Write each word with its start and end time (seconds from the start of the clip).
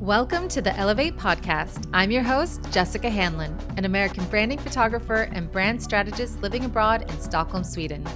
Welcome 0.00 0.48
to 0.48 0.62
the 0.62 0.74
Elevate 0.78 1.18
Podcast. 1.18 1.86
I'm 1.92 2.10
your 2.10 2.22
host, 2.22 2.66
Jessica 2.72 3.10
Hanlon, 3.10 3.54
an 3.76 3.84
American 3.84 4.24
branding 4.24 4.58
photographer 4.58 5.28
and 5.34 5.52
brand 5.52 5.82
strategist 5.82 6.40
living 6.40 6.64
abroad 6.64 7.02
in 7.02 7.20
Stockholm, 7.20 7.62
Sweden. 7.62 8.08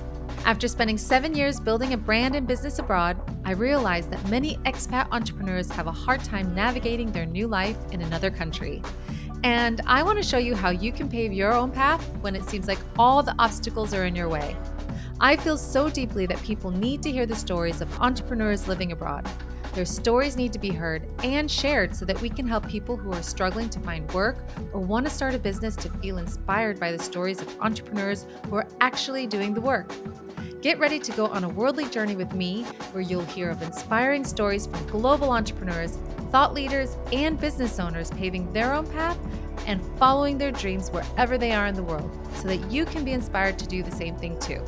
After 0.47 0.67
spending 0.67 0.97
seven 0.97 1.35
years 1.35 1.61
building 1.61 1.93
a 1.93 1.99
brand 1.99 2.37
and 2.37 2.47
business 2.47 2.79
abroad, 2.79 3.21
I 3.45 3.53
realized 3.53 4.11
that 4.13 4.31
many 4.31 4.57
expat 4.65 5.09
entrepreneurs 5.13 5.71
have 5.73 5.87
a 5.87 5.93
hard 5.93 6.25
time 6.25 6.55
navigating 6.55 7.13
their 7.13 7.27
new 7.27 7.47
life 7.47 7.77
in 7.93 8.01
another 8.01 8.31
country. 8.31 8.81
And 9.43 9.83
I 9.87 10.03
want 10.03 10.17
to 10.17 10.25
show 10.25 10.39
you 10.39 10.55
how 10.55 10.71
you 10.71 10.91
can 10.91 11.11
pave 11.11 11.35
your 11.35 11.53
own 11.53 11.71
path 11.71 12.03
when 12.23 12.35
it 12.35 12.49
seems 12.49 12.67
like 12.67 12.79
all 12.99 13.23
the 13.23 13.35
obstacles 13.39 13.93
are 13.93 14.07
in 14.07 14.17
your 14.17 14.31
way. 14.31 14.57
I 15.21 15.37
feel 15.37 15.59
so 15.59 15.91
deeply 15.91 16.25
that 16.27 16.43
people 16.43 16.71
need 16.71 17.03
to 17.03 17.13
hear 17.13 17.27
the 17.27 17.37
stories 17.37 17.83
of 17.83 18.01
entrepreneurs 18.01 18.69
living 18.69 18.93
abroad. 18.93 19.29
Their 19.75 19.85
stories 19.85 20.37
need 20.37 20.53
to 20.53 20.61
be 20.61 20.71
heard 20.71 21.09
and 21.25 21.51
shared 21.51 21.97
so 21.97 22.05
that 22.05 22.21
we 22.21 22.31
can 22.31 22.47
help 22.47 22.69
people 22.69 22.97
who 22.97 23.13
are 23.13 23.23
struggling 23.25 23.69
to 23.71 23.81
find 23.81 24.11
work 24.13 24.39
or 24.73 24.81
want 24.81 25.05
to 25.05 25.11
start 25.11 25.35
a 25.35 25.39
business 25.39 25.75
to 25.77 25.91
feel 25.91 26.19
inspired 26.19 26.79
by 26.79 26.93
the 26.93 26.99
stories 26.99 27.43
of 27.43 27.61
entrepreneurs 27.61 28.25
who 28.49 28.55
are 28.55 28.69
actually 28.81 29.27
doing 29.27 29.53
the 29.53 29.61
work. 29.61 29.93
Get 30.63 30.79
ready 30.79 31.01
to 31.01 31.11
go 31.13 31.27
on 31.27 31.43
a 31.43 31.49
worldly 31.49 31.87
journey 31.87 32.15
with 32.15 32.33
me 32.35 32.63
where 32.93 33.03
you'll 33.03 33.25
hear 33.25 33.51
of 33.51 33.63
inspiring 33.63 34.25
stories 34.25 34.69
from 34.69 34.87
global 34.87 35.33
entrepreneurs, 35.33 35.99
thought 36.31 36.55
leaders, 36.55 36.97
and 37.13 37.39
business 37.41 37.81
owners 37.81 38.13
paving 38.13 38.53
their 38.53 38.73
own 38.73 38.87
path 38.87 39.19
and 39.67 39.85
following 39.99 40.39
their 40.39 40.53
dreams 40.53 40.89
wherever 40.91 41.37
they 41.37 41.51
are 41.51 41.67
in 41.67 41.75
the 41.75 41.83
world 41.83 42.17
so 42.37 42.47
that 42.47 42.71
you 42.71 42.85
can 42.85 43.05
be 43.05 43.11
inspired 43.11 43.59
to 43.59 43.67
do 43.67 43.83
the 43.83 43.91
same 43.91 44.15
thing 44.17 44.39
too. 44.39 44.63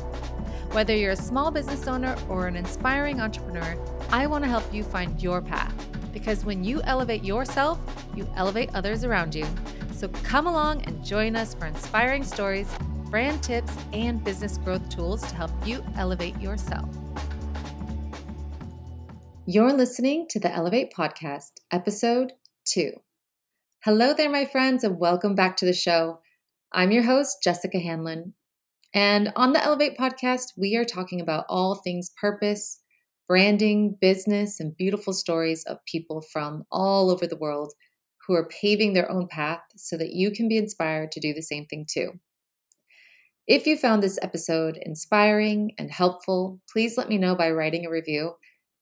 Whether 0.71 0.95
you're 0.95 1.13
a 1.13 1.15
small 1.15 1.49
business 1.49 1.87
owner 1.87 2.15
or 2.29 2.47
an 2.47 2.55
inspiring 2.55 3.21
entrepreneur, 3.21 3.77
I 4.11 4.27
want 4.27 4.43
to 4.43 4.49
help 4.49 4.71
you 4.73 4.83
find 4.83 5.21
your 5.21 5.41
path 5.41 5.73
because 6.11 6.45
when 6.45 6.63
you 6.63 6.81
elevate 6.83 7.23
yourself, 7.23 7.79
you 8.15 8.29
elevate 8.35 8.69
others 8.73 9.03
around 9.03 9.33
you. 9.33 9.47
So 9.93 10.09
come 10.23 10.45
along 10.45 10.83
and 10.83 11.03
join 11.03 11.35
us 11.35 11.53
for 11.53 11.65
inspiring 11.65 12.23
stories, 12.23 12.67
brand 13.09 13.41
tips, 13.41 13.73
and 13.93 14.23
business 14.23 14.57
growth 14.57 14.87
tools 14.89 15.21
to 15.21 15.35
help 15.35 15.51
you 15.65 15.83
elevate 15.95 16.39
yourself. 16.39 16.89
You're 19.45 19.73
listening 19.73 20.27
to 20.31 20.39
the 20.39 20.53
Elevate 20.53 20.93
Podcast, 20.93 21.53
episode 21.71 22.33
two. 22.65 22.91
Hello 23.83 24.13
there, 24.13 24.29
my 24.29 24.43
friends, 24.43 24.83
and 24.83 24.99
welcome 24.99 25.33
back 25.33 25.55
to 25.57 25.65
the 25.65 25.73
show. 25.73 26.19
I'm 26.73 26.91
your 26.91 27.03
host, 27.03 27.37
Jessica 27.41 27.79
Hanlon, 27.79 28.33
and 28.93 29.31
on 29.35 29.53
the 29.53 29.63
Elevate 29.63 29.97
podcast, 29.97 30.53
we 30.57 30.75
are 30.75 30.85
talking 30.85 31.21
about 31.21 31.45
all 31.49 31.75
things 31.75 32.11
purpose, 32.19 32.81
branding, 33.27 33.97
business, 33.99 34.59
and 34.59 34.75
beautiful 34.77 35.13
stories 35.13 35.63
of 35.65 35.83
people 35.85 36.21
from 36.21 36.63
all 36.71 37.09
over 37.09 37.27
the 37.27 37.37
world 37.37 37.73
who 38.25 38.33
are 38.33 38.49
paving 38.49 38.93
their 38.93 39.09
own 39.09 39.27
path 39.27 39.61
so 39.75 39.97
that 39.97 40.13
you 40.13 40.31
can 40.31 40.47
be 40.47 40.57
inspired 40.57 41.11
to 41.11 41.19
do 41.19 41.33
the 41.33 41.41
same 41.41 41.65
thing 41.65 41.85
too. 41.89 42.11
If 43.47 43.65
you 43.65 43.77
found 43.77 44.03
this 44.03 44.19
episode 44.21 44.77
inspiring 44.81 45.71
and 45.77 45.89
helpful, 45.89 46.59
please 46.71 46.97
let 46.97 47.07
me 47.07 47.17
know 47.17 47.35
by 47.35 47.51
writing 47.51 47.85
a 47.85 47.89
review. 47.89 48.33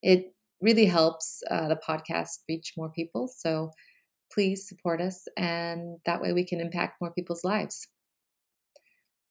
It 0.02 0.34
really 0.60 0.86
helps 0.86 1.42
uh, 1.50 1.68
the 1.68 1.80
podcast 1.88 2.38
reach 2.48 2.72
more 2.76 2.90
people. 2.90 3.28
So 3.28 3.70
please 4.32 4.68
support 4.68 5.00
us, 5.00 5.28
and 5.36 5.98
that 6.04 6.20
way 6.20 6.32
we 6.32 6.44
can 6.44 6.60
impact 6.60 7.00
more 7.00 7.12
people's 7.12 7.44
lives. 7.44 7.86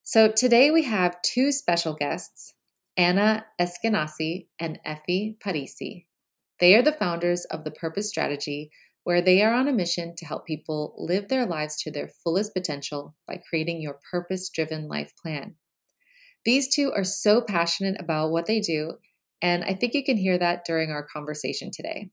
So 0.07 0.27
today 0.27 0.69
we 0.69 0.83
have 0.83 1.19
two 1.23 1.51
special 1.51 1.95
guests, 1.95 2.53
Ana 2.95 3.47
Eskenasy 3.59 4.49
and 4.59 4.77
Efi 4.85 5.35
Parissi. 5.39 6.05
They 6.59 6.75
are 6.75 6.83
the 6.83 6.91
founders 6.91 7.43
of 7.45 7.63
the 7.63 7.71
Purpose 7.71 8.07
Strategy, 8.07 8.69
where 9.03 9.19
they 9.19 9.41
are 9.41 9.55
on 9.55 9.67
a 9.67 9.73
mission 9.73 10.13
to 10.17 10.25
help 10.27 10.45
people 10.45 10.93
live 10.99 11.27
their 11.27 11.47
lives 11.47 11.81
to 11.81 11.91
their 11.91 12.11
fullest 12.23 12.53
potential 12.53 13.15
by 13.27 13.41
creating 13.49 13.81
your 13.81 13.99
purpose 14.11 14.47
driven 14.49 14.87
life 14.87 15.11
plan. 15.19 15.55
These 16.45 16.71
two 16.71 16.91
are 16.95 17.03
so 17.03 17.41
passionate 17.41 17.99
about 17.99 18.29
what 18.29 18.45
they 18.45 18.59
do, 18.59 18.99
and 19.41 19.63
I 19.63 19.73
think 19.73 19.95
you 19.95 20.03
can 20.03 20.17
hear 20.17 20.37
that 20.37 20.65
during 20.65 20.91
our 20.91 21.07
conversation 21.11 21.71
today. 21.73 22.11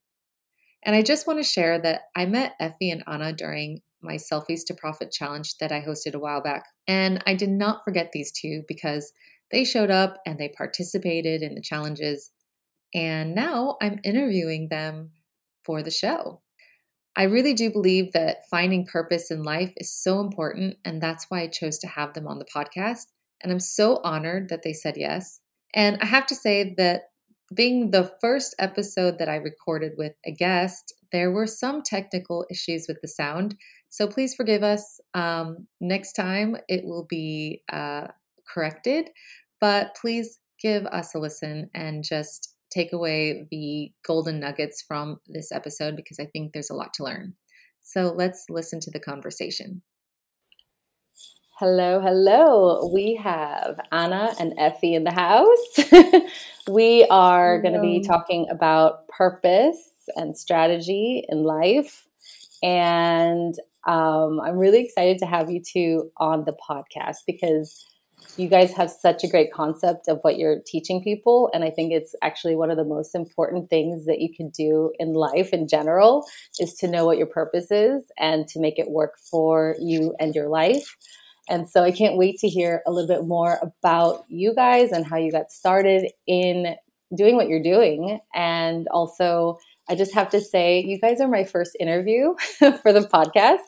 And 0.83 0.97
I 0.97 1.03
just 1.03 1.27
want 1.27 1.41
to 1.41 1.45
share 1.45 1.79
that 1.83 2.05
I 2.17 2.25
met 2.25 2.55
Efi 2.59 2.91
and 2.91 3.05
Ana 3.07 3.35
during 3.35 3.83
my 4.03 4.15
Selfies 4.15 4.65
to 4.67 4.75
Profit 4.75 5.11
challenge 5.11 5.57
that 5.59 5.73
I 5.73 5.81
hosted 5.81 6.15
a 6.15 6.19
while 6.19 6.43
back. 6.43 6.65
And 6.87 7.23
I 7.27 7.35
did 7.35 7.51
not 7.51 7.85
forget 7.85 8.11
these 8.13 8.33
two 8.33 8.63
because 8.69 9.13
they 9.51 9.65
showed 9.65 9.91
up 9.91 10.19
and 10.27 10.39
they 10.39 10.49
participated 10.49 11.43
in 11.43 11.55
the 11.55 11.63
challenges. 11.63 12.31
And 12.95 13.35
now 13.35 13.77
I'm 13.81 14.01
interviewing 14.05 14.69
them 14.69 15.11
for 15.65 15.83
the 15.83 15.91
show. 15.91 16.43
I 17.15 17.25
really 17.25 17.53
do 17.53 17.71
believe 17.71 18.13
that 18.13 18.49
finding 18.51 18.87
purpose 18.87 19.31
in 19.31 19.43
life 19.43 19.73
is 19.77 19.93
so 19.95 20.21
important, 20.21 20.79
and 20.85 21.01
that's 21.01 21.27
why 21.29 21.41
I 21.41 21.47
chose 21.47 21.79
to 21.81 21.87
have 21.87 22.15
them 22.15 22.27
on 22.27 22.39
the 22.39 22.47
podcast. 22.47 23.07
And 23.43 23.53
I'm 23.53 23.61
so 23.61 24.01
honored 24.03 24.49
that 24.49 24.63
they 24.63 24.73
said 24.73 24.95
yes. 24.97 25.41
And 25.75 25.99
I 26.01 26.07
have 26.07 26.27
to 26.27 26.35
say 26.35 26.75
that 26.79 27.03
being 27.55 27.91
the 27.91 28.11
first 28.21 28.55
episode 28.59 29.19
that 29.19 29.29
I 29.29 29.37
recorded 29.37 29.93
with 29.99 30.13
a 30.25 30.33
guest, 30.33 30.95
there 31.13 31.31
were 31.31 31.47
some 31.47 31.83
technical 31.83 32.47
issues 32.51 32.87
with 32.89 32.99
the 33.03 33.09
sound. 33.09 33.57
So 33.93 34.07
please 34.07 34.35
forgive 34.35 34.63
us. 34.63 35.03
Um, 35.13 35.67
next 35.79 36.15
time 36.15 36.57
it 36.67 36.83
will 36.83 37.05
be 37.11 37.63
uh, 37.71 38.07
corrected, 38.49 39.11
but 39.61 39.95
please 40.01 40.39
give 40.59 40.87
us 40.87 41.15
a 41.15 41.19
listen 41.19 41.69
and 41.75 42.03
just 42.03 42.55
take 42.71 42.95
away 42.95 43.47
the 43.51 43.93
golden 44.03 44.41
nuggets 44.41 44.81
from 44.81 45.21
this 45.27 45.53
episode 45.53 45.95
because 45.95 46.19
I 46.19 46.25
think 46.25 46.55
there's 46.55 46.71
a 46.71 46.75
lot 46.75 46.95
to 46.95 47.05
learn. 47.05 47.35
So 47.83 48.15
let's 48.17 48.47
listen 48.49 48.81
to 48.81 48.91
the 48.91 48.99
conversation. 48.99 49.83
Hello, 51.59 52.01
hello. 52.01 52.91
We 52.95 53.21
have 53.23 53.79
Ana 53.93 54.35
and 54.41 54.57
Efi 54.57 54.95
in 54.95 55.05
the 55.05 55.13
house. 55.13 56.25
we 56.71 57.05
are 57.11 57.61
going 57.61 57.75
to 57.75 57.81
be 57.83 58.01
talking 58.01 58.47
about 58.51 59.07
purpose 59.09 59.91
and 60.17 60.35
strategy 60.35 61.27
in 61.29 61.45
life. 61.45 62.07
And 62.63 63.55
um, 63.87 64.41
I'm 64.41 64.59
really 64.59 64.85
excited 64.85 65.19
to 65.19 65.27
have 65.27 65.51
you 65.51 65.61
two 65.61 66.11
on 66.17 66.45
the 66.45 66.53
podcast 66.69 67.19
because 67.27 67.85
you 68.37 68.49
guys 68.49 68.73
have 68.73 68.91
such 68.91 69.25
a 69.25 69.29
great 69.29 69.53
concept 69.53 70.09
of 70.09 70.19
what 70.23 70.39
you're 70.39 70.61
teaching 70.65 71.03
people. 71.03 71.51
And 71.53 71.65
I 71.65 71.71
think 71.71 71.93
it's 71.93 72.15
actually 72.23 72.57
one 72.57 72.71
of 72.71 72.77
the 72.77 72.85
most 72.85 73.15
important 73.15 73.69
things 73.69 74.07
that 74.07 74.21
you 74.21 74.33
can 74.35 74.49
do 74.51 74.93
in 74.99 75.13
life 75.13 75.53
in 75.53 75.69
general 75.69 76.27
is 76.59 76.75
to 76.75 76.89
know 76.89 77.05
what 77.05 77.19
your 77.19 77.27
purpose 77.27 77.71
is 77.71 78.05
and 78.19 78.47
to 78.49 78.61
make 78.61 78.79
it 78.79 78.91
work 78.91 79.19
for 79.31 79.77
you 79.81 80.15
and 80.19 80.35
your 80.35 80.49
life. 80.49 80.97
And 81.49 81.69
so 81.69 81.83
I 81.83 81.91
can't 81.91 82.17
wait 82.17 82.39
to 82.39 82.49
hear 82.49 82.83
a 82.87 82.93
little 82.93 83.09
bit 83.09 83.27
more 83.27 83.59
about 83.61 84.25
you 84.29 84.55
guys 84.55 84.93
and 84.93 85.05
how 85.05 85.17
you 85.17 85.33
got 85.33 85.51
started 85.51 86.11
in 86.27 86.77
doing 87.15 87.37
what 87.37 87.49
you're 87.49 87.63
doing. 87.63 88.21
And 88.35 88.89
also, 88.89 89.59
I 89.93 89.95
just 89.95 90.15
have 90.15 90.31
to 90.31 90.41
say, 90.41 90.83
you 90.83 90.99
guys 90.99 91.21
are 91.21 91.29
my 91.29 91.45
first 91.45 91.77
interview 91.79 92.35
for 92.59 92.95
the 92.95 93.07
podcast. 93.13 93.59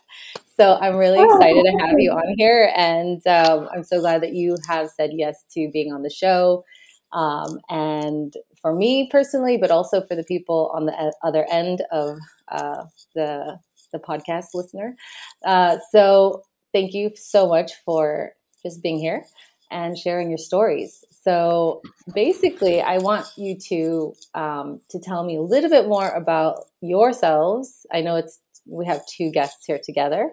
So 0.57 0.79
I'm 0.81 0.97
really 0.97 1.19
oh, 1.19 1.25
excited 1.25 1.63
to 1.63 1.85
have 1.85 1.97
you 1.99 2.13
on 2.13 2.35
here. 2.39 2.73
And 2.75 3.25
um, 3.27 3.69
I'm 3.75 3.85
so 3.85 4.01
glad 4.01 4.23
that 4.23 4.33
you 4.33 4.57
have 4.67 4.89
said 4.89 5.11
yes 5.13 5.45
to 5.53 5.69
being 5.71 5.93
on 5.93 6.01
the 6.01 6.09
show. 6.09 6.65
Um, 7.13 7.59
and 7.69 8.33
for 8.57 8.75
me 8.75 9.11
personally, 9.13 9.59
but 9.59 9.71
also 9.71 10.01
for 10.07 10.17
the 10.17 10.25
people 10.25 10.73
on 10.75 10.87
the 10.87 11.13
other 11.23 11.47
end 11.51 11.83
of 11.93 12.17
uh, 12.51 12.85
the, 13.15 13.59
the 13.93 13.99
podcast 13.99 14.47
listener. 14.55 14.97
Uh, 15.45 15.77
so 15.93 16.43
thank 16.73 16.95
you 16.95 17.11
so 17.17 17.47
much 17.47 17.73
for 17.85 18.33
just 18.63 18.83
being 18.83 18.99
here 18.99 19.27
and 19.71 19.99
sharing 19.99 20.31
your 20.31 20.39
stories. 20.39 21.05
So 21.25 21.81
basically, 22.15 22.83
I 22.83 22.99
want 22.99 23.27
you 23.37 23.57
to 23.69 24.15
um, 24.35 24.81
to 24.91 25.01
tell 25.01 25.25
me 25.25 25.37
a 25.37 25.43
little 25.43 25.71
bit 25.71 25.89
more 25.89 26.09
about 26.11 26.65
yourselves. 26.83 27.87
I 27.93 28.03
know 28.03 28.17
it's 28.17 28.41
we 28.67 28.87
have 28.87 29.07
two 29.07 29.31
guests 29.31 29.65
here 29.67 29.81
together, 29.83 30.31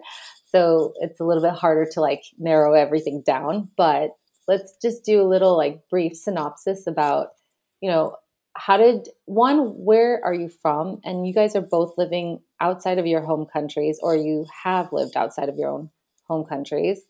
so 0.50 0.92
it's 1.00 1.18
a 1.18 1.24
little 1.24 1.42
bit 1.42 1.54
harder 1.54 1.88
to 1.92 2.00
like 2.00 2.22
narrow 2.38 2.74
everything 2.74 3.22
down. 3.24 3.70
But 3.76 4.10
let's 4.46 4.74
just 4.82 5.04
do 5.04 5.22
a 5.22 5.28
little 5.28 5.56
like 5.56 5.88
brief 5.88 6.14
synopsis 6.14 6.86
about 6.86 7.28
you 7.80 7.90
know 7.90 8.16
how 8.54 8.76
did 8.76 9.08
one 9.24 9.68
where 9.84 10.20
are 10.24 10.34
you 10.34 10.50
from 10.60 11.00
and 11.04 11.26
you 11.26 11.32
guys 11.32 11.56
are 11.56 11.62
both 11.62 11.96
living 11.96 12.40
outside 12.60 12.98
of 12.98 13.06
your 13.06 13.22
home 13.22 13.46
countries 13.50 13.98
or 14.02 14.14
you 14.14 14.46
have 14.64 14.92
lived 14.92 15.16
outside 15.16 15.48
of 15.48 15.56
your 15.56 15.70
own 15.70 15.90
home 16.28 16.44
countries 16.44 17.00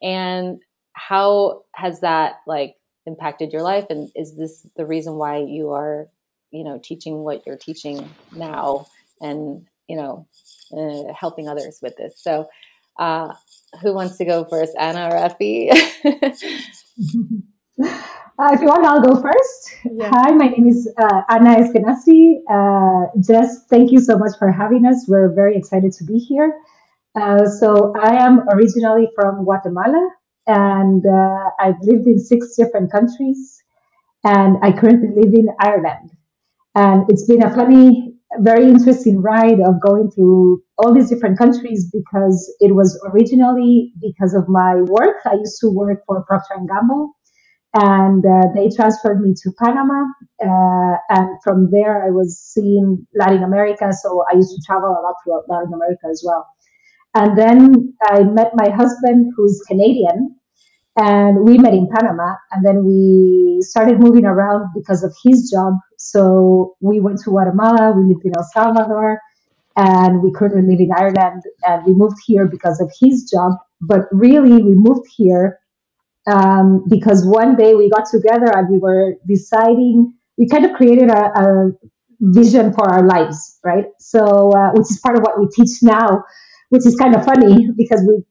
and 0.00 0.60
how 0.92 1.62
has 1.74 2.00
that 2.00 2.36
like 2.46 2.76
impacted 3.06 3.52
your 3.52 3.62
life 3.62 3.86
and 3.90 4.10
is 4.14 4.36
this 4.36 4.66
the 4.76 4.86
reason 4.86 5.14
why 5.14 5.38
you 5.38 5.70
are 5.70 6.08
you 6.50 6.64
know 6.64 6.78
teaching 6.82 7.18
what 7.18 7.44
you're 7.46 7.56
teaching 7.56 8.08
now 8.36 8.86
and 9.20 9.66
you 9.88 9.96
know 9.96 10.26
uh, 10.76 11.12
helping 11.12 11.48
others 11.48 11.78
with 11.82 11.96
this 11.96 12.20
so 12.22 12.48
uh, 12.98 13.32
who 13.80 13.94
wants 13.94 14.18
to 14.18 14.24
go 14.24 14.44
first 14.44 14.72
anna 14.78 15.08
or 15.10 15.16
effie 15.16 15.70
Uh, 18.38 18.50
if 18.54 18.60
you 18.60 18.66
want, 18.66 18.84
I'll 18.84 19.02
go 19.02 19.20
first. 19.20 19.70
Yeah. 19.84 20.08
Hi, 20.10 20.30
my 20.32 20.48
name 20.48 20.66
is 20.66 20.90
uh, 20.98 21.20
Ana 21.28 21.56
Eskenasy. 21.56 22.40
Uh, 22.50 23.06
Jess, 23.20 23.66
thank 23.68 23.92
you 23.92 24.00
so 24.00 24.16
much 24.16 24.32
for 24.38 24.50
having 24.50 24.86
us. 24.86 25.04
We're 25.06 25.32
very 25.34 25.56
excited 25.56 25.92
to 25.92 26.04
be 26.04 26.18
here. 26.18 26.58
Uh, 27.14 27.46
so, 27.46 27.92
I 28.00 28.24
am 28.24 28.48
originally 28.48 29.08
from 29.14 29.44
Guatemala, 29.44 30.10
and 30.46 31.04
uh, 31.06 31.50
I've 31.58 31.80
lived 31.82 32.06
in 32.06 32.18
six 32.18 32.56
different 32.56 32.90
countries, 32.92 33.62
and 34.24 34.56
I 34.62 34.72
currently 34.72 35.10
live 35.14 35.34
in 35.34 35.48
Ireland. 35.60 36.10
And 36.74 37.04
it's 37.08 37.26
been 37.26 37.42
a 37.42 37.54
funny, 37.54 38.14
very 38.38 38.64
interesting 38.64 39.20
ride 39.20 39.60
of 39.60 39.80
going 39.80 40.10
through 40.10 40.62
all 40.78 40.94
these 40.94 41.10
different 41.10 41.38
countries 41.38 41.90
because 41.92 42.54
it 42.60 42.74
was 42.74 42.98
originally 43.12 43.92
because 44.00 44.34
of 44.34 44.48
my 44.48 44.76
work. 44.76 45.16
I 45.26 45.34
used 45.34 45.60
to 45.60 45.68
work 45.68 46.02
for 46.06 46.24
Procter 46.24 46.54
and 46.54 46.68
Gamble 46.68 47.14
and 47.74 48.24
uh, 48.24 48.48
they 48.54 48.68
transferred 48.74 49.20
me 49.20 49.34
to 49.42 49.50
Panama. 49.58 50.04
Uh, 50.42 50.96
and 51.08 51.42
from 51.42 51.70
there, 51.70 52.04
I 52.04 52.10
was 52.10 52.38
seeing 52.38 53.06
Latin 53.14 53.42
America. 53.42 53.92
So 53.92 54.24
I 54.30 54.36
used 54.36 54.50
to 54.50 54.62
travel 54.66 54.90
a 54.90 55.00
lot 55.00 55.14
throughout 55.24 55.44
Latin 55.48 55.72
America 55.72 56.06
as 56.10 56.22
well. 56.26 56.46
And 57.14 57.36
then 57.36 57.94
I 58.02 58.22
met 58.22 58.52
my 58.54 58.70
husband, 58.70 59.32
who's 59.36 59.62
Canadian, 59.68 60.36
and 60.96 61.44
we 61.44 61.58
met 61.58 61.74
in 61.74 61.88
Panama. 61.88 62.34
And 62.50 62.64
then 62.64 62.84
we 62.84 63.60
started 63.62 64.00
moving 64.00 64.24
around 64.24 64.68
because 64.74 65.02
of 65.04 65.14
his 65.24 65.50
job. 65.50 65.74
So 65.98 66.76
we 66.80 67.00
went 67.00 67.18
to 67.20 67.30
Guatemala, 67.30 67.92
we 67.92 68.12
lived 68.12 68.24
in 68.24 68.32
El 68.36 68.44
Salvador, 68.44 69.20
and 69.76 70.22
we 70.22 70.32
currently 70.32 70.62
live 70.62 70.80
in 70.80 70.92
Ireland. 70.92 71.42
And 71.64 71.84
we 71.84 71.92
moved 71.92 72.16
here 72.26 72.46
because 72.46 72.80
of 72.80 72.90
his 73.00 73.30
job. 73.30 73.52
But 73.80 74.02
really, 74.10 74.62
we 74.62 74.74
moved 74.74 75.06
here 75.16 75.58
um, 76.26 76.84
because 76.88 77.26
one 77.26 77.56
day 77.56 77.74
we 77.74 77.90
got 77.90 78.06
together 78.10 78.50
and 78.54 78.68
we 78.70 78.78
were 78.78 79.14
deciding, 79.26 80.14
we 80.38 80.48
kind 80.48 80.64
of 80.64 80.72
created 80.72 81.10
a, 81.10 81.38
a 81.38 81.72
vision 82.20 82.72
for 82.72 82.88
our 82.88 83.04
lives, 83.04 83.58
right? 83.64 83.86
So, 83.98 84.52
uh, 84.52 84.70
which 84.72 84.90
is 84.90 85.00
part 85.00 85.16
of 85.16 85.22
what 85.22 85.40
we 85.40 85.48
teach 85.48 85.82
now, 85.82 86.22
which 86.72 86.86
is 86.86 86.96
kind 86.96 87.14
of 87.14 87.22
funny 87.24 87.68
because 87.76 88.02
we 88.08 88.24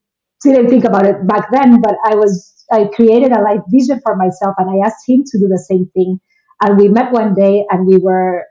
didn't 0.44 0.70
think 0.70 0.84
about 0.84 1.06
it 1.06 1.28
back 1.28 1.50
then, 1.52 1.80
but 1.80 1.94
I 2.04 2.16
was, 2.16 2.66
I 2.72 2.86
created 2.96 3.32
a 3.32 3.42
life 3.42 3.62
vision 3.70 4.02
for 4.04 4.16
myself 4.16 4.56
and 4.58 4.68
I 4.68 4.88
asked 4.88 5.08
him 5.08 5.24
to 5.28 5.40
do 5.40 5.48
the 5.48 5.60
same 5.60 5.86
thing. 5.94 6.20
And 6.64 6.76
we 6.80 6.88
met 6.88 7.12
one 7.12 7.36
day 7.36 7.66
and 7.70 7.86
we 7.86 7.98
were 7.98 8.46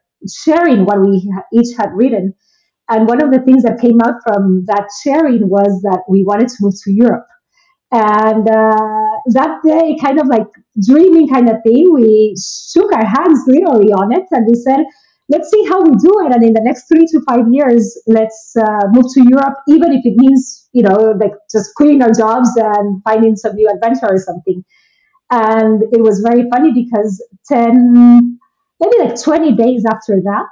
sharing 0.44 0.84
what 0.84 1.00
we 1.00 1.28
each 1.52 1.76
had 1.76 1.90
written. 1.92 2.34
And 2.88 3.08
one 3.08 3.20
of 3.22 3.32
the 3.32 3.40
things 3.40 3.64
that 3.64 3.80
came 3.80 3.98
out 4.00 4.14
from 4.24 4.64
that 4.68 4.88
sharing 5.02 5.48
was 5.48 5.82
that 5.82 6.04
we 6.08 6.22
wanted 6.22 6.48
to 6.48 6.56
move 6.60 6.74
to 6.84 6.92
Europe. 6.92 7.26
And 7.92 8.48
uh, 8.48 9.10
that 9.34 9.58
day, 9.64 9.96
kind 10.00 10.20
of 10.20 10.28
like 10.28 10.46
dreaming 10.86 11.28
kind 11.28 11.48
of 11.50 11.56
thing, 11.66 11.92
we 11.92 12.36
shook 12.38 12.92
our 12.92 13.04
hands 13.04 13.40
literally 13.48 13.92
on 13.92 14.12
it 14.12 14.26
and 14.30 14.46
we 14.46 14.54
said, 14.54 14.84
let's 15.30 15.48
see 15.50 15.64
how 15.66 15.80
we 15.80 15.90
do 15.90 16.12
it. 16.26 16.34
And 16.34 16.44
in 16.44 16.52
the 16.52 16.60
next 16.62 16.88
three 16.88 17.06
to 17.06 17.20
five 17.28 17.46
years, 17.50 18.00
let's 18.06 18.54
uh, 18.58 18.86
move 18.90 19.06
to 19.14 19.22
Europe, 19.28 19.58
even 19.68 19.92
if 19.92 20.00
it 20.04 20.14
means, 20.16 20.68
you 20.72 20.82
know, 20.82 21.14
like 21.18 21.32
just 21.50 21.74
quitting 21.76 22.02
our 22.02 22.12
jobs 22.12 22.50
and 22.56 23.02
finding 23.04 23.36
some 23.36 23.54
new 23.54 23.68
adventure 23.68 24.08
or 24.10 24.18
something. 24.18 24.64
And 25.30 25.82
it 25.92 26.02
was 26.02 26.20
very 26.20 26.50
funny 26.50 26.72
because 26.74 27.24
10, 27.48 28.38
maybe 28.80 28.96
like 28.98 29.22
20 29.22 29.54
days 29.54 29.84
after 29.88 30.20
that, 30.20 30.50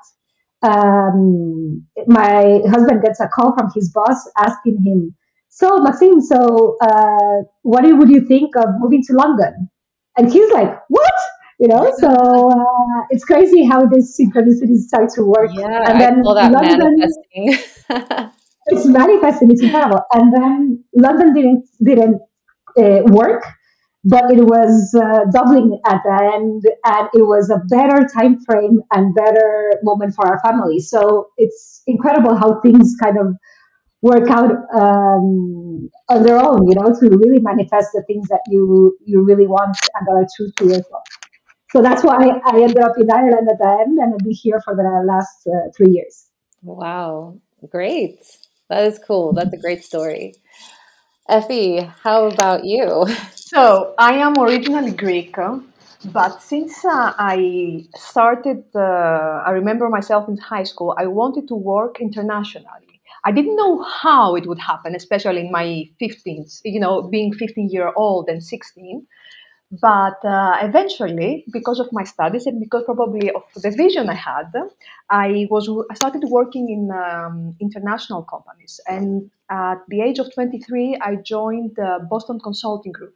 um, 0.62 1.84
my 2.06 2.60
husband 2.70 3.02
gets 3.02 3.20
a 3.20 3.28
call 3.28 3.54
from 3.56 3.70
his 3.74 3.90
boss 3.92 4.28
asking 4.38 4.82
him, 4.84 5.14
so 5.48 5.78
Maxime, 5.78 6.20
so 6.20 6.76
uh, 6.80 7.42
what 7.62 7.82
would 7.84 8.10
you 8.10 8.20
think 8.26 8.54
of 8.56 8.66
moving 8.78 9.02
to 9.08 9.12
London? 9.14 9.68
And 10.16 10.32
he's 10.32 10.50
like, 10.52 10.80
what? 10.88 11.12
You 11.58 11.66
know, 11.66 11.92
so 11.98 12.50
uh, 12.50 13.02
it's 13.10 13.24
crazy 13.24 13.64
how 13.64 13.86
this 13.86 14.18
synchronicity 14.18 14.76
starts 14.76 15.16
to 15.16 15.24
work. 15.24 15.50
Yeah, 15.52 15.90
and 15.90 16.00
then 16.00 16.20
I 16.20 16.22
call 16.22 16.34
that 16.36 16.52
London, 16.52 16.78
manifesting. 16.78 18.30
it's 18.66 18.86
manifesting. 18.86 19.50
It's 19.50 19.62
incredible. 19.62 20.02
And 20.12 20.32
then 20.32 20.84
London 20.94 21.34
didn't 21.34 21.64
didn't 21.82 22.20
uh, 22.78 23.02
work, 23.06 23.44
but 24.04 24.30
it 24.30 24.44
was 24.44 24.94
uh, 24.94 25.24
Dublin 25.32 25.80
at 25.86 26.00
the 26.04 26.30
end, 26.34 26.62
and 26.84 27.08
it 27.12 27.22
was 27.22 27.50
a 27.50 27.58
better 27.68 28.06
time 28.06 28.38
frame 28.44 28.80
and 28.92 29.12
better 29.16 29.72
moment 29.82 30.14
for 30.14 30.28
our 30.28 30.38
family. 30.40 30.78
So 30.78 31.30
it's 31.38 31.82
incredible 31.88 32.36
how 32.36 32.60
things 32.60 32.94
kind 33.02 33.18
of 33.18 33.34
work 34.00 34.30
out 34.30 34.52
um, 34.74 35.90
on 36.08 36.22
their 36.22 36.38
own, 36.38 36.68
you 36.68 36.74
know, 36.76 36.94
to 36.94 37.16
really 37.16 37.40
manifest 37.40 37.88
the 37.92 38.04
things 38.06 38.28
that 38.28 38.42
you 38.48 38.96
you 39.04 39.24
really 39.24 39.46
want 39.46 39.76
and 39.94 40.08
are 40.08 40.26
true 40.36 40.50
to 40.58 40.64
yourself. 40.66 41.02
So 41.72 41.82
that's 41.82 42.02
why 42.02 42.16
I 42.46 42.62
ended 42.62 42.78
up 42.78 42.92
in 42.98 43.10
Ireland 43.10 43.48
at 43.50 43.58
the 43.58 43.78
end, 43.80 43.98
and 43.98 44.14
I've 44.14 44.24
been 44.24 44.32
here 44.32 44.60
for 44.64 44.74
the 44.74 44.82
last 45.06 45.46
uh, 45.46 45.70
three 45.76 45.90
years. 45.90 46.28
Wow, 46.62 47.38
great! 47.68 48.20
That 48.70 48.84
is 48.84 48.98
cool. 48.98 49.32
That's 49.32 49.52
a 49.52 49.58
great 49.58 49.84
story. 49.84 50.34
Efi, 51.28 51.92
how 52.02 52.26
about 52.26 52.64
you? 52.64 53.06
So 53.48 53.94
I 53.98 54.12
am 54.18 54.34
originally 54.38 54.90
Greek, 54.90 55.34
but 56.12 56.42
since 56.42 56.84
uh, 56.84 57.14
I 57.18 57.86
started, 57.96 58.62
uh, 58.74 59.42
I 59.46 59.52
remember 59.52 59.88
myself 59.88 60.28
in 60.28 60.36
high 60.36 60.64
school, 60.64 60.94
I 60.98 61.06
wanted 61.06 61.48
to 61.48 61.54
work 61.54 61.98
internationally. 61.98 63.00
I 63.24 63.32
didn't 63.32 63.56
know 63.56 63.82
how 63.82 64.36
it 64.36 64.46
would 64.46 64.58
happen, 64.58 64.94
especially 64.94 65.40
in 65.40 65.50
my 65.50 65.88
15s, 65.98 66.60
you 66.64 66.78
know, 66.78 67.00
being 67.02 67.32
15 67.32 67.70
year 67.70 67.90
old 67.96 68.28
and 68.28 68.42
16. 68.42 69.06
But 69.70 70.24
uh, 70.24 70.56
eventually, 70.62 71.44
because 71.52 71.78
of 71.78 71.88
my 71.92 72.04
studies 72.04 72.46
and 72.46 72.58
because 72.58 72.84
probably 72.84 73.30
of 73.30 73.42
the 73.54 73.70
vision 73.70 74.08
I 74.08 74.14
had, 74.14 74.50
I 75.10 75.46
was 75.50 75.68
I 75.90 75.94
started 75.94 76.24
working 76.24 76.70
in 76.70 76.90
um, 76.90 77.54
international 77.60 78.22
companies. 78.22 78.80
And 78.86 79.30
at 79.50 79.78
the 79.88 80.00
age 80.00 80.18
of 80.18 80.32
23, 80.32 80.98
I 81.02 81.16
joined 81.16 81.76
the 81.76 82.06
Boston 82.08 82.40
Consulting 82.40 82.92
Group 82.92 83.14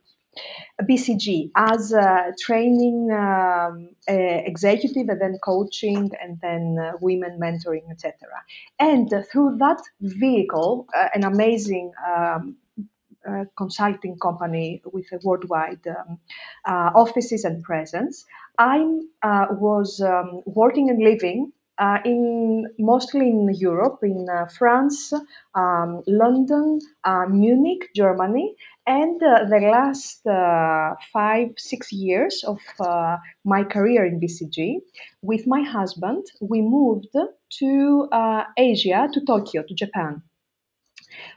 BCG 0.83 1.51
as 1.57 1.93
a 1.93 2.33
training 2.41 3.11
um, 3.13 3.91
executive 4.09 5.09
and 5.09 5.21
then 5.21 5.39
coaching 5.43 6.11
and 6.23 6.39
then 6.41 6.79
uh, 6.79 6.93
women 7.01 7.39
mentoring, 7.41 7.91
etc. 7.91 8.15
And 8.79 9.13
through 9.31 9.59
that 9.59 9.81
vehicle, 10.01 10.87
uh, 10.97 11.09
an 11.15 11.25
amazing 11.25 11.93
um, 12.07 12.57
uh, 13.29 13.45
consulting 13.57 14.19
company 14.19 14.83
with 14.93 15.07
a 15.13 15.19
worldwide 15.23 15.87
um, 15.87 16.19
uh, 16.67 16.91
offices 16.95 17.45
and 17.45 17.63
presence, 17.63 18.25
I 18.59 18.85
uh, 19.23 19.47
was 19.51 20.01
um, 20.01 20.43
working 20.47 20.91
and 20.91 21.03
living 21.03 21.53
uh, 21.79 21.99
in 22.05 22.67
mostly 22.79 23.29
in 23.29 23.49
Europe, 23.55 23.99
in 24.03 24.29
uh, 24.29 24.47
France, 24.47 25.13
um, 25.55 26.03
London, 26.07 26.79
Munich, 27.29 27.89
Germany, 27.97 28.55
and 28.87 29.21
the 29.21 29.71
last 29.71 30.23
five 31.13 31.49
six 31.57 31.93
years 31.93 32.45
of 32.45 32.59
my 33.45 33.65
career 33.65 34.05
in 34.05 34.21
BCG, 34.21 34.81
with 35.23 35.47
my 35.47 35.63
husband, 35.63 36.27
we 36.41 36.61
moved 36.61 37.17
to 37.59 38.09
Asia, 38.59 39.09
to 39.13 39.21
Tokyo, 39.25 39.63
to 39.63 39.75
Japan 39.75 40.23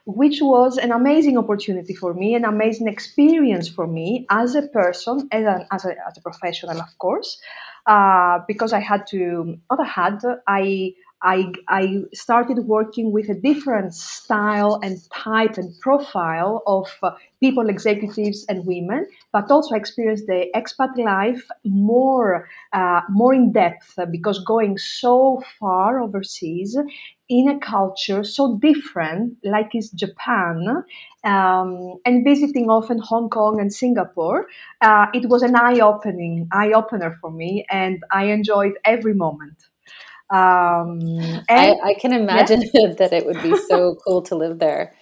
which 0.05 0.39
was 0.41 0.77
an 0.77 0.91
amazing 0.91 1.37
opportunity 1.37 1.93
for 1.93 2.13
me, 2.13 2.35
an 2.35 2.45
amazing 2.45 2.87
experience 2.87 3.67
for 3.67 3.87
me 3.87 4.25
as 4.29 4.55
a 4.55 4.63
person, 4.63 5.27
as 5.31 5.43
a, 5.45 5.67
as 5.71 5.85
a, 5.85 5.95
as 6.07 6.17
a 6.17 6.21
professional, 6.21 6.79
of 6.79 6.97
course, 6.97 7.39
uh, 7.87 8.39
because 8.47 8.73
I 8.73 8.79
had 8.79 9.07
to, 9.07 9.57
I 9.69 9.83
had, 9.83 10.19
I, 10.47 10.93
I, 11.21 11.51
I 11.67 12.03
started 12.13 12.59
working 12.67 13.11
with 13.11 13.29
a 13.29 13.33
different 13.33 13.95
style 13.95 14.79
and 14.83 14.97
type 15.11 15.57
and 15.57 15.73
profile 15.79 16.61
of 16.67 16.87
uh, 17.01 17.11
people, 17.39 17.67
executives, 17.69 18.45
and 18.47 18.65
women, 18.65 19.07
but 19.31 19.49
also 19.49 19.75
experienced 19.75 20.27
the 20.27 20.47
expat 20.55 20.95
life 21.03 21.47
more, 21.63 22.47
uh, 22.73 23.01
more 23.09 23.33
in 23.33 23.51
depth 23.51 23.97
because 24.11 24.43
going 24.43 24.77
so 24.77 25.41
far 25.59 25.99
overseas 25.99 26.77
in 27.27 27.49
a 27.49 27.59
culture 27.59 28.23
so 28.23 28.57
different, 28.57 29.37
like 29.43 29.73
is 29.73 29.89
Japan, 29.91 30.83
um, 31.23 31.95
and 32.05 32.23
visiting 32.23 32.69
often 32.69 32.99
Hong 32.99 33.29
Kong 33.29 33.59
and 33.59 33.73
Singapore, 33.73 34.47
uh, 34.81 35.07
it 35.13 35.27
was 35.27 35.41
an 35.41 35.55
eye-opening, 35.55 36.47
eye-opener 36.51 37.17
for 37.19 37.31
me, 37.31 37.65
and 37.69 38.03
I 38.11 38.25
enjoyed 38.25 38.73
every 38.85 39.13
moment. 39.13 39.65
Um, 40.29 40.99
and, 41.49 41.49
I, 41.49 41.75
I, 41.83 41.93
can 41.99 42.11
imagine 42.11 42.59
that 42.97 43.09
it 43.11 43.25
would 43.25 43.41
be 43.43 43.55
so 43.57 43.95
cool 44.05 44.21
to 44.23 44.35
live 44.35 44.59
there. 44.59 44.93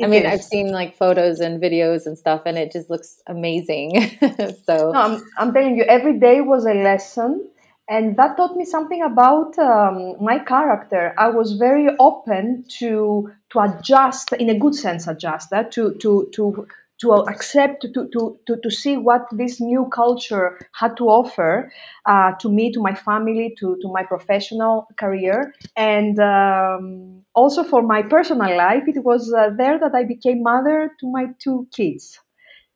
I 0.00 0.06
mean, 0.06 0.24
is. 0.24 0.32
I've 0.32 0.44
seen 0.44 0.70
like 0.70 0.96
photos 0.96 1.40
and 1.40 1.60
videos 1.60 2.06
and 2.06 2.16
stuff, 2.16 2.42
and 2.46 2.56
it 2.56 2.70
just 2.70 2.88
looks 2.88 3.20
amazing. 3.26 4.16
so, 4.66 4.92
no, 4.92 5.00
I'm, 5.00 5.22
I'm 5.36 5.52
telling 5.52 5.76
you, 5.76 5.82
every 5.84 6.18
day 6.18 6.40
was 6.40 6.64
a 6.64 6.74
lesson 6.74 7.48
and 7.88 8.16
that 8.16 8.36
taught 8.36 8.56
me 8.56 8.64
something 8.64 9.02
about 9.02 9.58
um, 9.58 10.14
my 10.20 10.38
character. 10.38 11.14
I 11.18 11.28
was 11.28 11.52
very 11.52 11.88
open 11.98 12.64
to 12.78 13.30
to 13.50 13.60
adjust, 13.60 14.32
in 14.34 14.50
a 14.50 14.58
good 14.58 14.74
sense, 14.74 15.06
adjust 15.06 15.50
that 15.50 15.72
to 15.72 15.94
to 15.94 16.28
to 16.34 16.66
to 17.00 17.12
accept, 17.12 17.82
to, 17.82 18.08
to, 18.08 18.38
to, 18.46 18.56
to 18.56 18.70
see 18.70 18.96
what 18.96 19.26
this 19.30 19.60
new 19.60 19.88
culture 19.94 20.58
had 20.72 20.96
to 20.96 21.04
offer 21.04 21.70
uh, 22.06 22.32
to 22.40 22.50
me, 22.50 22.72
to 22.72 22.80
my 22.80 22.92
family, 22.94 23.54
to, 23.58 23.78
to 23.80 23.88
my 23.92 24.02
professional 24.02 24.88
career. 24.98 25.54
And 25.76 26.18
um, 26.18 27.22
also 27.34 27.62
for 27.62 27.82
my 27.82 28.02
personal 28.02 28.56
life, 28.56 28.82
it 28.88 29.04
was 29.04 29.32
uh, 29.32 29.50
there 29.56 29.78
that 29.78 29.94
I 29.94 30.02
became 30.04 30.42
mother 30.42 30.90
to 30.98 31.06
my 31.08 31.26
two 31.38 31.68
kids. 31.72 32.18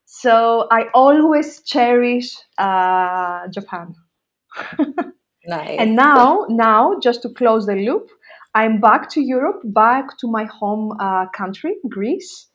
So 0.05 0.69
I 0.71 0.87
always 0.95 1.61
cherish 1.63 2.37
uh, 2.59 3.49
Japan. 3.49 3.97
Nice. 5.45 5.77
And 5.81 5.97
now, 5.97 6.47
now, 6.49 7.01
just 7.01 7.23
to 7.23 7.29
close 7.29 7.67
the 7.67 7.75
loop, 7.75 8.11
I'm 8.55 8.81
back 8.81 9.11
to 9.11 9.21
Europe, 9.21 9.61
back 9.65 10.17
to 10.19 10.29
my 10.29 10.45
home 10.45 10.97
uh, 11.01 11.27
country, 11.35 11.75
Greece 11.89 12.47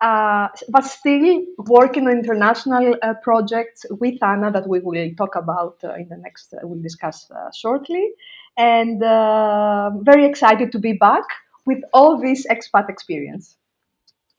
uh, 0.00 0.48
but 0.68 0.84
still 0.84 1.42
working 1.58 2.06
on 2.06 2.18
international 2.18 2.96
uh, 3.02 3.14
projects 3.22 3.86
with 3.90 4.22
Ana 4.22 4.50
that 4.50 4.68
we 4.68 4.80
will 4.80 5.10
talk 5.16 5.36
about 5.36 5.78
uh, 5.84 5.94
in 5.94 6.08
the 6.08 6.16
next, 6.18 6.52
uh, 6.52 6.58
we'll 6.62 6.82
discuss 6.82 7.30
uh, 7.30 7.50
shortly. 7.54 8.10
And 8.58 9.02
uh, 9.02 9.90
very 10.02 10.26
excited 10.26 10.72
to 10.72 10.78
be 10.78 10.92
back 10.92 11.24
with 11.64 11.78
all 11.92 12.20
this 12.20 12.46
expat 12.46 12.88
experience. 12.88 13.56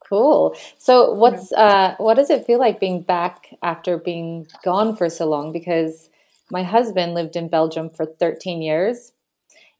Cool. 0.07 0.55
So, 0.77 1.11
what's 1.11 1.51
what 1.97 2.15
does 2.15 2.29
it 2.29 2.45
feel 2.45 2.59
like 2.59 2.79
being 2.79 3.01
back 3.01 3.53
after 3.61 3.97
being 3.97 4.47
gone 4.63 4.95
for 4.95 5.09
so 5.09 5.27
long? 5.27 5.51
Because 5.51 6.09
my 6.51 6.63
husband 6.63 7.13
lived 7.13 7.35
in 7.35 7.49
Belgium 7.49 7.89
for 7.89 8.05
13 8.05 8.61
years, 8.61 9.11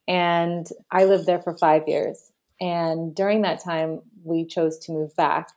and 0.07 0.67
I 0.91 1.05
lived 1.05 1.25
there 1.25 1.41
for 1.41 1.55
five 1.57 1.83
years. 1.87 2.31
And 2.59 3.15
during 3.15 3.43
that 3.43 3.63
time, 3.63 4.01
we 4.23 4.45
chose 4.45 4.77
to 4.79 4.91
move 4.91 5.15
back 5.15 5.49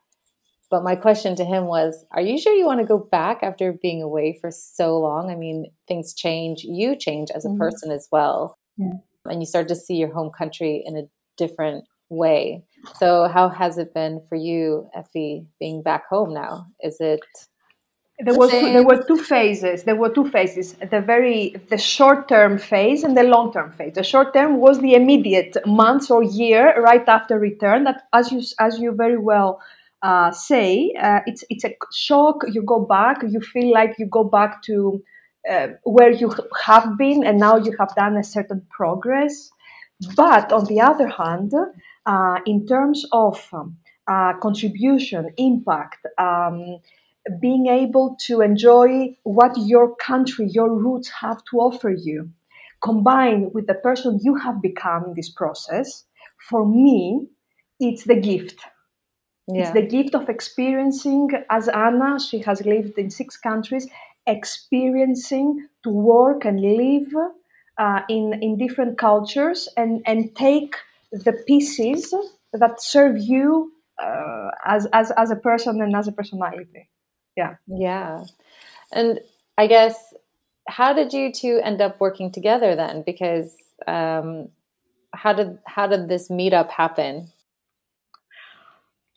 but 0.70 0.84
my 0.84 0.94
question 0.94 1.34
to 1.36 1.44
him 1.44 1.64
was, 1.66 2.06
Are 2.12 2.20
you 2.20 2.38
sure 2.38 2.54
you 2.54 2.64
want 2.64 2.80
to 2.80 2.86
go 2.86 2.98
back 2.98 3.42
after 3.42 3.72
being 3.72 4.02
away 4.02 4.38
for 4.40 4.50
so 4.52 4.98
long? 4.98 5.30
I 5.30 5.34
mean, 5.34 5.72
things 5.88 6.14
change. 6.14 6.62
You 6.62 6.96
change 6.96 7.30
as 7.34 7.44
a 7.44 7.48
mm-hmm. 7.48 7.58
person 7.58 7.90
as 7.90 8.08
well. 8.12 8.56
Yeah. 8.76 8.92
And 9.26 9.42
you 9.42 9.46
start 9.46 9.68
to 9.68 9.76
see 9.76 9.96
your 9.96 10.12
home 10.12 10.30
country 10.30 10.82
in 10.86 10.96
a 10.96 11.08
different 11.36 11.84
way. 12.08 12.62
So, 12.98 13.26
how 13.26 13.48
has 13.48 13.78
it 13.78 13.92
been 13.92 14.22
for 14.28 14.36
you, 14.36 14.88
Efi, 14.96 15.44
being 15.58 15.82
back 15.82 16.08
home 16.08 16.32
now? 16.32 16.68
Is 16.82 16.98
it 17.00 17.20
there 18.24 18.34
was 18.34 18.50
two, 18.50 18.72
there 18.72 18.84
were 18.84 19.02
two 19.02 19.16
phases 19.16 19.84
there 19.84 19.96
were 19.96 20.08
two 20.10 20.28
phases 20.30 20.74
the 20.90 21.00
very 21.00 21.54
the 21.70 21.78
short 21.78 22.28
term 22.28 22.58
phase 22.58 23.02
and 23.04 23.16
the 23.16 23.22
long 23.22 23.52
term 23.52 23.70
phase 23.72 23.94
the 23.94 24.02
short 24.02 24.32
term 24.34 24.58
was 24.58 24.80
the 24.80 24.94
immediate 24.94 25.56
months 25.66 26.10
or 26.10 26.22
year 26.22 26.80
right 26.82 27.08
after 27.08 27.38
return 27.38 27.84
that 27.84 28.02
as 28.12 28.30
you 28.32 28.42
as 28.58 28.78
you 28.78 28.92
very 28.92 29.18
well 29.18 29.60
uh, 30.02 30.30
say 30.30 30.92
uh, 31.00 31.20
it's 31.26 31.44
it's 31.50 31.64
a 31.64 31.74
shock. 31.92 32.42
You 32.50 32.62
go 32.62 32.80
back, 32.80 33.22
you 33.28 33.40
feel 33.40 33.72
like 33.72 33.96
you 33.98 34.06
go 34.06 34.24
back 34.24 34.62
to 34.62 35.02
uh, 35.50 35.68
where 35.84 36.10
you 36.10 36.32
have 36.64 36.96
been, 36.96 37.24
and 37.24 37.38
now 37.38 37.56
you 37.56 37.74
have 37.78 37.94
done 37.94 38.16
a 38.16 38.24
certain 38.24 38.62
progress. 38.70 39.50
But 40.16 40.52
on 40.52 40.64
the 40.64 40.80
other 40.80 41.08
hand, 41.08 41.52
uh, 42.06 42.38
in 42.46 42.66
terms 42.66 43.04
of 43.12 43.46
um, 43.52 43.76
uh, 44.06 44.34
contribution, 44.40 45.30
impact. 45.36 46.06
Um, 46.18 46.78
being 47.40 47.66
able 47.66 48.16
to 48.26 48.40
enjoy 48.40 49.16
what 49.24 49.52
your 49.56 49.94
country, 49.96 50.48
your 50.48 50.74
roots 50.74 51.08
have 51.20 51.38
to 51.50 51.58
offer 51.58 51.90
you, 51.90 52.30
combined 52.82 53.52
with 53.54 53.66
the 53.66 53.74
person 53.74 54.20
you 54.22 54.34
have 54.36 54.62
become 54.62 55.04
in 55.06 55.14
this 55.14 55.30
process, 55.30 56.04
for 56.48 56.66
me, 56.66 57.28
it's 57.78 58.04
the 58.04 58.20
gift 58.20 58.64
yeah. 59.54 59.62
It's 59.62 59.72
the 59.72 59.82
gift 59.82 60.14
of 60.14 60.28
experiencing, 60.28 61.30
as 61.50 61.68
Ana, 61.68 62.20
she 62.20 62.38
has 62.40 62.64
lived 62.64 62.98
in 62.98 63.10
six 63.10 63.36
countries, 63.36 63.88
experiencing 64.26 65.66
to 65.82 65.90
work 65.90 66.44
and 66.44 66.60
live 66.60 67.12
uh, 67.78 68.00
in, 68.08 68.38
in 68.42 68.58
different 68.58 68.98
cultures 68.98 69.68
and, 69.76 70.02
and 70.06 70.36
take 70.36 70.76
the 71.12 71.32
pieces 71.46 72.14
that 72.52 72.82
serve 72.82 73.18
you 73.18 73.72
uh, 74.02 74.50
as, 74.66 74.86
as, 74.92 75.10
as 75.12 75.30
a 75.30 75.36
person 75.36 75.80
and 75.82 75.96
as 75.96 76.06
a 76.06 76.12
personality. 76.12 76.89
Yeah. 77.36 77.56
Yeah. 77.66 78.24
And 78.92 79.20
I 79.56 79.66
guess, 79.66 80.14
how 80.68 80.92
did 80.92 81.12
you 81.12 81.32
two 81.32 81.60
end 81.62 81.80
up 81.80 82.00
working 82.00 82.30
together 82.30 82.76
then? 82.76 83.02
Because 83.04 83.56
um, 83.86 84.48
how 85.12 85.32
did 85.32 85.58
how 85.66 85.86
did 85.86 86.08
this 86.08 86.28
meetup 86.28 86.70
happen? 86.70 87.28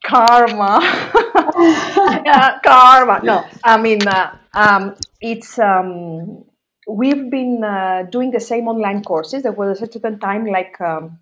karma. 0.04 0.80
yeah, 2.26 2.60
karma. 2.64 3.22
No, 3.24 3.46
I 3.64 3.82
mean, 3.82 4.08
uh, 4.08 4.38
um, 4.54 4.96
it's. 5.22 5.58
Um, 5.58 6.44
we've 6.88 7.32
been 7.32 7.64
uh, 7.64 8.04
doing 8.12 8.32
the 8.32 8.40
same 8.40 8.68
online 8.68 9.04
courses. 9.04 9.44
There 9.44 9.54
was 9.54 9.82
a 9.82 9.92
certain 9.92 10.20
time, 10.20 10.46
like 10.46 10.80
um, 10.82 11.20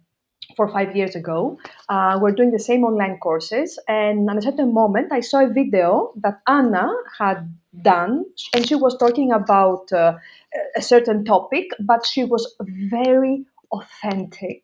four 0.61 0.69
or 0.69 0.73
five 0.85 0.95
years 0.95 1.15
ago, 1.15 1.57
uh, 1.89 2.19
we're 2.21 2.31
doing 2.31 2.51
the 2.51 2.59
same 2.59 2.83
online 2.83 3.17
courses. 3.17 3.79
And 3.87 4.29
at 4.29 4.37
a 4.37 4.41
certain 4.43 4.73
moment, 4.73 5.11
I 5.11 5.21
saw 5.21 5.43
a 5.43 5.47
video 5.47 6.13
that 6.17 6.39
Ana 6.47 6.87
had 7.17 7.51
done, 7.81 8.25
and 8.53 8.67
she 8.67 8.75
was 8.75 8.95
talking 8.97 9.31
about 9.31 9.91
uh, 9.91 10.17
a 10.75 10.81
certain 10.81 11.25
topic, 11.25 11.65
but 11.79 12.05
she 12.05 12.23
was 12.25 12.43
very 12.59 13.45
authentic. 13.71 14.61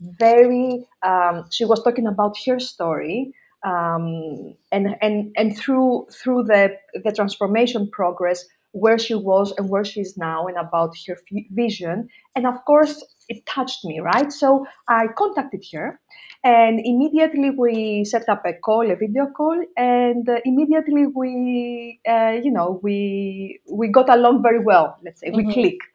Very, 0.00 0.86
um, 1.02 1.46
she 1.50 1.64
was 1.64 1.82
talking 1.82 2.06
about 2.06 2.36
her 2.46 2.60
story, 2.60 3.32
um, 3.64 4.54
and 4.70 4.96
and 5.00 5.32
and 5.34 5.56
through 5.56 6.08
through 6.12 6.44
the 6.44 6.76
the 7.04 7.12
transformation 7.12 7.88
progress 7.90 8.44
where 8.72 8.98
she 8.98 9.14
was 9.14 9.52
and 9.56 9.70
where 9.70 9.84
she 9.84 10.00
is 10.00 10.16
now 10.16 10.46
and 10.46 10.58
about 10.58 10.94
her 11.06 11.14
f- 11.14 11.44
vision 11.50 12.08
and 12.36 12.46
of 12.46 12.54
course 12.66 13.02
it 13.28 13.44
touched 13.46 13.84
me 13.84 14.00
right? 14.00 14.32
So 14.32 14.66
i 14.88 15.06
contacted 15.16 15.64
her 15.72 16.00
and 16.44 16.80
immediately 16.80 17.50
we 17.50 18.04
set 18.04 18.28
up 18.28 18.42
a 18.46 18.52
call 18.54 18.90
a 18.90 18.96
video 18.96 19.26
call 19.26 19.58
and 19.76 20.28
uh, 20.28 20.38
immediately 20.44 21.06
we 21.06 22.00
uh, 22.08 22.36
you 22.42 22.50
know 22.50 22.80
we 22.82 23.60
we 23.70 23.88
got 23.88 24.08
along 24.08 24.42
very 24.42 24.60
well 24.64 24.96
let's 25.04 25.20
say. 25.20 25.28
Mm-hmm. 25.30 25.46
we 25.46 25.52
clicked. 25.54 25.86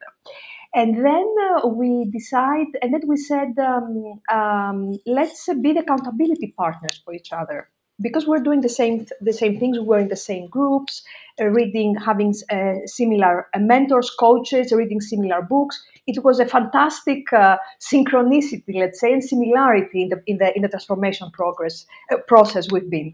And 0.76 1.06
then 1.06 1.36
uh, 1.64 1.68
we 1.68 2.10
decide, 2.10 2.66
and 2.82 2.92
then 2.92 3.02
we 3.06 3.16
said, 3.16 3.54
um, 3.60 4.20
um, 4.32 4.98
let's 5.06 5.48
be 5.62 5.72
the 5.72 5.82
accountability 5.82 6.52
partners 6.58 7.00
for 7.06 7.14
each 7.14 7.32
other 7.32 7.70
because 8.02 8.26
we're 8.28 8.40
doing 8.40 8.62
the 8.62 8.70
same 8.70 9.06
the 9.22 9.34
same 9.34 9.60
things. 9.60 9.80
We're 9.80 10.00
in 10.00 10.08
the 10.08 10.16
same 10.16 10.48
groups, 10.48 11.04
uh, 11.40 11.46
reading, 11.46 11.96
having 11.96 12.34
uh, 12.50 12.74
similar 12.86 13.48
uh, 13.54 13.60
mentors, 13.60 14.10
coaches, 14.10 14.72
reading 14.72 15.02
similar 15.02 15.42
books. 15.42 15.84
It 16.06 16.24
was 16.24 16.40
a 16.40 16.46
fantastic 16.46 17.32
uh, 17.32 17.58
synchronicity, 17.80 18.76
let's 18.76 19.00
say, 19.00 19.14
and 19.14 19.24
similarity 19.24 20.04
in 20.04 20.10
the 20.10 20.24
in 20.28 20.38
the 20.38 20.56
in 20.56 20.62
the 20.62 20.70
transformation 20.70 21.30
progress 21.32 21.86
uh, 22.12 22.18
process 22.28 22.72
we've 22.72 22.90
been. 22.90 23.14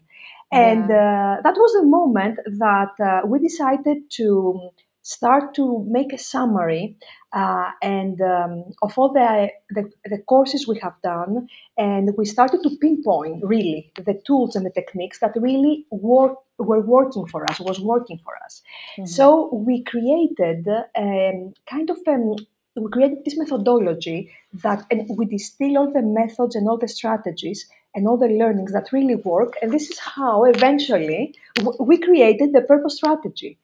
And 0.52 0.90
yeah. 0.90 1.38
that 1.44 1.54
was 1.54 1.76
a 1.76 1.86
moment 1.86 2.40
that 2.58 3.22
we 3.28 3.38
decided 3.38 4.10
to 4.14 4.72
start 5.04 5.54
to 5.56 5.86
make 5.88 6.12
a 6.12 6.18
summary 6.18 6.96
uh, 7.34 7.72
and 7.82 8.20
um, 8.22 8.66
of 8.82 8.98
all 8.98 9.14
the, 9.14 9.50
the, 9.70 9.90
the 10.06 10.18
courses 10.20 10.68
we 10.68 10.80
have 10.80 10.96
done, 11.04 11.48
and 11.78 12.12
we 12.18 12.26
started 12.26 12.62
to 12.64 12.72
pinpoint 12.82 13.44
really 13.44 13.92
the 13.96 14.20
tools 14.26 14.56
and 14.56 14.66
the 14.66 14.72
techniques 14.72 15.20
that 15.20 15.34
really 15.36 15.86
work 15.92 16.38
were 16.58 16.82
working 16.82 17.26
for 17.26 17.50
us, 17.50 17.60
was 17.60 17.80
working 17.80 18.20
for 18.24 18.34
us. 18.44 18.62
Mm-hmm. 18.98 19.06
So 19.06 19.54
we 19.54 19.84
created 19.84 20.68
um, 20.68 21.54
kind 21.70 21.90
of 21.90 21.98
um, 22.08 22.36
we 22.76 22.90
created 22.90 23.20
this 23.26 23.38
methodology 23.38 24.32
that 24.54 24.86
and 24.92 25.10
we 25.18 25.26
distill 25.26 25.78
all 25.78 25.92
the 25.92 26.02
methods 26.02 26.56
and 26.56 26.68
all 26.68 26.78
the 26.78 26.88
strategies 26.88 27.68
and 27.96 28.08
all 28.08 28.18
the 28.18 28.28
learnings 28.28 28.72
that 28.72 28.92
really 28.92 29.16
work 29.16 29.54
and 29.62 29.72
this 29.72 29.90
is 29.90 30.00
how 30.00 30.44
eventually 30.44 31.36
we 31.80 31.98
created 31.98 32.54
the 32.54 32.62
purpose 32.62 32.98
strategy 32.98 33.58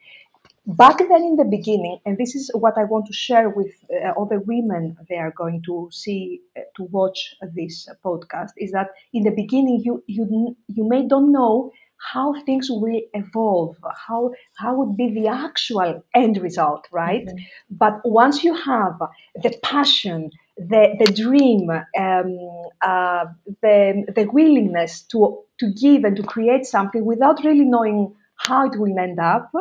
back 0.68 0.98
then 0.98 1.24
in 1.24 1.36
the 1.36 1.46
beginning 1.46 2.00
and 2.06 2.18
this 2.18 2.34
is 2.34 2.50
what 2.56 2.74
i 2.78 2.84
want 2.84 3.06
to 3.06 3.14
share 3.14 3.50
with 3.50 3.72
uh, 3.92 4.20
other 4.20 4.40
women 4.40 4.96
they 5.10 5.18
are 5.18 5.34
going 5.38 5.62
to 5.64 5.88
see 5.92 6.42
uh, 6.58 6.62
to 6.76 6.84
watch 6.86 7.36
this 7.54 7.88
podcast 8.04 8.50
is 8.58 8.72
that 8.72 8.88
in 9.14 9.24
the 9.24 9.32
beginning 9.32 9.82
you 9.84 10.04
you 10.08 10.56
you 10.68 10.88
may 10.88 11.08
don't 11.08 11.32
know 11.32 11.72
how 11.98 12.34
things 12.46 12.68
will 12.70 13.02
evolve 13.14 13.78
how 14.08 14.32
how 14.58 14.76
would 14.76 14.98
be 14.98 15.14
the 15.14 15.28
actual 15.28 16.04
end 16.14 16.38
result 16.42 16.88
right 16.92 17.26
mm-hmm. 17.26 17.76
but 17.78 18.00
once 18.04 18.44
you 18.44 18.54
have 18.54 18.98
the 19.44 19.54
passion 19.64 20.30
the 20.58 20.96
the 21.00 21.12
dream 21.12 21.70
um, 21.70 22.38
uh, 22.82 23.26
the 23.62 24.04
the 24.16 24.28
willingness 24.32 25.02
to 25.04 25.40
to 25.60 25.72
give 25.74 26.04
and 26.04 26.16
to 26.16 26.24
create 26.24 26.66
something 26.66 27.06
without 27.06 27.44
really 27.44 27.66
knowing 27.66 28.14
how 28.38 28.66
it 28.66 28.78
will 28.78 28.98
end 29.00 29.20
up 29.20 29.52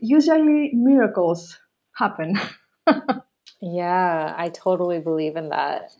usually 0.00 0.70
miracles 0.74 1.58
happen. 1.96 2.38
yeah, 3.60 4.34
I 4.36 4.48
totally 4.48 5.00
believe 5.00 5.36
in 5.36 5.50
that. 5.50 5.92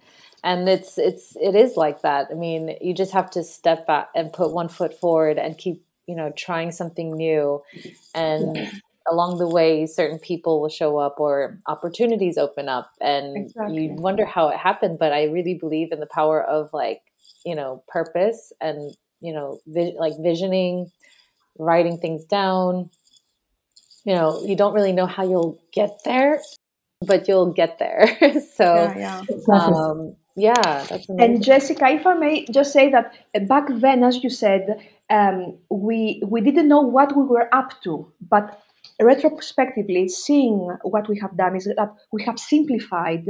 And 0.44 0.68
it's 0.68 0.98
it's 0.98 1.36
it 1.40 1.54
is 1.56 1.76
like 1.76 2.02
that. 2.02 2.28
I 2.30 2.34
mean, 2.34 2.76
you 2.80 2.94
just 2.94 3.12
have 3.12 3.30
to 3.32 3.42
step 3.42 3.86
back 3.86 4.08
and 4.14 4.32
put 4.32 4.52
one 4.52 4.68
foot 4.68 4.94
forward 4.94 5.36
and 5.36 5.58
keep 5.58 5.82
you 6.08 6.16
know 6.16 6.32
trying 6.36 6.72
something 6.72 7.12
new 7.12 7.62
and 8.14 8.58
along 9.08 9.38
the 9.38 9.46
way 9.46 9.86
certain 9.86 10.18
people 10.18 10.60
will 10.60 10.68
show 10.68 10.96
up 10.96 11.20
or 11.20 11.58
opportunities 11.66 12.36
open 12.36 12.68
up 12.68 12.90
and 13.00 13.36
exactly. 13.36 13.84
you 13.84 13.92
wonder 13.92 14.24
how 14.24 14.48
it 14.48 14.56
happened 14.56 14.98
but 14.98 15.12
i 15.12 15.24
really 15.24 15.54
believe 15.54 15.92
in 15.92 16.00
the 16.00 16.06
power 16.06 16.42
of 16.42 16.70
like 16.72 17.02
you 17.44 17.54
know 17.54 17.84
purpose 17.88 18.52
and 18.60 18.96
you 19.20 19.32
know 19.32 19.60
vi- 19.66 19.94
like 19.98 20.14
visioning 20.18 20.90
writing 21.58 21.98
things 21.98 22.24
down 22.24 22.90
you 24.04 24.14
know 24.14 24.42
you 24.44 24.56
don't 24.56 24.74
really 24.74 24.92
know 24.92 25.06
how 25.06 25.22
you'll 25.22 25.60
get 25.72 26.00
there 26.04 26.40
but 27.06 27.28
you'll 27.28 27.52
get 27.52 27.78
there 27.78 28.06
so 28.56 28.74
yeah, 28.96 29.24
yeah. 29.48 29.54
Um, 29.54 30.16
yeah 30.36 30.86
and 31.18 31.42
jessica 31.42 31.88
if 31.88 32.06
i 32.06 32.14
may 32.14 32.46
just 32.46 32.72
say 32.72 32.90
that 32.90 33.12
uh, 33.34 33.40
back 33.40 33.66
then 33.68 34.04
as 34.04 34.22
you 34.22 34.30
said 34.30 34.78
um, 35.10 35.56
we 35.70 36.22
we 36.26 36.42
didn't 36.42 36.68
know 36.68 36.82
what 36.82 37.16
we 37.16 37.22
were 37.22 37.52
up 37.54 37.80
to 37.82 38.12
but 38.20 38.60
retrospectively 39.00 40.08
seeing 40.08 40.76
what 40.82 41.08
we 41.08 41.18
have 41.18 41.36
done 41.36 41.56
is 41.56 41.64
that 41.64 41.94
we 42.12 42.22
have 42.24 42.38
simplified 42.38 43.24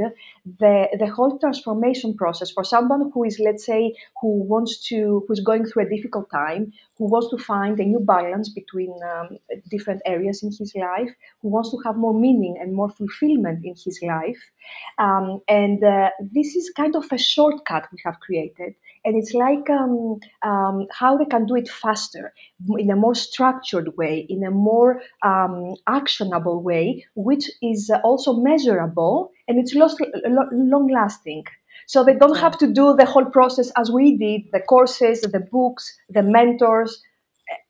the, 0.57 0.87
the 0.97 1.07
whole 1.07 1.37
transformation 1.37 2.15
process 2.15 2.49
for 2.49 2.63
someone 2.63 3.11
who 3.13 3.23
is 3.23 3.39
let's 3.39 3.65
say 3.65 3.93
who 4.19 4.43
wants 4.43 4.87
to 4.87 5.23
who's 5.27 5.41
going 5.41 5.65
through 5.65 5.85
a 5.85 5.89
difficult 5.89 6.29
time 6.31 6.71
who 6.97 7.05
wants 7.05 7.29
to 7.29 7.37
find 7.37 7.79
a 7.79 7.85
new 7.85 7.99
balance 7.99 8.49
between 8.49 8.93
um, 9.03 9.37
different 9.69 10.01
areas 10.05 10.43
in 10.43 10.49
his 10.49 10.73
life 10.75 11.09
who 11.41 11.49
wants 11.49 11.69
to 11.71 11.77
have 11.85 11.95
more 11.95 12.13
meaning 12.13 12.57
and 12.59 12.73
more 12.73 12.89
fulfillment 12.89 13.63
in 13.63 13.73
his 13.73 13.99
life. 14.01 14.51
Um, 14.97 15.39
and 15.47 15.83
uh, 15.83 16.09
this 16.19 16.55
is 16.55 16.71
kind 16.75 16.95
of 16.95 17.05
a 17.11 17.17
shortcut 17.17 17.87
we 17.91 17.99
have 18.03 18.19
created 18.19 18.73
and 19.05 19.15
it's 19.15 19.33
like 19.33 19.69
um, 19.69 20.19
um, 20.43 20.87
how 20.91 21.17
they 21.17 21.25
can 21.25 21.45
do 21.45 21.55
it 21.55 21.69
faster 21.69 22.33
in 22.77 22.89
a 22.89 22.95
more 22.95 23.15
structured 23.15 23.95
way 23.97 24.25
in 24.29 24.43
a 24.43 24.51
more 24.51 25.01
um, 25.23 25.75
actionable 25.87 26.61
way 26.61 27.05
which 27.15 27.49
is 27.61 27.91
also 28.03 28.33
measurable 28.33 29.31
and 29.47 29.59
it's 29.59 29.73
long 29.75 30.87
lasting 30.91 31.43
so 31.87 32.03
they 32.03 32.13
don't 32.13 32.37
have 32.37 32.57
to 32.57 32.67
do 32.67 32.95
the 32.95 33.05
whole 33.05 33.25
process 33.25 33.71
as 33.77 33.89
we 33.91 34.17
did 34.17 34.41
the 34.51 34.59
courses 34.59 35.21
the 35.21 35.39
books 35.39 35.97
the 36.09 36.23
mentors 36.23 37.01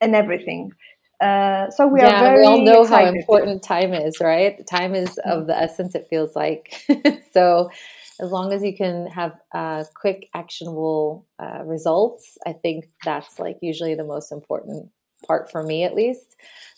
and 0.02 0.16
everything. 0.16 0.72
Uh, 1.22 1.70
so 1.72 1.86
we 1.86 2.00
yeah, 2.00 2.16
are 2.16 2.20
very 2.20 2.40
we 2.40 2.46
all 2.46 2.62
know 2.64 2.82
excited. 2.84 3.08
how 3.08 3.14
important 3.14 3.62
time 3.62 3.94
is 3.94 4.22
right? 4.22 4.66
Time 4.68 4.96
is 4.96 5.20
of 5.26 5.48
the 5.48 5.58
essence 5.58 5.96
it 5.96 6.08
feels 6.10 6.36
like. 6.36 6.86
So 7.34 7.70
as 8.20 8.32
long 8.32 8.54
as 8.54 8.64
you 8.64 8.76
can 8.76 9.08
have 9.08 9.38
uh, 9.54 9.84
quick, 9.96 10.30
actionable 10.34 11.26
uh, 11.42 11.64
results, 11.64 12.38
I 12.46 12.54
think 12.54 12.86
that's 13.04 13.40
like 13.40 13.58
usually 13.62 13.96
the 13.96 14.04
most 14.04 14.32
important 14.32 14.90
part 15.26 15.52
for 15.52 15.64
me, 15.64 15.84
at 15.84 15.96
least. 15.96 16.36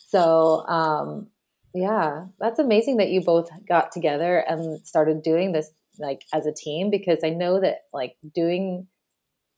So, 0.07 0.65
um, 0.67 1.27
yeah, 1.73 2.25
that's 2.39 2.59
amazing 2.59 2.97
that 2.97 3.09
you 3.09 3.21
both 3.21 3.49
got 3.67 3.91
together 3.91 4.39
and 4.39 4.85
started 4.85 5.23
doing 5.23 5.51
this 5.51 5.71
like 5.99 6.23
as 6.33 6.45
a 6.45 6.53
team 6.53 6.89
because 6.89 7.19
I 7.23 7.29
know 7.29 7.59
that 7.59 7.79
like 7.93 8.15
doing 8.33 8.87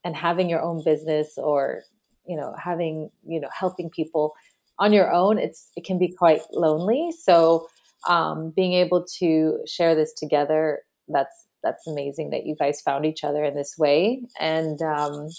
and 0.04 0.16
having 0.16 0.50
your 0.50 0.62
own 0.62 0.84
business 0.84 1.38
or 1.38 1.84
you 2.26 2.36
know 2.36 2.54
having 2.62 3.10
you 3.26 3.40
know 3.40 3.50
helping 3.58 3.90
people 3.90 4.34
on 4.80 4.94
your 4.94 5.12
own 5.12 5.38
it's 5.38 5.70
it 5.76 5.86
can 5.86 5.98
be 5.98 6.12
quite 6.12 6.42
lonely 6.52 7.12
so 7.18 7.68
um, 8.10 8.52
being 8.56 8.74
able 8.74 9.06
to 9.20 9.60
share 9.66 9.96
this 9.96 10.14
together 10.14 10.80
that's 11.08 11.48
that's 11.64 11.88
amazing 11.88 12.32
that 12.32 12.46
you 12.46 12.56
guys 12.56 12.82
found 12.82 13.06
each 13.06 13.24
other 13.24 13.44
in 13.44 13.56
this 13.56 13.78
way. 13.78 14.22
And 14.40 14.82
um, 14.82 15.30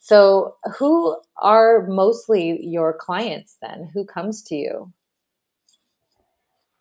so, 0.00 0.56
who 0.78 1.16
are 1.42 1.86
mostly 1.88 2.64
your 2.64 2.92
clients 2.92 3.56
then? 3.60 3.90
Who 3.92 4.04
comes 4.04 4.42
to 4.44 4.54
you? 4.54 4.92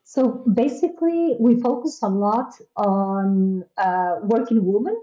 So 0.04 0.46
basically, 0.54 1.36
we 1.40 1.60
focus 1.60 2.00
a 2.04 2.08
lot 2.08 2.54
on 2.78 3.66
uh, 3.78 4.16
working 4.22 4.64
women. 4.64 4.96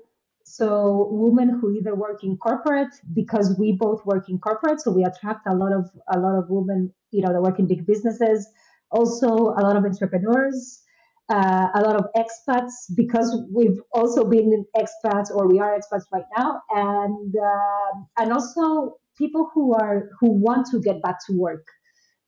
So 0.44 1.08
women 1.10 1.58
who 1.60 1.72
either 1.72 1.94
work 1.94 2.24
in 2.24 2.36
corporate 2.36 2.94
because 3.12 3.56
we 3.58 3.72
both 3.72 4.06
work 4.06 4.28
in 4.28 4.38
corporate, 4.38 4.80
so 4.80 4.90
we 4.90 5.04
attract 5.04 5.46
a 5.46 5.54
lot 5.54 5.72
of 5.72 5.90
a 6.08 6.18
lot 6.18 6.38
of 6.38 6.48
women, 6.48 6.92
you 7.10 7.22
know, 7.22 7.32
that 7.32 7.42
work 7.42 7.58
in 7.58 7.66
big 7.66 7.86
businesses. 7.86 8.48
Also, 8.90 9.26
a 9.28 9.60
lot 9.66 9.76
of 9.76 9.84
entrepreneurs 9.84 10.82
uh, 11.28 11.68
a 11.74 11.80
lot 11.80 11.96
of 11.96 12.06
expats 12.16 12.72
because 12.96 13.44
we've 13.52 13.80
also 13.92 14.24
been 14.24 14.64
expats 14.76 15.30
or 15.34 15.48
we 15.48 15.60
are 15.60 15.78
expats 15.78 16.04
right 16.12 16.24
now, 16.36 16.60
and 16.70 17.34
uh, 17.36 18.00
and 18.18 18.32
also 18.32 18.96
people 19.16 19.50
who 19.54 19.74
are 19.74 20.10
who 20.20 20.30
want 20.30 20.66
to 20.70 20.80
get 20.80 21.00
back 21.02 21.16
to 21.26 21.32
work. 21.36 21.64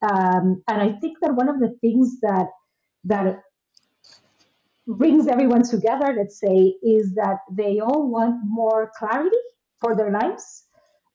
Um, 0.03 0.63
and 0.69 0.83
I 0.83 0.93
think 1.01 1.19
that 1.23 1.35
one 1.35 1.49
of 1.49 1.59
the 1.61 1.75
things 1.81 2.21
that 2.21 2.49
that 3.05 3.43
brings 4.87 5.27
everyone 5.27 5.63
together, 5.63 6.15
let's 6.17 6.39
say, 6.39 6.75
is 6.83 7.15
that 7.15 7.39
they 7.51 7.81
all 7.81 8.11
want 8.11 8.37
more 8.45 8.93
clarity 8.99 9.37
for 9.81 9.97
their 9.97 10.11
lives. 10.11 10.65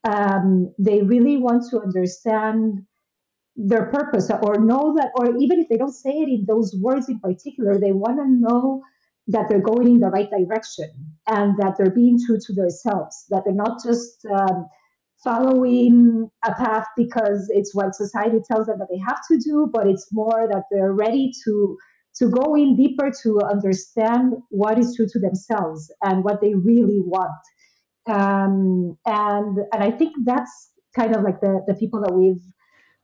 Um, 0.03 0.73
they 0.79 1.01
really 1.01 1.37
want 1.37 1.63
to 1.71 1.81
understand 1.81 2.85
their 3.59 3.87
purpose 3.87 4.31
or 4.41 4.57
know 4.59 4.95
that, 4.95 5.11
or 5.15 5.35
even 5.37 5.59
if 5.59 5.67
they 5.67 5.77
don't 5.77 5.93
say 5.93 6.11
it 6.11 6.29
in 6.29 6.45
those 6.47 6.73
words 6.81 7.09
in 7.09 7.19
particular, 7.19 7.77
they 7.77 7.91
want 7.91 8.17
to 8.17 8.27
know 8.27 8.81
that 9.27 9.47
they're 9.49 9.61
going 9.61 9.87
in 9.87 9.99
the 9.99 10.07
right 10.07 10.29
direction 10.29 10.89
and 11.27 11.57
that 11.59 11.75
they're 11.77 11.91
being 11.91 12.17
true 12.25 12.39
to 12.39 12.53
themselves, 12.53 13.25
that 13.29 13.43
they're 13.45 13.53
not 13.53 13.77
just 13.85 14.25
um, 14.25 14.65
following 15.23 16.29
a 16.45 16.53
path 16.53 16.87
because 16.95 17.49
it's 17.53 17.75
what 17.75 17.93
society 17.93 18.37
tells 18.49 18.67
them 18.67 18.79
that 18.79 18.87
they 18.89 18.97
have 18.97 19.19
to 19.29 19.37
do, 19.37 19.69
but 19.71 19.87
it's 19.87 20.07
more 20.11 20.47
that 20.49 20.63
they're 20.71 20.93
ready 20.93 21.31
to 21.43 21.77
to 22.15 22.27
go 22.27 22.55
in 22.55 22.75
deeper 22.75 23.11
to 23.23 23.39
understand 23.49 24.33
what 24.49 24.79
is 24.79 24.95
true 24.95 25.07
to 25.07 25.19
themselves 25.19 25.93
and 26.01 26.23
what 26.23 26.41
they 26.41 26.53
really 26.55 26.99
want. 26.99 27.31
Um, 28.07 28.97
and 29.05 29.59
and 29.73 29.83
I 29.83 29.91
think 29.91 30.15
that's 30.25 30.71
kind 30.95 31.15
of 31.15 31.23
like 31.23 31.41
the 31.41 31.61
the 31.67 31.75
people 31.75 32.01
that 32.01 32.13
we've 32.13 32.41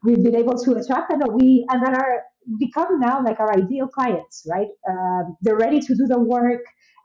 we've 0.05 0.23
been 0.23 0.35
able 0.35 0.57
to 0.65 0.71
attract 0.73 1.11
and 1.11 1.21
that 1.21 1.33
we 1.33 1.65
and 1.69 1.83
that 1.85 1.95
are 1.95 2.21
become 2.59 2.99
now 2.99 3.23
like 3.23 3.39
our 3.39 3.51
ideal 3.57 3.87
clients, 3.87 4.45
right? 4.49 4.67
Um, 4.89 5.35
they're 5.41 5.57
ready 5.57 5.79
to 5.79 5.95
do 5.95 6.05
the 6.07 6.19
work, 6.19 6.61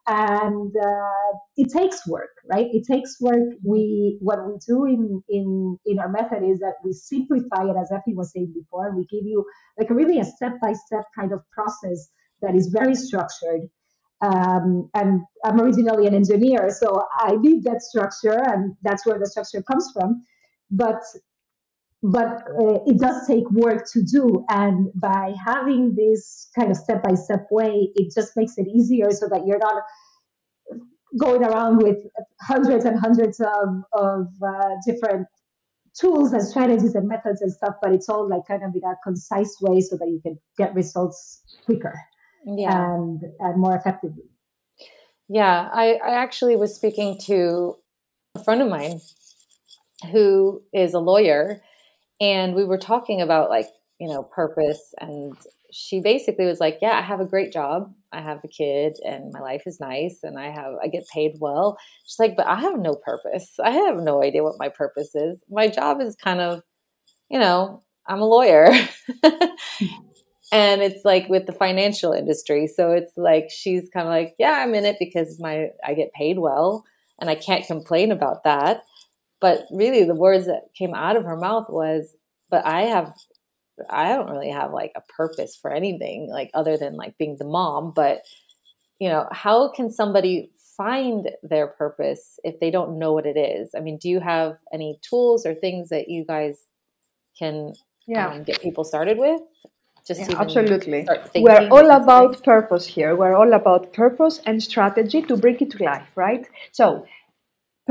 and 0.06 0.72
uh, 0.76 1.32
it 1.56 1.72
takes 1.72 2.06
work, 2.06 2.30
right? 2.50 2.66
It 2.72 2.86
takes 2.86 3.20
work. 3.20 3.48
We 3.64 4.18
what 4.20 4.46
we 4.46 4.54
do 4.66 4.84
in 4.84 5.22
in 5.28 5.78
in 5.86 5.98
our 5.98 6.08
method 6.10 6.42
is 6.44 6.58
that 6.60 6.74
we 6.84 6.92
simplify 6.92 7.64
it, 7.64 7.76
as 7.80 7.90
Efi 7.90 8.14
was 8.14 8.32
saying 8.32 8.52
before. 8.54 8.94
We 8.96 9.06
give 9.06 9.24
you 9.24 9.44
like 9.78 9.90
a 9.90 9.94
really 9.94 10.18
a 10.20 10.24
step 10.24 10.54
by 10.60 10.72
step 10.74 11.04
kind 11.18 11.32
of 11.32 11.40
process 11.52 12.10
that 12.42 12.54
is 12.54 12.68
very 12.68 12.94
structured. 12.94 13.62
Um, 14.22 14.90
and 14.94 15.22
I'm 15.46 15.58
originally 15.58 16.06
an 16.06 16.14
engineer, 16.14 16.68
so 16.70 17.02
I 17.18 17.36
need 17.36 17.64
that 17.64 17.80
structure, 17.80 18.38
and 18.52 18.76
that's 18.82 19.06
where 19.06 19.18
the 19.18 19.26
structure 19.26 19.62
comes 19.62 19.90
from. 19.94 20.22
But 20.70 21.00
but 22.02 22.44
uh, 22.58 22.78
it 22.86 22.98
does 22.98 23.26
take 23.26 23.48
work 23.50 23.84
to 23.92 24.02
do 24.02 24.44
and 24.48 24.90
by 24.94 25.34
having 25.44 25.94
this 25.94 26.48
kind 26.58 26.70
of 26.70 26.76
step 26.76 27.02
by 27.02 27.14
step 27.14 27.46
way 27.50 27.90
it 27.94 28.12
just 28.14 28.36
makes 28.36 28.56
it 28.56 28.66
easier 28.66 29.10
so 29.10 29.28
that 29.28 29.46
you're 29.46 29.58
not 29.58 29.82
going 31.18 31.42
around 31.42 31.82
with 31.82 31.98
hundreds 32.40 32.84
and 32.84 32.98
hundreds 32.98 33.40
of, 33.40 33.68
of 33.92 34.26
uh, 34.46 34.70
different 34.86 35.26
tools 35.98 36.32
and 36.32 36.42
strategies 36.42 36.94
and 36.94 37.06
methods 37.06 37.42
and 37.42 37.52
stuff 37.52 37.74
but 37.82 37.92
it's 37.92 38.08
all 38.08 38.28
like 38.28 38.42
kind 38.48 38.62
of 38.62 38.74
in 38.74 38.82
a 38.84 38.94
concise 39.04 39.56
way 39.60 39.80
so 39.80 39.96
that 39.96 40.08
you 40.08 40.20
can 40.22 40.38
get 40.56 40.74
results 40.74 41.42
quicker 41.66 42.00
yeah. 42.46 42.94
and, 42.94 43.22
and 43.40 43.60
more 43.60 43.76
effectively 43.76 44.24
yeah 45.28 45.68
I, 45.72 45.98
I 46.02 46.14
actually 46.14 46.56
was 46.56 46.74
speaking 46.74 47.18
to 47.26 47.76
a 48.36 48.42
friend 48.42 48.62
of 48.62 48.68
mine 48.68 49.00
who 50.12 50.62
is 50.72 50.94
a 50.94 51.00
lawyer 51.00 51.60
and 52.20 52.54
we 52.54 52.64
were 52.64 52.78
talking 52.78 53.20
about 53.20 53.50
like 53.50 53.66
you 53.98 54.08
know 54.08 54.22
purpose 54.22 54.94
and 54.98 55.36
she 55.72 56.00
basically 56.00 56.46
was 56.46 56.60
like 56.60 56.78
yeah 56.82 56.98
i 56.98 57.02
have 57.02 57.20
a 57.20 57.24
great 57.24 57.52
job. 57.52 57.92
I 58.12 58.22
have 58.22 58.42
a 58.42 58.48
kid 58.48 58.96
and 59.04 59.32
my 59.32 59.38
life 59.40 59.62
is 59.66 59.78
nice 59.78 60.18
and 60.24 60.38
i 60.38 60.50
have 60.50 60.74
i 60.82 60.88
get 60.88 61.06
paid 61.08 61.36
well. 61.40 61.78
She's 62.04 62.18
like 62.18 62.36
but 62.36 62.46
i 62.46 62.56
have 62.56 62.78
no 62.78 62.94
purpose. 62.94 63.54
I 63.62 63.70
have 63.70 63.98
no 63.98 64.22
idea 64.22 64.42
what 64.42 64.58
my 64.58 64.68
purpose 64.68 65.14
is. 65.14 65.40
My 65.48 65.68
job 65.68 66.00
is 66.00 66.16
kind 66.16 66.40
of 66.40 66.62
you 67.30 67.38
know 67.38 67.82
i'm 68.06 68.20
a 68.20 68.26
lawyer. 68.26 68.68
And 70.52 70.82
it's 70.82 71.04
like 71.04 71.28
with 71.28 71.46
the 71.46 71.52
financial 71.52 72.12
industry. 72.12 72.66
So 72.66 72.90
it's 72.90 73.12
like 73.16 73.50
she's 73.50 73.88
kind 73.94 74.06
of 74.06 74.12
like 74.12 74.34
yeah 74.38 74.54
i'm 74.62 74.74
in 74.74 74.84
it 74.84 74.96
because 74.98 75.38
my 75.40 75.68
i 75.84 75.94
get 75.94 76.12
paid 76.12 76.38
well 76.38 76.84
and 77.20 77.30
i 77.30 77.34
can't 77.34 77.66
complain 77.66 78.10
about 78.10 78.44
that 78.44 78.82
but 79.40 79.66
really, 79.70 80.04
the 80.04 80.14
words 80.14 80.46
that 80.46 80.74
came 80.74 80.94
out 80.94 81.16
of 81.16 81.24
her 81.24 81.36
mouth 81.36 81.66
was, 81.68 82.14
"But 82.50 82.66
I 82.66 82.82
have, 82.82 83.14
I 83.88 84.08
don't 84.14 84.30
really 84.30 84.50
have 84.50 84.72
like 84.72 84.92
a 84.96 85.00
purpose 85.00 85.56
for 85.56 85.72
anything, 85.72 86.28
like 86.30 86.50
other 86.54 86.76
than 86.76 86.96
like 86.96 87.18
being 87.18 87.36
the 87.38 87.46
mom." 87.46 87.92
But 87.94 88.22
you 88.98 89.08
know, 89.08 89.26
how 89.32 89.70
can 89.72 89.90
somebody 89.90 90.50
find 90.76 91.30
their 91.42 91.66
purpose 91.66 92.38
if 92.44 92.60
they 92.60 92.70
don't 92.70 92.98
know 92.98 93.12
what 93.12 93.26
it 93.26 93.38
is? 93.38 93.70
I 93.74 93.80
mean, 93.80 93.98
do 93.98 94.08
you 94.08 94.20
have 94.20 94.56
any 94.72 94.98
tools 95.02 95.44
or 95.46 95.54
things 95.54 95.88
that 95.88 96.08
you 96.08 96.24
guys 96.24 96.66
can 97.38 97.74
yeah. 98.06 98.28
Um, 98.28 98.42
get 98.42 98.60
people 98.60 98.84
started 98.84 99.18
with? 99.18 99.40
Just 100.06 100.20
yeah, 100.20 100.40
absolutely. 100.40 101.06
We're 101.36 101.68
all 101.70 101.90
about 101.90 102.42
purpose 102.42 102.86
here. 102.86 103.14
We're 103.14 103.36
all 103.36 103.52
about 103.52 103.92
purpose 103.92 104.40
and 104.46 104.62
strategy 104.62 105.22
to 105.22 105.36
bring 105.36 105.56
it 105.60 105.70
to 105.72 105.82
life, 105.84 106.08
right? 106.16 106.46
So, 106.72 107.06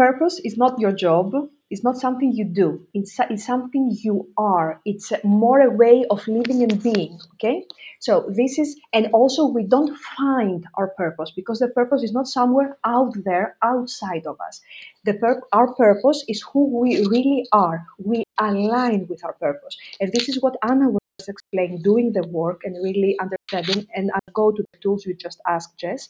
purpose 0.03 0.35
is 0.47 0.55
not 0.63 0.79
your 0.79 0.91
job. 1.05 1.33
It's 1.71 1.83
not 1.83 1.97
something 1.97 2.31
you 2.33 2.45
do. 2.45 2.69
It's, 2.93 3.13
it's 3.33 3.45
something 3.45 3.95
you 4.05 4.15
are. 4.38 4.81
It's 4.85 5.12
more 5.23 5.59
a 5.62 5.69
way 5.69 6.05
of 6.09 6.27
living 6.27 6.63
and 6.63 6.81
being. 6.81 7.19
Okay. 7.35 7.57
So 7.99 8.12
this 8.39 8.57
is, 8.57 8.69
and 8.93 9.07
also 9.13 9.45
we 9.45 9.63
don't 9.75 9.95
find 10.17 10.65
our 10.75 10.88
purpose 11.01 11.31
because 11.35 11.59
the 11.59 11.67
purpose 11.67 12.01
is 12.01 12.13
not 12.13 12.27
somewhere 12.27 12.77
out 12.85 13.13
there 13.25 13.57
outside 13.62 14.25
of 14.25 14.38
us. 14.47 14.62
The 15.05 15.13
pur- 15.15 15.43
our 15.51 15.73
purpose 15.73 16.23
is 16.27 16.41
who 16.53 16.62
we 16.79 17.05
really 17.05 17.45
are. 17.51 17.85
We 17.97 18.23
align 18.39 19.07
with 19.07 19.23
our 19.25 19.33
purpose, 19.33 19.77
and 19.99 20.12
this 20.13 20.29
is 20.29 20.41
what 20.41 20.55
Ana 20.63 20.89
was 20.89 21.27
explaining, 21.27 21.81
doing 21.81 22.13
the 22.13 22.23
work 22.27 22.62
and 22.63 22.75
really 22.83 23.17
understanding. 23.19 23.88
And 23.95 24.12
I'll 24.13 24.33
go 24.33 24.51
to 24.51 24.63
the 24.71 24.79
tools 24.79 25.05
you 25.05 25.13
just 25.13 25.39
asked, 25.47 25.77
Jess, 25.77 26.09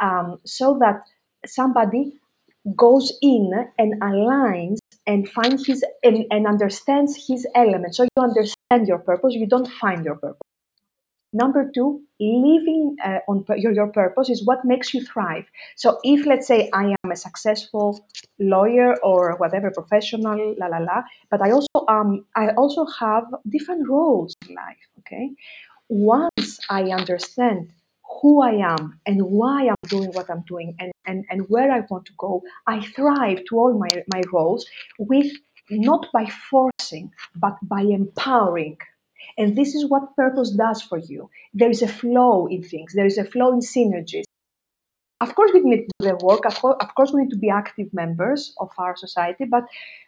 um, 0.00 0.38
so 0.44 0.76
that 0.80 1.02
somebody 1.46 2.20
goes 2.76 3.16
in 3.22 3.52
and 3.78 4.00
aligns 4.00 4.78
and 5.06 5.28
finds 5.28 5.66
his 5.66 5.84
and, 6.02 6.24
and 6.30 6.46
understands 6.46 7.26
his 7.28 7.46
element. 7.54 7.94
So 7.94 8.04
you 8.04 8.22
understand 8.22 8.86
your 8.86 8.98
purpose, 8.98 9.34
you 9.34 9.46
don't 9.46 9.68
find 9.68 10.04
your 10.04 10.16
purpose. 10.16 10.40
Number 11.32 11.70
two, 11.74 12.00
living 12.18 12.96
uh, 13.04 13.18
on 13.28 13.44
your, 13.58 13.72
your 13.72 13.88
purpose 13.88 14.30
is 14.30 14.46
what 14.46 14.64
makes 14.64 14.94
you 14.94 15.04
thrive. 15.04 15.44
So, 15.76 15.98
if 16.02 16.24
let's 16.24 16.46
say 16.46 16.70
I 16.72 16.94
am 17.04 17.10
a 17.10 17.16
successful 17.16 18.02
lawyer 18.38 18.96
or 19.02 19.36
whatever 19.36 19.70
professional, 19.70 20.54
la 20.58 20.68
la 20.68 20.78
la, 20.78 21.02
but 21.30 21.42
I 21.42 21.50
also 21.50 21.86
um 21.86 22.24
I 22.34 22.48
also 22.50 22.86
have 22.98 23.24
different 23.46 23.86
roles 23.88 24.34
in 24.48 24.54
life. 24.54 24.78
Okay, 25.00 25.32
once 25.90 26.58
I 26.70 26.84
understand 26.84 27.72
who 28.08 28.42
I 28.42 28.52
am 28.52 29.00
and 29.06 29.22
why 29.22 29.68
I'm 29.68 29.88
doing 29.88 30.10
what 30.12 30.30
I'm 30.30 30.42
doing 30.46 30.74
and, 30.78 30.92
and, 31.06 31.24
and 31.30 31.46
where 31.48 31.70
I 31.70 31.80
want 31.90 32.06
to 32.06 32.12
go, 32.16 32.42
I 32.66 32.80
thrive 32.80 33.44
to 33.48 33.58
all 33.58 33.78
my, 33.78 33.90
my 34.12 34.22
roles 34.32 34.66
with 34.98 35.30
not 35.70 36.06
by 36.12 36.26
forcing, 36.26 37.12
but 37.36 37.56
by 37.62 37.82
empowering. 37.82 38.78
And 39.36 39.56
this 39.56 39.74
is 39.74 39.88
what 39.88 40.16
purpose 40.16 40.50
does 40.50 40.82
for 40.82 40.98
you. 40.98 41.30
There 41.52 41.70
is 41.70 41.82
a 41.82 41.88
flow 41.88 42.46
in 42.46 42.62
things, 42.62 42.94
there 42.94 43.06
is 43.06 43.18
a 43.18 43.24
flow 43.24 43.52
in 43.52 43.60
synergies. 43.60 44.24
Of 45.20 45.34
course, 45.34 45.50
we 45.52 45.60
need 45.60 45.88
to 45.88 45.88
do 45.98 46.08
the 46.08 46.24
work. 46.24 46.44
Of 46.46 46.94
course, 46.94 47.12
we 47.12 47.22
need 47.22 47.30
to 47.30 47.36
be 47.36 47.50
active 47.50 47.92
members 47.92 48.54
of 48.60 48.70
our 48.78 48.96
society, 48.96 49.46
but 49.46 49.64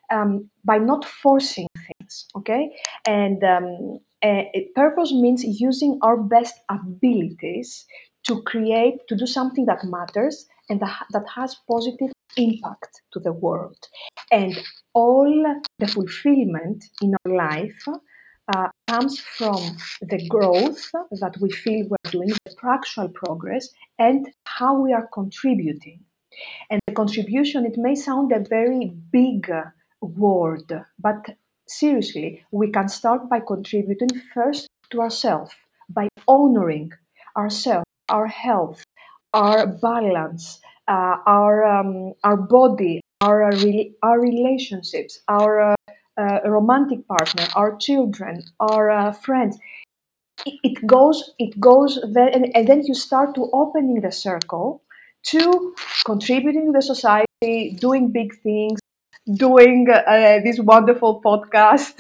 um, 0.08 0.50
by 0.64 0.78
not 0.78 1.04
forcing 1.04 1.66
things, 1.74 2.26
okay? 2.36 2.70
And 3.04 3.42
um, 3.42 3.98
uh, 4.22 4.42
purpose 4.74 5.12
means 5.12 5.44
using 5.44 5.98
our 6.02 6.16
best 6.16 6.54
abilities 6.68 7.86
to 8.24 8.42
create, 8.42 8.98
to 9.08 9.16
do 9.16 9.26
something 9.26 9.66
that 9.66 9.84
matters 9.84 10.46
and 10.68 10.80
that, 10.80 11.06
that 11.10 11.24
has 11.34 11.56
positive 11.70 12.12
impact 12.36 13.02
to 13.12 13.20
the 13.20 13.32
world. 13.32 13.78
And 14.30 14.58
all 14.94 15.56
the 15.78 15.88
fulfillment 15.88 16.84
in 17.02 17.14
our 17.24 17.34
life 17.34 17.82
uh, 18.54 18.68
comes 18.88 19.20
from 19.20 19.76
the 20.02 20.26
growth 20.28 20.90
that 21.12 21.36
we 21.40 21.50
feel 21.50 21.86
we're 21.88 22.10
doing, 22.10 22.28
the 22.44 22.54
actual 22.64 23.08
progress, 23.08 23.68
and 23.98 24.28
how 24.44 24.80
we 24.80 24.92
are 24.92 25.08
contributing. 25.12 26.00
And 26.70 26.80
the 26.86 26.94
contribution, 26.94 27.66
it 27.66 27.76
may 27.76 27.94
sound 27.94 28.32
a 28.32 28.40
very 28.40 28.92
big 29.12 29.50
word, 30.00 30.84
but 30.98 31.36
seriously, 31.70 32.44
we 32.50 32.70
can 32.70 32.88
start 32.88 33.28
by 33.28 33.40
contributing 33.40 34.10
first 34.34 34.68
to 34.90 35.00
ourselves, 35.00 35.52
by 35.88 36.08
honoring 36.26 36.92
ourselves, 37.36 37.84
our 38.08 38.26
health, 38.26 38.82
our 39.32 39.66
balance, 39.66 40.60
uh, 40.88 41.16
our, 41.26 41.64
um, 41.64 42.12
our 42.24 42.36
body, 42.36 43.00
our, 43.20 43.44
uh, 43.44 43.84
our 44.02 44.20
relationships, 44.20 45.20
our 45.28 45.60
uh, 45.72 45.76
uh, 46.20 46.40
romantic 46.44 47.06
partner, 47.06 47.46
our 47.54 47.76
children, 47.76 48.42
our 48.58 48.90
uh, 48.90 49.12
friends. 49.12 49.58
It, 50.46 50.58
it, 50.62 50.86
goes, 50.86 51.34
it 51.38 51.60
goes 51.60 51.98
there, 52.12 52.28
and, 52.28 52.50
and 52.56 52.66
then 52.66 52.82
you 52.84 52.94
start 52.94 53.34
to 53.36 53.48
opening 53.52 54.00
the 54.00 54.10
circle 54.10 54.82
to 55.24 55.74
contributing 56.06 56.66
to 56.66 56.72
the 56.72 56.82
society, 56.82 57.76
doing 57.78 58.10
big 58.10 58.34
things, 58.42 58.79
doing 59.36 59.86
uh, 59.90 60.38
this 60.44 60.58
wonderful 60.60 61.20
podcast, 61.24 61.94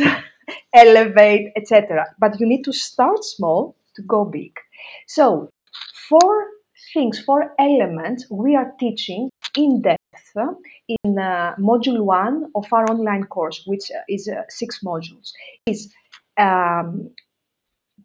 elevate, 0.74 1.52
etc. 1.56 2.06
But 2.18 2.40
you 2.40 2.46
need 2.46 2.64
to 2.64 2.72
start 2.72 3.24
small 3.24 3.76
to 3.96 4.02
go 4.02 4.24
big. 4.24 4.52
So, 5.06 5.50
four 6.08 6.46
things, 6.92 7.20
four 7.20 7.54
elements 7.58 8.26
we 8.30 8.56
are 8.56 8.72
teaching 8.78 9.30
in 9.56 9.82
depth 9.82 10.00
in 10.88 11.18
uh, 11.18 11.54
module 11.58 12.00
one 12.00 12.50
of 12.54 12.66
our 12.72 12.84
online 12.90 13.24
course, 13.24 13.62
which 13.66 13.90
is 14.08 14.28
uh, 14.28 14.42
six 14.48 14.80
modules, 14.84 15.32
is 15.66 15.92
um, 16.38 17.10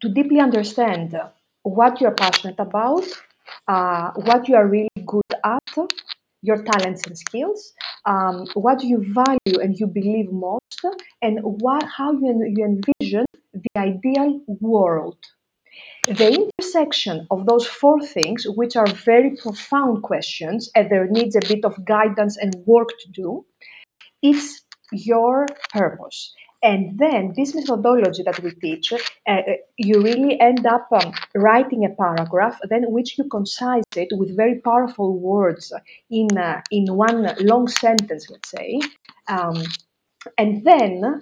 to 0.00 0.08
deeply 0.08 0.40
understand 0.40 1.16
what 1.62 2.00
you're 2.00 2.12
passionate 2.12 2.58
about, 2.58 3.04
uh, 3.68 4.10
what 4.12 4.48
you 4.48 4.56
are 4.56 4.66
really 4.66 4.88
good 5.04 5.22
at, 5.44 5.76
your 6.46 6.62
talents 6.62 7.06
and 7.06 7.18
skills, 7.18 7.72
um, 8.06 8.46
what 8.54 8.82
you 8.82 9.04
value 9.12 9.58
and 9.60 9.78
you 9.78 9.86
believe 9.86 10.30
most, 10.30 10.80
and 11.20 11.40
what, 11.42 11.82
how 11.84 12.12
you, 12.12 12.32
you 12.56 12.64
envision 12.64 13.24
the 13.52 13.70
ideal 13.76 14.40
world. 14.60 15.18
The 16.06 16.48
intersection 16.60 17.26
of 17.30 17.46
those 17.46 17.66
four 17.66 18.00
things, 18.00 18.46
which 18.48 18.76
are 18.76 18.86
very 18.86 19.36
profound 19.36 20.02
questions 20.02 20.70
and 20.74 20.88
there 20.88 21.08
needs 21.08 21.34
a 21.34 21.40
bit 21.40 21.64
of 21.64 21.84
guidance 21.84 22.36
and 22.36 22.54
work 22.64 22.90
to 23.00 23.10
do, 23.10 23.44
is 24.22 24.62
your 24.92 25.46
purpose. 25.72 26.32
And 26.62 26.98
then 26.98 27.34
this 27.36 27.54
methodology 27.54 28.22
that 28.22 28.42
we 28.42 28.50
teach, 28.50 28.92
uh, 28.92 28.96
uh, 29.28 29.42
you 29.76 30.00
really 30.00 30.40
end 30.40 30.66
up 30.66 30.88
um, 30.90 31.12
writing 31.34 31.84
a 31.84 31.90
paragraph, 31.90 32.58
then 32.68 32.90
which 32.90 33.18
you 33.18 33.24
concise 33.24 33.84
it 33.94 34.08
with 34.12 34.36
very 34.36 34.60
powerful 34.60 35.18
words 35.18 35.72
in 36.10 36.36
uh, 36.36 36.62
in 36.70 36.86
one 36.94 37.34
long 37.40 37.68
sentence, 37.68 38.28
let's 38.30 38.50
say. 38.50 38.80
Um, 39.28 39.62
and 40.38 40.64
then 40.64 41.20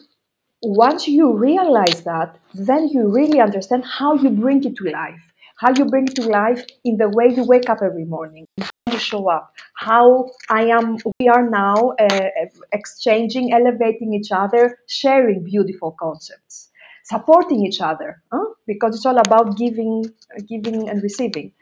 once 0.63 1.07
you 1.07 1.33
realize 1.37 2.03
that, 2.03 2.39
then 2.55 2.89
you 2.89 3.09
really 3.09 3.41
understand 3.41 3.85
how 3.85 4.15
you 4.15 4.31
bring 4.31 4.65
it 4.65 4.77
to 4.77 4.85
life. 4.85 5.34
How 5.57 5.73
you 5.77 5.85
bring 5.85 6.07
to 6.07 6.23
life 6.23 6.65
in 6.85 6.97
the 6.97 7.09
way 7.09 7.33
you 7.35 7.45
wake 7.45 7.69
up 7.71 7.79
every 7.83 8.05
morning, 8.05 8.47
how 8.59 8.93
you 8.93 8.99
show 8.99 9.31
up, 9.31 9.55
how 9.77 10.31
I 10.51 10.65
am, 10.65 10.99
we 11.21 11.29
are 11.29 11.49
now 11.49 11.95
uh, 12.01 12.29
exchanging, 12.73 13.53
elevating 13.53 14.15
each 14.15 14.33
other, 14.33 14.79
sharing 14.89 15.45
beautiful 15.45 15.95
concepts, 15.99 16.71
supporting 17.05 17.65
each 17.65 17.81
other, 17.81 18.23
huh? 18.33 18.47
because 18.67 18.97
it's 18.97 19.07
all 19.07 19.19
about 19.19 19.57
giving, 19.57 20.05
giving 20.49 20.89
and 20.89 21.03
receiving. 21.03 21.53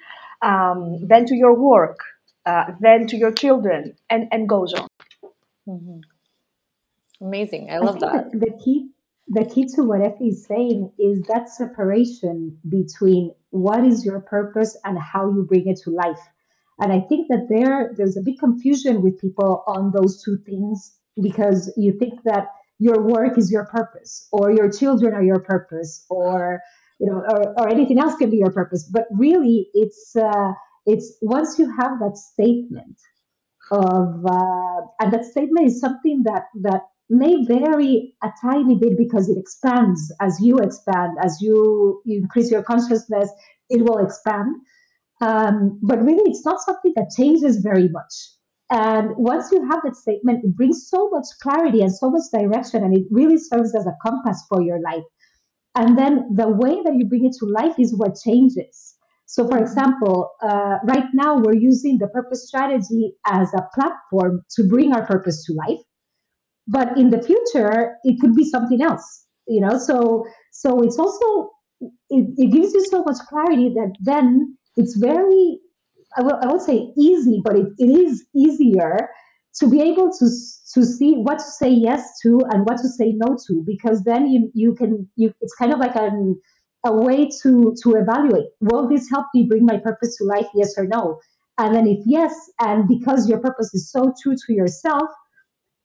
Um, 0.40 1.06
then 1.06 1.26
to 1.26 1.36
your 1.36 1.54
work, 1.54 1.98
uh, 2.46 2.72
then 2.80 3.06
to 3.08 3.16
your 3.16 3.30
children, 3.30 3.94
and, 4.10 4.26
and 4.32 4.48
goes 4.48 4.72
on. 4.72 4.88
Mm-hmm. 5.68 6.00
Amazing. 7.24 7.70
I 7.70 7.78
love 7.78 7.96
I 7.96 8.00
that. 8.00 8.32
The, 8.32 8.38
the 8.38 8.58
key 8.64 8.88
the 9.32 9.46
key 9.46 9.66
to 9.74 9.82
what 9.82 10.00
Efi 10.00 10.28
is 10.28 10.44
saying 10.46 10.92
is 10.98 11.22
that 11.22 11.48
separation 11.48 12.58
between 12.68 13.32
what 13.50 13.82
is 13.84 14.04
your 14.04 14.20
purpose 14.20 14.76
and 14.84 14.98
how 14.98 15.30
you 15.30 15.44
bring 15.48 15.66
it 15.68 15.80
to 15.84 15.90
life. 15.90 16.20
And 16.78 16.92
I 16.92 17.00
think 17.00 17.28
that 17.28 17.46
there 17.48 17.94
there's 17.96 18.16
a 18.18 18.22
big 18.22 18.38
confusion 18.38 19.02
with 19.02 19.20
people 19.20 19.64
on 19.66 19.92
those 19.96 20.22
two 20.22 20.36
things 20.44 20.98
because 21.22 21.72
you 21.78 21.92
think 21.98 22.22
that 22.24 22.48
your 22.78 23.00
work 23.00 23.38
is 23.38 23.50
your 23.50 23.66
purpose 23.66 24.28
or 24.32 24.50
your 24.50 24.70
children 24.70 25.14
are 25.14 25.22
your 25.22 25.40
purpose 25.40 26.04
or 26.10 26.60
you 27.00 27.06
know 27.06 27.22
or, 27.32 27.54
or 27.58 27.68
anything 27.68 27.98
else 27.98 28.16
can 28.16 28.30
be 28.30 28.38
your 28.38 28.52
purpose 28.52 28.88
but 28.92 29.04
really 29.12 29.68
it's 29.72 30.16
uh, 30.16 30.50
it's 30.84 31.16
once 31.22 31.58
you 31.58 31.70
have 31.80 32.00
that 32.00 32.16
statement 32.16 32.96
of 33.70 34.24
uh, 34.26 34.80
and 35.00 35.12
that 35.12 35.24
statement 35.24 35.66
is 35.66 35.80
something 35.80 36.22
that 36.24 36.44
that 36.62 36.82
may 37.12 37.44
vary 37.44 38.14
a 38.22 38.30
tiny 38.40 38.76
bit 38.76 38.96
because 38.96 39.28
it 39.28 39.38
expands 39.38 40.12
as 40.20 40.38
you 40.40 40.58
expand, 40.58 41.18
as 41.22 41.38
you, 41.40 42.02
increase 42.06 42.50
your 42.50 42.62
consciousness, 42.62 43.30
it 43.68 43.82
will 43.82 43.98
expand. 43.98 44.56
Um, 45.20 45.78
but 45.82 46.02
really, 46.02 46.30
it's 46.30 46.44
not 46.44 46.60
something 46.60 46.92
that 46.96 47.12
changes 47.16 47.58
very 47.58 47.88
much. 47.88 48.12
And 48.70 49.10
once 49.16 49.52
you 49.52 49.68
have 49.70 49.80
that 49.84 49.96
statement, 49.96 50.44
it 50.44 50.56
brings 50.56 50.88
so 50.88 51.10
much 51.10 51.26
clarity 51.42 51.82
and 51.82 51.94
so 51.94 52.10
much 52.10 52.22
direction, 52.32 52.82
and 52.82 52.96
it 52.96 53.04
really 53.10 53.36
serves 53.36 53.76
as 53.76 53.86
a 53.86 53.96
compass 54.04 54.42
for 54.48 54.62
your 54.62 54.80
life. 54.80 55.04
And 55.74 55.96
then 55.98 56.34
the 56.34 56.48
way 56.48 56.82
that 56.82 56.94
you 56.96 57.06
bring 57.06 57.26
it 57.26 57.36
to 57.40 57.46
life 57.46 57.74
is 57.78 57.94
what 57.96 58.16
changes. 58.16 58.94
So, 59.26 59.48
for 59.48 59.58
example, 59.58 60.30
uh, 60.42 60.78
right 60.84 61.08
now 61.14 61.38
we're 61.38 61.56
using 61.56 61.98
the 61.98 62.08
purpose 62.08 62.46
strategy 62.46 63.14
as 63.26 63.52
a 63.54 63.66
platform 63.74 64.42
to 64.56 64.68
bring 64.68 64.92
our 64.92 65.06
purpose 65.06 65.44
to 65.46 65.54
life. 65.54 65.80
But 66.66 66.96
in 66.98 67.10
the 67.10 67.22
future, 67.22 67.96
it 68.04 68.20
could 68.20 68.34
be 68.34 68.44
something 68.44 68.82
else. 68.82 69.06
you 69.48 69.60
know 69.60 69.76
so 69.78 70.24
so 70.52 70.68
it's 70.82 70.98
also 71.04 71.26
it, 72.16 72.24
it 72.42 72.48
gives 72.52 72.72
you 72.74 72.84
so 72.86 73.02
much 73.08 73.18
clarity 73.28 73.68
that 73.78 73.92
then 74.00 74.56
it's 74.76 74.96
very 74.96 75.58
I 76.16 76.22
will 76.22 76.38
I 76.42 76.46
would 76.52 76.60
say 76.62 76.92
easy, 76.96 77.40
but 77.44 77.56
it, 77.56 77.66
it 77.78 77.90
is 78.06 78.24
easier 78.34 79.08
to 79.58 79.68
be 79.68 79.80
able 79.80 80.10
to 80.18 80.26
to 80.74 80.84
see 80.84 81.14
what 81.14 81.38
to 81.38 81.44
say 81.44 81.70
yes 81.70 82.02
to 82.22 82.40
and 82.50 82.64
what 82.66 82.78
to 82.78 82.88
say 82.88 83.12
no 83.24 83.36
to 83.46 83.62
because 83.66 84.02
then 84.04 84.26
you 84.28 84.50
you 84.54 84.74
can 84.74 85.08
you 85.16 85.32
it's 85.40 85.54
kind 85.54 85.72
of 85.72 85.78
like 85.78 85.96
an 85.96 86.40
a 86.84 86.92
way 86.92 87.28
to 87.42 87.74
to 87.82 87.94
evaluate 87.94 88.46
will 88.60 88.88
this 88.88 89.08
help 89.10 89.26
me 89.34 89.46
bring 89.48 89.64
my 89.64 89.78
purpose 89.78 90.16
to 90.16 90.24
life 90.24 90.46
yes 90.54 90.74
or 90.78 90.86
no 90.86 91.18
and 91.58 91.74
then 91.74 91.86
if 91.86 91.98
yes 92.06 92.34
and 92.60 92.88
because 92.88 93.28
your 93.28 93.38
purpose 93.40 93.72
is 93.74 93.90
so 93.90 94.12
true 94.22 94.34
to 94.46 94.52
yourself 94.52 95.08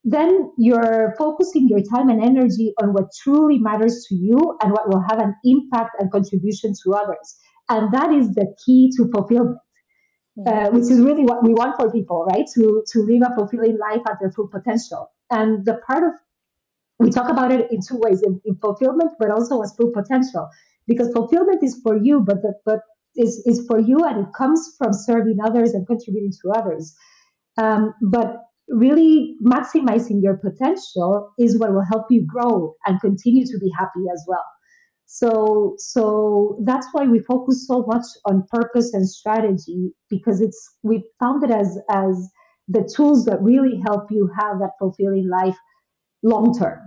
then 0.04 0.52
you're 0.58 1.14
focusing 1.18 1.68
your 1.68 1.82
time 1.82 2.10
and 2.10 2.24
energy 2.24 2.74
on 2.82 2.94
what 2.94 3.06
truly 3.22 3.60
matters 3.60 4.06
to 4.08 4.16
you 4.16 4.58
and 4.62 4.72
what 4.72 4.88
will 4.88 5.04
have 5.10 5.20
an 5.20 5.36
impact 5.44 5.92
and 6.00 6.12
contribution 6.12 6.74
to 6.84 6.94
others 6.94 7.38
and 7.70 7.92
that 7.94 8.12
is 8.12 8.30
the 8.34 8.46
key 8.66 8.92
to 8.96 9.10
fulfillment 9.12 9.58
uh, 10.46 10.70
which 10.70 10.84
is 10.84 11.00
really 11.00 11.24
what 11.24 11.44
we 11.44 11.54
want 11.54 11.76
for 11.78 11.92
people, 11.92 12.26
right? 12.30 12.46
To 12.54 12.84
to 12.92 13.00
live 13.00 13.24
a 13.26 13.36
fulfilling 13.36 13.78
life 13.80 14.02
at 14.08 14.18
their 14.22 14.32
full 14.32 14.48
potential. 14.48 15.12
And 15.32 15.66
the 15.66 15.80
part 15.88 16.04
of 16.04 16.12
we 17.00 17.10
talk 17.10 17.30
about 17.30 17.52
it 17.52 17.72
in 17.72 17.80
two 17.82 17.98
ways: 17.98 18.22
in, 18.22 18.40
in 18.46 18.56
fulfillment, 18.58 19.12
but 19.20 19.32
also 19.32 19.62
as 19.62 19.74
full 19.76 19.92
potential. 19.92 20.48
Because 20.86 21.12
fulfillment 21.12 21.64
is 21.64 21.80
for 21.84 21.98
you, 21.98 22.22
but 22.22 22.42
the, 22.42 22.54
but 22.66 22.82
is 23.16 23.44
is 23.48 23.66
for 23.68 23.80
you, 23.80 24.04
and 24.06 24.28
it 24.28 24.34
comes 24.38 24.76
from 24.78 24.94
serving 24.94 25.38
others 25.44 25.74
and 25.74 25.88
contributing 25.88 26.32
to 26.44 26.52
others. 26.52 26.96
Um, 27.58 27.96
but 28.02 28.38
really 28.70 29.36
maximizing 29.44 30.22
your 30.22 30.38
potential 30.38 31.32
is 31.40 31.58
what 31.58 31.74
will 31.74 31.86
help 31.90 32.06
you 32.10 32.26
grow 32.26 32.76
and 32.86 33.00
continue 33.02 33.46
to 33.46 33.58
be 33.60 33.72
happy 33.78 34.06
as 34.12 34.24
well. 34.28 34.46
So, 35.06 35.76
so 35.78 36.60
that's 36.66 36.88
why 36.92 37.06
we 37.06 37.20
focus 37.20 37.66
so 37.66 37.86
much 37.88 38.06
on 38.26 38.46
purpose 38.52 38.94
and 38.94 39.08
strategy 39.08 39.94
because 40.10 40.42
it's 40.42 40.76
we 40.84 41.10
found 41.20 41.44
it 41.44 41.52
as 41.52 41.80
as 41.90 42.30
the 42.68 42.84
tools 42.94 43.24
that 43.26 43.42
really 43.42 43.82
help 43.86 44.12
you 44.12 44.30
have 44.38 44.60
that 44.60 44.72
fulfilling 44.80 45.30
life 45.30 45.56
long 46.24 46.58
term. 46.58 46.80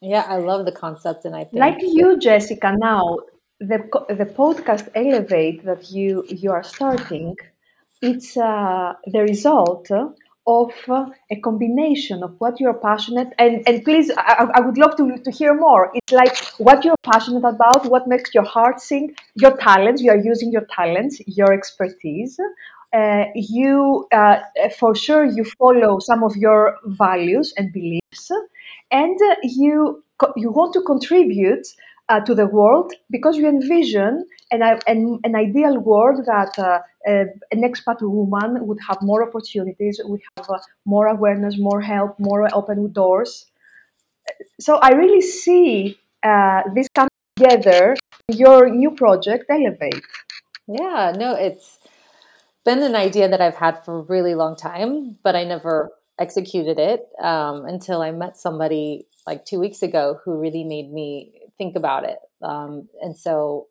Yeah, 0.00 0.24
I 0.26 0.38
love 0.38 0.64
the 0.64 0.72
concept, 0.72 1.24
and 1.26 1.36
I 1.36 1.44
think 1.44 1.56
like 1.56 1.78
you, 1.80 2.18
Jessica. 2.18 2.74
Now, 2.78 3.18
the 3.60 3.78
the 4.08 4.26
podcast 4.26 4.88
Elevate 4.94 5.64
that 5.64 5.90
you 5.90 6.24
you 6.28 6.50
are 6.50 6.62
starting, 6.62 7.36
it's 8.00 8.36
uh, 8.36 8.94
the 9.06 9.20
result 9.20 9.90
of 10.46 10.70
a 10.88 11.36
combination 11.40 12.22
of 12.22 12.34
what 12.38 12.60
you're 12.60 12.74
passionate 12.74 13.32
and 13.38 13.62
and 13.66 13.84
please 13.84 14.10
I, 14.16 14.48
I, 14.54 14.60
would 14.60 14.78
love 14.78 14.96
to, 14.96 15.18
to 15.18 15.30
hear 15.30 15.54
more. 15.54 15.90
It's 15.92 16.12
like 16.12 16.36
what 16.58 16.84
you're 16.84 17.02
passionate 17.02 17.44
about 17.44 17.86
what 17.86 18.06
makes 18.06 18.32
your 18.32 18.44
heart 18.44 18.80
sing 18.80 19.14
your 19.34 19.56
talents 19.56 20.02
you 20.02 20.10
are 20.10 20.22
using 20.32 20.52
your 20.52 20.66
talents 20.70 21.20
your 21.26 21.52
expertise. 21.52 22.38
Uh, 22.92 23.24
you 23.34 24.06
uh, 24.12 24.36
for 24.78 24.94
sure 24.94 25.24
you 25.24 25.44
follow 25.58 25.98
some 25.98 26.22
of 26.22 26.36
your 26.36 26.76
values 26.86 27.52
and 27.56 27.72
beliefs 27.72 28.30
and 28.90 29.18
uh, 29.20 29.34
you 29.42 30.02
you 30.36 30.50
want 30.50 30.72
to 30.72 30.80
contribute 30.82 31.66
uh, 32.08 32.20
to 32.20 32.34
the 32.34 32.46
world 32.46 32.92
because 33.10 33.36
you 33.36 33.48
envision 33.48 34.26
an, 34.50 34.62
an, 34.86 35.20
an 35.24 35.34
ideal 35.34 35.78
world 35.78 36.24
that 36.26 36.58
uh, 36.58 36.80
uh, 37.08 37.24
an 37.50 37.62
expat 37.62 38.00
woman 38.00 38.66
would 38.66 38.78
have 38.88 38.98
more 39.02 39.26
opportunities, 39.26 40.00
would 40.04 40.20
have 40.36 40.48
uh, 40.48 40.58
more 40.84 41.08
awareness, 41.08 41.56
more 41.58 41.80
help, 41.80 42.18
more 42.18 42.48
open 42.54 42.92
doors. 42.92 43.46
So 44.60 44.76
I 44.76 44.90
really 44.90 45.20
see 45.20 45.98
uh, 46.22 46.62
this 46.74 46.88
coming 46.94 47.10
together. 47.36 47.96
Your 48.28 48.68
new 48.68 48.90
project, 48.90 49.44
Elevate. 49.48 50.02
Yeah, 50.66 51.12
no, 51.16 51.34
it's 51.34 51.78
been 52.64 52.82
an 52.82 52.96
idea 52.96 53.28
that 53.28 53.40
I've 53.40 53.54
had 53.54 53.84
for 53.84 54.00
a 54.00 54.02
really 54.02 54.34
long 54.34 54.56
time, 54.56 55.16
but 55.22 55.36
I 55.36 55.44
never 55.44 55.92
executed 56.18 56.78
it 56.78 57.06
um, 57.22 57.66
until 57.66 58.02
I 58.02 58.10
met 58.10 58.36
somebody 58.36 59.06
like 59.26 59.44
two 59.44 59.60
weeks 59.60 59.82
ago 59.82 60.18
who 60.24 60.40
really 60.40 60.64
made 60.64 60.92
me 60.92 61.45
think 61.58 61.76
about 61.76 62.04
it. 62.04 62.18
Um, 62.42 62.88
and 63.00 63.16
so, 63.16 63.66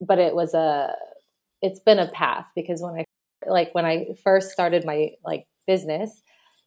but 0.00 0.18
it 0.18 0.34
was 0.34 0.54
a, 0.54 0.94
it's 1.62 1.80
been 1.80 1.98
a 1.98 2.08
path 2.08 2.46
because 2.54 2.80
when 2.80 2.94
I, 2.94 3.04
like 3.46 3.74
when 3.74 3.84
I 3.84 4.08
first 4.22 4.50
started 4.50 4.84
my 4.84 5.10
like 5.24 5.46
business, 5.66 6.22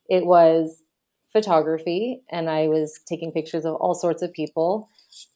it 0.09 0.25
was 0.25 0.81
photography 1.31 2.21
and 2.31 2.49
I 2.49 2.67
was 2.67 2.99
taking 3.07 3.31
pictures 3.31 3.65
of 3.65 3.75
all 3.75 3.95
sorts 3.95 4.21
of 4.21 4.31
people. 4.31 4.89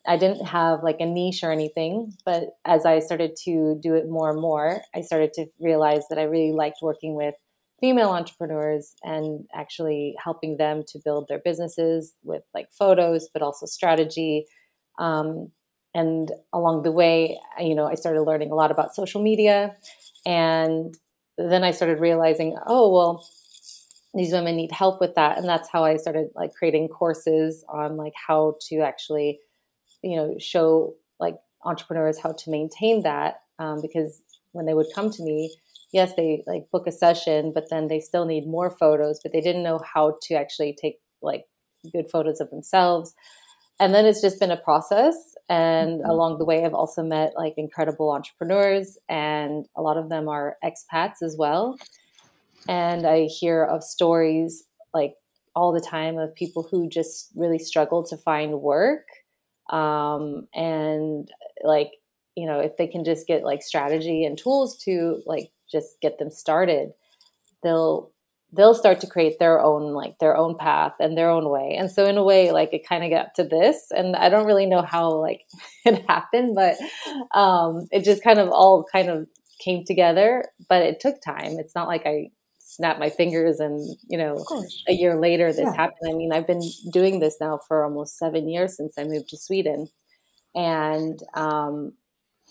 I 0.08 0.18
didn't 0.18 0.46
have 0.46 0.84
like 0.84 0.98
a 1.00 1.06
niche 1.06 1.44
or 1.44 1.52
anything, 1.52 2.14
but 2.26 2.58
as 2.66 2.86
I 2.86 3.00
started 3.00 3.36
to 3.46 3.80
do 3.82 3.96
it 3.96 4.08
more 4.08 4.30
and 4.32 4.40
more, 4.40 4.82
I 4.96 5.02
started 5.02 5.34
to 5.34 5.48
realize 5.60 6.04
that 6.10 6.20
I 6.20 6.24
really 6.24 6.54
liked 6.54 6.78
working 6.82 7.16
with 7.16 7.36
female 7.80 8.10
entrepreneurs 8.10 8.96
and 9.04 9.46
actually 9.54 10.16
helping 10.24 10.58
them 10.58 10.84
to 10.88 11.00
build 11.04 11.28
their 11.28 11.40
businesses 11.40 12.14
with 12.24 12.44
like 12.54 12.68
photos, 12.72 13.30
but 13.34 13.42
also 13.42 13.66
strategy. 13.66 14.46
Um, 14.98 15.52
and 15.94 16.32
along 16.54 16.84
the 16.84 16.92
way, 16.92 17.40
you 17.60 17.74
know, 17.74 17.86
I 17.86 17.96
started 17.96 18.22
learning 18.22 18.52
a 18.52 18.56
lot 18.56 18.72
about 18.72 18.94
social 18.94 19.22
media. 19.22 19.76
And 20.26 20.96
then 21.38 21.64
I 21.64 21.72
started 21.72 22.00
realizing, 22.00 22.58
oh, 22.68 22.92
well, 22.92 23.28
these 24.14 24.32
women 24.32 24.56
need 24.56 24.72
help 24.72 25.00
with 25.00 25.16
that. 25.16 25.38
And 25.38 25.48
that's 25.48 25.70
how 25.70 25.84
I 25.84 25.98
started 25.98 26.30
like 26.36 26.54
creating 26.54 26.88
courses 26.90 27.64
on 27.70 27.98
like 27.98 28.14
how 28.16 28.56
to 28.70 28.80
actually, 28.80 29.40
you 30.02 30.16
know, 30.16 30.36
show 30.40 30.96
like 31.20 31.36
entrepreneurs 31.64 32.20
how 32.20 32.32
to 32.32 32.50
maintain 32.50 33.04
that. 33.04 33.42
Um, 33.60 33.82
because 33.82 34.22
when 34.52 34.66
they 34.66 34.74
would 34.74 34.88
come 34.94 35.10
to 35.12 35.24
me, 35.24 35.56
yes, 35.92 36.14
they 36.16 36.44
like 36.48 36.70
book 36.72 36.88
a 36.88 36.92
session, 36.92 37.52
but 37.54 37.70
then 37.70 37.88
they 37.88 38.00
still 38.00 38.26
need 38.26 38.48
more 38.48 38.70
photos, 38.70 39.20
but 39.22 39.34
they 39.34 39.42
didn't 39.42 39.64
know 39.64 39.80
how 39.80 40.18
to 40.24 40.36
actually 40.36 40.78
take 40.80 41.00
like 41.22 41.46
good 41.92 42.10
photos 42.12 42.40
of 42.40 42.50
themselves. 42.50 43.14
And 43.80 43.94
then 43.94 44.06
it's 44.06 44.22
just 44.22 44.40
been 44.40 44.52
a 44.52 44.58
process. 44.58 45.16
And 45.50 46.02
mm-hmm. 46.02 46.10
along 46.10 46.40
the 46.40 46.46
way, 46.46 46.66
I've 46.66 46.74
also 46.74 47.04
met 47.04 47.34
like 47.36 47.54
incredible 47.58 48.12
entrepreneurs, 48.12 48.98
and 49.08 49.66
a 49.76 49.82
lot 49.82 49.98
of 49.98 50.10
them 50.10 50.28
are 50.28 50.58
expats 50.64 51.22
as 51.22 51.36
well. 51.38 51.78
And 52.68 53.06
I 53.06 53.26
hear 53.26 53.64
of 53.64 53.84
stories 53.84 54.64
like 54.94 55.16
all 55.56 55.72
the 55.72 55.82
time 55.82 56.18
of 56.18 56.36
people 56.36 56.64
who 56.70 56.90
just 56.90 57.30
really 57.36 57.60
struggle 57.60 58.04
to 58.04 58.18
find 58.18 58.62
work. 58.62 59.08
Um, 59.70 60.48
and 60.54 61.30
like, 61.64 61.94
you 62.36 62.46
know, 62.46 62.60
if 62.60 62.78
they 62.78 62.88
can 62.88 63.04
just 63.04 63.26
get 63.28 63.44
like 63.44 63.64
strategy 63.64 64.26
and 64.26 64.38
tools 64.38 64.78
to 64.84 65.22
like 65.26 65.50
just 65.72 66.00
get 66.02 66.20
them 66.20 66.30
started, 66.30 66.92
they'll 67.64 68.12
they'll 68.54 68.74
start 68.74 69.02
to 69.02 69.08
create 69.08 69.40
their 69.40 69.62
own 69.62 69.94
like 69.94 70.20
their 70.20 70.38
own 70.38 70.58
path 70.58 70.94
and 71.00 71.18
their 71.18 71.30
own 71.30 71.50
way. 71.50 71.76
And 71.78 71.92
so 71.92 72.06
in 72.06 72.18
a 72.18 72.24
way 72.24 72.52
like 72.52 72.74
it 72.74 72.88
kind 72.88 73.04
of 73.04 73.10
got 73.10 73.36
to 73.36 73.44
this 73.44 73.88
and 73.92 74.16
i 74.16 74.30
don't 74.30 74.46
really 74.46 74.66
know 74.66 74.82
how 74.82 75.12
like 75.12 75.42
it 75.86 76.04
happened 76.08 76.56
but 76.56 76.78
um 77.38 77.88
it 77.92 78.04
just 78.04 78.24
kind 78.24 78.40
of 78.40 78.50
all 78.50 78.86
kind 78.92 79.10
of 79.10 79.28
came 79.64 79.84
together 79.86 80.46
but 80.70 80.84
it 80.84 81.00
took 81.00 81.22
time. 81.22 81.58
It's 81.60 81.76
not 81.76 81.88
like 81.88 82.06
i 82.06 82.30
snapped 82.60 83.00
my 83.00 83.10
fingers 83.10 83.60
and 83.60 83.80
you 84.08 84.18
know 84.18 84.44
a 84.90 84.94
year 84.94 85.20
later 85.20 85.52
this 85.52 85.62
yeah. 85.62 85.76
happened. 85.76 86.10
I 86.10 86.14
mean 86.14 86.32
i've 86.32 86.48
been 86.48 86.62
doing 86.92 87.20
this 87.20 87.38
now 87.42 87.60
for 87.68 87.84
almost 87.84 88.18
seven 88.18 88.50
years 88.50 88.76
since 88.78 88.94
i 88.98 89.04
moved 89.04 89.30
to 89.30 89.38
sweden. 89.38 89.88
And 90.56 91.20
um 91.34 91.94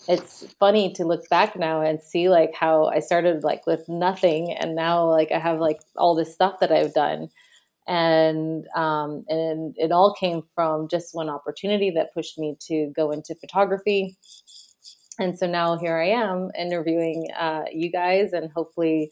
it's 0.07 0.53
funny 0.59 0.93
to 0.93 1.05
look 1.05 1.27
back 1.29 1.55
now 1.55 1.81
and 1.81 2.01
see 2.01 2.29
like 2.29 2.53
how 2.53 2.85
I 2.85 2.99
started 2.99 3.43
like 3.43 3.65
with 3.65 3.87
nothing 3.89 4.53
and 4.53 4.75
now 4.75 5.09
like 5.09 5.31
I 5.31 5.39
have 5.39 5.59
like 5.59 5.79
all 5.97 6.15
this 6.15 6.33
stuff 6.33 6.59
that 6.59 6.71
I've 6.71 6.93
done. 6.93 7.29
And 7.87 8.67
um, 8.75 9.23
and 9.29 9.73
it 9.77 9.91
all 9.91 10.13
came 10.13 10.43
from 10.53 10.89
just 10.89 11.15
one 11.15 11.29
opportunity 11.29 11.89
that 11.91 12.13
pushed 12.13 12.37
me 12.37 12.57
to 12.67 12.91
go 12.95 13.11
into 13.11 13.33
photography. 13.35 14.17
And 15.19 15.37
so 15.37 15.47
now 15.47 15.77
here 15.77 15.97
I 15.97 16.09
am 16.09 16.51
interviewing 16.57 17.27
uh, 17.37 17.63
you 17.71 17.89
guys 17.91 18.33
and 18.33 18.51
hopefully 18.51 19.09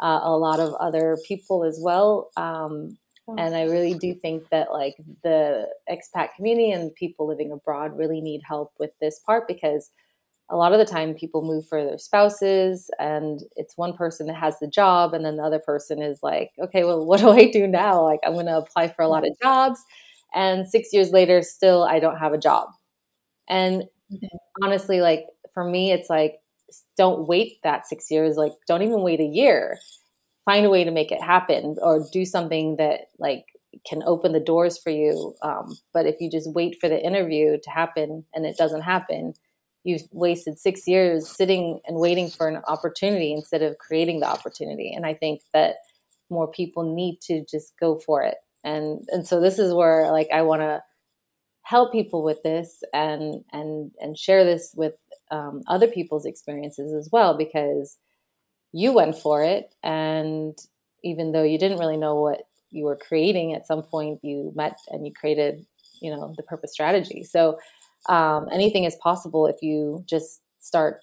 uh, 0.00 0.20
a 0.22 0.36
lot 0.36 0.60
of 0.60 0.74
other 0.74 1.18
people 1.26 1.64
as 1.64 1.80
well. 1.82 2.30
Um, 2.36 2.98
and 3.36 3.54
I 3.54 3.64
really 3.64 3.92
do 3.92 4.14
think 4.14 4.48
that 4.50 4.72
like 4.72 4.96
the 5.22 5.68
expat 5.90 6.28
community 6.34 6.70
and 6.70 6.94
people 6.94 7.26
living 7.26 7.52
abroad 7.52 7.96
really 7.96 8.22
need 8.22 8.40
help 8.46 8.72
with 8.78 8.90
this 9.00 9.18
part 9.18 9.46
because 9.46 9.90
a 10.50 10.56
lot 10.56 10.72
of 10.72 10.78
the 10.78 10.84
time 10.84 11.14
people 11.14 11.42
move 11.42 11.66
for 11.68 11.84
their 11.84 11.98
spouses 11.98 12.90
and 12.98 13.40
it's 13.56 13.76
one 13.76 13.92
person 13.92 14.26
that 14.26 14.36
has 14.36 14.58
the 14.58 14.66
job 14.66 15.12
and 15.12 15.24
then 15.24 15.36
the 15.36 15.42
other 15.42 15.58
person 15.58 16.00
is 16.00 16.20
like 16.22 16.50
okay 16.58 16.84
well 16.84 17.04
what 17.06 17.20
do 17.20 17.30
i 17.30 17.50
do 17.50 17.66
now 17.66 18.02
like 18.02 18.20
i'm 18.24 18.34
going 18.34 18.46
to 18.46 18.56
apply 18.56 18.88
for 18.88 19.02
a 19.02 19.08
lot 19.08 19.26
of 19.26 19.36
jobs 19.42 19.82
and 20.34 20.68
6 20.68 20.88
years 20.92 21.10
later 21.10 21.42
still 21.42 21.84
i 21.84 21.98
don't 21.98 22.18
have 22.18 22.32
a 22.32 22.38
job 22.38 22.68
and 23.48 23.84
mm-hmm. 24.12 24.26
honestly 24.62 25.00
like 25.00 25.24
for 25.52 25.64
me 25.64 25.92
it's 25.92 26.10
like 26.10 26.36
don't 26.96 27.26
wait 27.26 27.58
that 27.62 27.86
6 27.86 28.10
years 28.10 28.36
like 28.36 28.52
don't 28.66 28.82
even 28.82 29.02
wait 29.02 29.20
a 29.20 29.24
year 29.24 29.78
find 30.44 30.64
a 30.64 30.70
way 30.70 30.82
to 30.82 30.90
make 30.90 31.12
it 31.12 31.22
happen 31.22 31.76
or 31.82 32.06
do 32.10 32.24
something 32.24 32.76
that 32.76 33.08
like 33.18 33.44
can 33.86 34.02
open 34.04 34.32
the 34.32 34.40
doors 34.40 34.78
for 34.78 34.90
you. 34.90 35.34
Um, 35.42 35.76
but 35.92 36.06
if 36.06 36.16
you 36.20 36.30
just 36.30 36.50
wait 36.52 36.78
for 36.80 36.88
the 36.88 36.98
interview 36.98 37.58
to 37.62 37.70
happen 37.70 38.24
and 38.34 38.46
it 38.46 38.56
doesn't 38.56 38.82
happen, 38.82 39.34
you've 39.84 40.02
wasted 40.12 40.58
six 40.58 40.86
years 40.86 41.28
sitting 41.28 41.80
and 41.86 41.98
waiting 41.98 42.28
for 42.30 42.48
an 42.48 42.62
opportunity 42.68 43.32
instead 43.32 43.62
of 43.62 43.78
creating 43.78 44.20
the 44.20 44.28
opportunity. 44.28 44.92
And 44.94 45.06
I 45.06 45.14
think 45.14 45.42
that 45.54 45.76
more 46.30 46.48
people 46.48 46.94
need 46.94 47.20
to 47.22 47.44
just 47.44 47.72
go 47.78 47.98
for 47.98 48.22
it. 48.22 48.36
And 48.64 49.06
and 49.08 49.26
so 49.26 49.40
this 49.40 49.58
is 49.58 49.72
where 49.72 50.10
like 50.10 50.28
I 50.32 50.42
want 50.42 50.62
to 50.62 50.82
help 51.62 51.92
people 51.92 52.22
with 52.22 52.42
this 52.42 52.82
and 52.92 53.44
and 53.52 53.90
and 54.00 54.18
share 54.18 54.44
this 54.44 54.72
with 54.74 54.94
um, 55.30 55.62
other 55.68 55.86
people's 55.86 56.24
experiences 56.24 56.94
as 56.94 57.10
well 57.12 57.36
because 57.36 57.98
you 58.72 58.92
went 58.92 59.16
for 59.16 59.42
it 59.42 59.74
and 59.82 60.58
even 61.04 61.32
though 61.32 61.42
you 61.42 61.58
didn't 61.58 61.78
really 61.78 61.96
know 61.96 62.14
what 62.14 62.44
you 62.70 62.84
were 62.84 62.96
creating 62.96 63.52
at 63.54 63.66
some 63.66 63.82
point 63.82 64.18
you 64.22 64.50
met 64.54 64.78
and 64.88 65.06
you 65.06 65.12
created 65.12 65.64
you 66.00 66.10
know 66.10 66.32
the 66.36 66.42
purpose 66.42 66.72
strategy 66.72 67.22
so 67.22 67.58
um, 68.08 68.48
anything 68.52 68.84
is 68.84 68.96
possible 68.96 69.46
if 69.46 69.62
you 69.62 70.02
just 70.06 70.42
start 70.58 71.02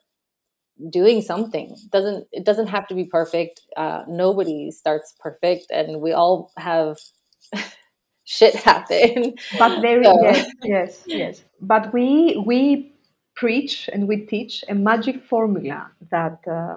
doing 0.90 1.22
something. 1.22 1.72
It 1.72 1.92
doesn't 1.92 2.28
it 2.32 2.44
doesn't 2.44 2.68
have 2.68 2.88
to 2.88 2.96
be 2.96 3.06
perfect. 3.06 3.62
Uh, 3.78 4.04
nobody 4.08 4.72
starts 4.72 5.16
perfect 5.20 5.68
and 5.72 6.02
we 6.02 6.12
all 6.12 6.52
have 6.58 6.98
shit 8.26 8.56
happen. 8.56 9.36
But 9.58 9.82
there 9.82 10.04
so. 10.04 10.22
yes 10.22 10.52
yes 10.64 11.04
yes. 11.08 11.44
But 11.62 11.94
we 11.94 12.44
we 12.46 12.94
preach 13.36 13.90
and 13.92 14.08
we 14.08 14.18
teach 14.26 14.64
a 14.70 14.76
magic 14.76 15.24
formula 15.24 15.92
that 16.12 16.40
uh, 16.48 16.76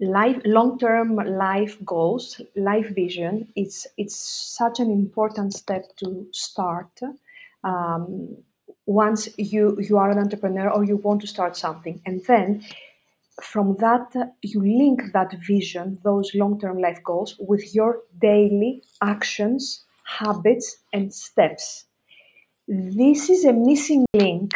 life 0.00 0.40
long-term 0.44 1.14
life 1.14 1.78
goals 1.84 2.40
life 2.56 2.92
vision 2.92 3.46
it's 3.54 3.86
it's 3.96 4.16
such 4.16 4.80
an 4.80 4.90
important 4.90 5.52
step 5.54 5.84
to 5.96 6.26
start. 6.32 7.00
Um, 7.64 8.36
once 8.86 9.28
you 9.38 9.78
you 9.80 9.96
are 9.98 10.10
an 10.10 10.18
entrepreneur 10.18 10.68
or 10.70 10.84
you 10.84 10.96
want 10.96 11.20
to 11.20 11.26
start 11.26 11.56
something. 11.56 12.00
And 12.06 12.22
then 12.26 12.64
from 13.42 13.76
that 13.76 14.12
you 14.42 14.60
link 14.60 15.02
that 15.12 15.32
vision 15.46 15.98
those 16.04 16.34
long-term 16.34 16.78
life 16.78 17.02
goals 17.04 17.36
with 17.38 17.74
your 17.74 18.00
daily 18.20 18.82
actions 19.02 19.84
habits 20.04 20.78
and 20.92 21.12
steps. 21.14 21.84
This 22.68 23.30
is 23.30 23.44
a 23.44 23.52
missing 23.52 24.04
link. 24.14 24.52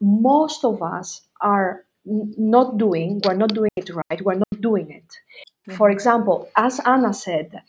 Most 0.00 0.64
of 0.64 0.82
us 0.82 1.22
are 1.40 1.84
not 2.04 2.78
doing 2.78 3.20
we're 3.24 3.34
not 3.34 3.54
doing 3.54 3.70
it 3.76 3.90
right 3.90 4.24
we're 4.24 4.34
not 4.34 4.60
doing 4.60 4.90
it. 4.90 5.04
Mm-hmm. 5.04 5.76
for 5.76 5.90
example 5.90 6.48
as 6.56 6.80
Ana 6.80 7.12
said 7.12 7.62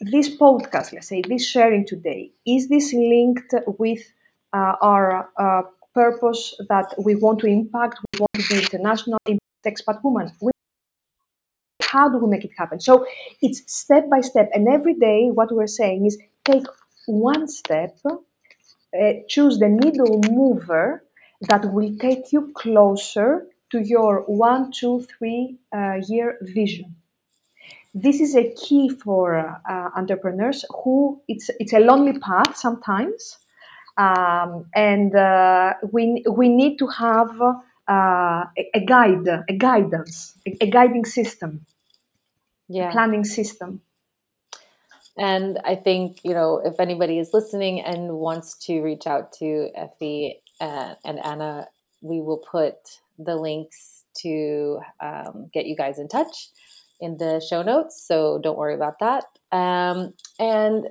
this 0.00 0.28
podcast 0.36 0.92
let's 0.92 1.08
say 1.08 1.22
this 1.26 1.46
sharing 1.46 1.84
today 1.84 2.30
is 2.46 2.68
this 2.68 2.92
linked 2.92 3.52
with 3.78 4.00
our 4.82 5.30
uh, 5.38 5.62
purpose 5.94 6.54
that 6.68 6.94
we 6.98 7.14
want 7.14 7.38
to 7.40 7.46
impact 7.46 7.98
we 8.12 8.20
want 8.20 8.34
to 8.34 8.54
be 8.54 8.60
international 8.60 9.18
expat 9.66 10.02
woman 10.04 10.30
we, 10.40 10.50
how 11.82 12.08
do 12.08 12.18
we 12.18 12.28
make 12.28 12.44
it 12.44 12.50
happen 12.56 12.80
so 12.80 13.06
it's 13.42 13.62
step 13.72 14.08
by 14.10 14.20
step 14.20 14.50
and 14.52 14.68
every 14.68 14.94
day 14.94 15.28
what 15.32 15.50
we're 15.52 15.66
saying 15.66 16.06
is 16.06 16.18
take 16.44 16.66
one 17.06 17.46
step 17.48 17.96
uh, 18.06 19.12
choose 19.28 19.58
the 19.58 19.68
needle 19.68 20.20
mover 20.30 21.04
that 21.48 21.72
will 21.72 21.96
take 21.98 22.32
you 22.32 22.52
closer 22.54 23.46
to 23.70 23.80
your 23.80 24.22
one, 24.26 24.70
two, 24.70 25.04
three 25.18 25.58
uh, 25.76 25.96
year 26.08 26.38
vision. 26.42 26.94
This 27.92 28.20
is 28.20 28.34
a 28.36 28.52
key 28.54 28.88
for 28.88 29.60
uh, 29.68 29.90
entrepreneurs 29.96 30.64
who 30.82 31.20
it's 31.28 31.50
it's 31.60 31.72
a 31.72 31.78
lonely 31.78 32.18
path 32.18 32.56
sometimes, 32.56 33.38
um, 33.96 34.66
and 34.74 35.14
uh, 35.14 35.74
we 35.92 36.24
we 36.28 36.48
need 36.48 36.78
to 36.78 36.86
have 36.88 37.40
uh, 37.88 38.44
a, 38.56 38.70
a, 38.74 38.80
guide, 38.80 39.28
a 39.48 39.52
guidance, 39.56 40.34
a, 40.46 40.56
a 40.62 40.70
guiding 40.70 41.04
system, 41.04 41.66
yeah. 42.68 42.90
planning 42.90 43.24
system. 43.24 43.82
And 45.16 45.60
I 45.64 45.76
think, 45.76 46.18
you 46.24 46.34
know, 46.34 46.60
if 46.64 46.80
anybody 46.80 47.18
is 47.18 47.30
listening 47.32 47.80
and 47.80 48.14
wants 48.14 48.56
to 48.66 48.80
reach 48.80 49.06
out 49.06 49.32
to 49.34 49.68
Efi 49.78 50.38
uh, 50.60 50.94
and 51.04 51.24
Ana, 51.24 51.68
we 52.00 52.20
will 52.20 52.38
put 52.38 52.74
the 53.18 53.36
links 53.36 54.04
to 54.22 54.80
um, 55.00 55.48
get 55.52 55.66
you 55.66 55.76
guys 55.76 55.98
in 55.98 56.08
touch 56.08 56.48
in 57.00 57.16
the 57.18 57.40
show 57.40 57.62
notes. 57.62 58.02
So 58.02 58.40
don't 58.42 58.58
worry 58.58 58.74
about 58.74 58.98
that. 58.98 59.24
Um, 59.52 60.14
and 60.38 60.88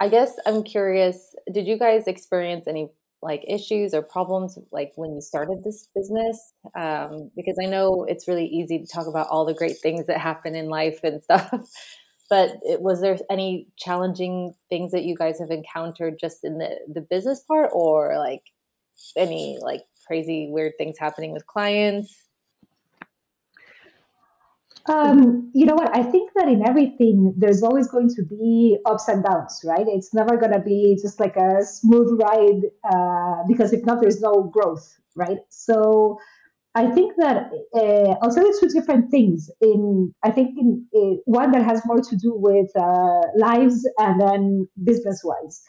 I 0.00 0.08
guess 0.08 0.34
I'm 0.46 0.62
curious 0.62 1.34
did 1.52 1.66
you 1.66 1.78
guys 1.78 2.06
experience 2.06 2.66
any 2.66 2.90
like 3.22 3.42
issues 3.48 3.94
or 3.94 4.02
problems 4.02 4.58
like 4.72 4.92
when 4.96 5.14
you 5.14 5.20
started 5.20 5.64
this 5.64 5.88
business 5.94 6.52
um, 6.76 7.30
because 7.34 7.56
i 7.62 7.66
know 7.66 8.04
it's 8.04 8.28
really 8.28 8.44
easy 8.44 8.78
to 8.78 8.86
talk 8.86 9.06
about 9.06 9.26
all 9.28 9.46
the 9.46 9.54
great 9.54 9.78
things 9.78 10.06
that 10.06 10.20
happen 10.20 10.54
in 10.54 10.68
life 10.68 11.00
and 11.02 11.22
stuff 11.22 11.50
but 12.30 12.50
it, 12.62 12.82
was 12.82 13.00
there 13.00 13.16
any 13.30 13.68
challenging 13.78 14.54
things 14.68 14.92
that 14.92 15.04
you 15.04 15.16
guys 15.16 15.38
have 15.38 15.50
encountered 15.50 16.18
just 16.20 16.44
in 16.44 16.58
the 16.58 16.76
the 16.92 17.00
business 17.00 17.40
part 17.40 17.70
or 17.72 18.18
like 18.18 18.42
any 19.16 19.58
like 19.60 19.82
crazy 20.06 20.48
weird 20.50 20.72
things 20.78 20.98
happening 20.98 21.32
with 21.32 21.46
clients? 21.46 22.25
Um, 24.88 25.50
you 25.54 25.66
know 25.66 25.74
what? 25.74 25.96
I 25.96 26.02
think 26.02 26.30
that 26.36 26.48
in 26.48 26.66
everything, 26.66 27.34
there's 27.36 27.62
always 27.62 27.88
going 27.88 28.08
to 28.16 28.22
be 28.22 28.78
ups 28.86 29.08
and 29.08 29.24
downs, 29.24 29.60
right? 29.64 29.86
It's 29.88 30.14
never 30.14 30.36
going 30.36 30.52
to 30.52 30.60
be 30.60 30.96
just 31.00 31.18
like 31.18 31.36
a 31.36 31.64
smooth 31.64 32.20
ride 32.20 32.62
uh, 32.84 33.42
because 33.48 33.72
if 33.72 33.84
not, 33.84 34.00
there's 34.00 34.20
no 34.20 34.44
growth, 34.52 34.86
right? 35.16 35.38
So 35.48 36.18
I 36.74 36.90
think 36.90 37.14
that 37.18 37.50
uh, 37.74 38.14
I'll 38.22 38.30
two 38.30 38.68
different 38.72 39.10
things. 39.10 39.50
In 39.60 40.14
I 40.22 40.30
think 40.30 40.56
in, 40.58 40.86
in 40.92 41.20
one 41.24 41.50
that 41.52 41.64
has 41.64 41.82
more 41.84 42.00
to 42.00 42.16
do 42.16 42.34
with 42.36 42.70
uh, 42.76 43.22
lives 43.36 43.88
and 43.98 44.20
then 44.20 44.68
business 44.84 45.22
wise. 45.24 45.62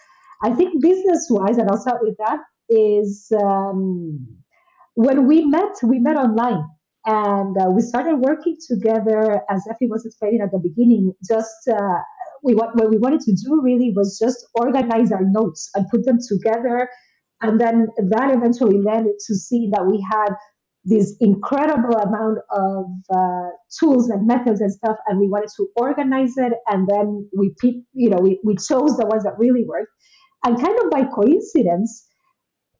I 0.43 0.51
think 0.53 0.82
business 0.82 1.27
wise, 1.30 1.58
and 1.58 1.69
I'll 1.69 1.77
start 1.80 2.01
with 2.01 2.17
that 2.19 2.39
is 2.69 3.32
um, 3.41 4.27
when 4.93 5.25
we 5.25 5.45
met, 5.45 5.75
we 5.84 5.99
met 5.99 6.17
online 6.17 6.63
and 7.08 7.56
uh, 7.58 7.70
we 7.70 7.82
started 7.82 8.17
working 8.17 8.58
together 8.67 9.41
as 9.50 9.63
Efi 9.72 9.88
was 9.89 10.06
explaining 10.06 10.41
at 10.41 10.52
the 10.52 10.60
beginning. 10.60 11.13
Just 11.28 11.67
uh, 11.72 12.00
we 12.43 12.54
what, 12.54 12.76
what 12.76 12.91
we 12.91 12.98
wanted 12.98 13.22
to 13.22 13.32
do 13.32 13.62
really 13.63 13.93
was 13.96 14.20
just 14.20 14.46
organize 14.54 15.12
our 15.13 15.24
notes 15.24 15.70
and 15.74 15.88
put 15.89 16.06
them 16.06 16.20
together, 16.28 16.89
and 17.41 17.60
then 17.60 17.88
that 17.98 18.36
eventually 18.36 18.80
led 18.80 19.06
to 19.28 19.36
see 19.36 19.70
that 19.72 19.88
we 19.88 20.06
had 20.12 20.36
this 20.84 21.15
incredible 21.20 21.98
amount 21.98 22.39
of 22.52 22.86
uh, 23.10 23.50
tools 23.80 24.10
and 24.10 24.28
methods 24.28 24.60
and 24.60 24.72
stuff, 24.72 24.98
and 25.08 25.20
we 25.20 25.30
wanted 25.30 25.50
to 25.56 25.67
organize 25.78 26.38
it, 26.38 26.54
and 26.67 26.88
then 26.89 27.30
we 27.38 27.56
picked, 27.62 27.86
you 27.93 28.10
know 28.10 28.17
we, 28.17 28.39
we 28.43 28.56
chose 28.56 28.98
the 28.98 29.06
ones 29.06 29.24
that 29.24 29.39
really 29.39 29.63
worked, 29.65 29.91
and 30.46 30.62
kind 30.62 30.78
of 30.84 30.91
by 30.91 31.04
coincidence 31.06 32.06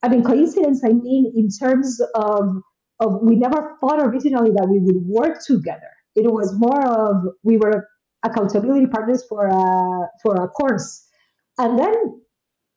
I 0.04 0.10
mean, 0.10 0.24
coincidence, 0.24 0.84
I 0.86 0.90
mean, 0.90 1.34
in 1.36 1.50
terms 1.50 2.00
of, 2.14 2.62
of 3.00 3.20
we 3.22 3.36
never 3.36 3.78
thought 3.80 4.00
originally 4.02 4.52
that 4.52 4.68
we 4.70 4.80
would 4.80 5.04
work 5.06 5.40
together. 5.46 5.90
It 6.16 6.32
was 6.32 6.54
more 6.58 6.86
of 6.86 7.16
we 7.44 7.58
were 7.58 7.88
accountability 8.24 8.88
partners 8.88 9.24
for 9.30 9.46
a, 9.46 10.08
for 10.24 10.36
a 10.44 10.48
course. 10.48 11.06
And 11.58 11.78
then 11.78 11.94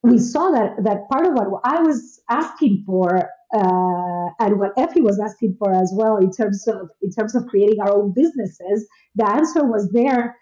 we 0.02 0.18
saw 0.18 0.50
that, 0.50 0.84
that 0.84 1.08
part 1.10 1.26
of 1.26 1.34
what 1.34 1.60
I 1.64 1.80
was 1.82 2.20
asking 2.30 2.84
for 2.86 3.28
uh, 3.52 4.28
and 4.38 4.58
what 4.58 4.76
Efi 4.76 5.02
was 5.02 5.20
asking 5.20 5.56
for 5.58 5.74
as 5.74 5.92
well 5.94 6.16
in 6.16 6.30
terms 6.30 6.66
of 6.68 6.88
in 7.02 7.10
terms 7.10 7.34
of 7.34 7.46
creating 7.46 7.80
our 7.80 7.92
own 7.92 8.12
businesses, 8.14 8.86
the 9.16 9.28
answer 9.28 9.64
was 9.64 9.90
there, 9.92 10.36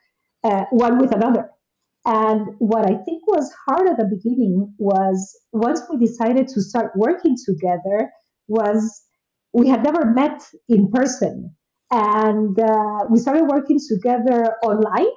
uh, 0.44 0.64
one 0.70 0.98
with 0.98 1.14
another. 1.14 1.48
And 2.04 2.54
what 2.58 2.84
I 2.84 2.96
think 3.04 3.26
was 3.26 3.50
hard 3.66 3.88
at 3.88 3.96
the 3.96 4.04
beginning 4.04 4.72
was 4.78 5.36
once 5.52 5.80
we 5.90 5.98
decided 5.98 6.48
to 6.48 6.60
start 6.60 6.92
working 6.96 7.36
together, 7.44 8.10
was 8.46 9.02
we 9.52 9.68
had 9.68 9.82
never 9.82 10.04
met 10.04 10.42
in 10.68 10.90
person. 10.90 11.54
And 11.90 12.58
uh, 12.60 13.06
we 13.10 13.18
started 13.18 13.44
working 13.44 13.78
together 13.88 14.54
online. 14.62 15.12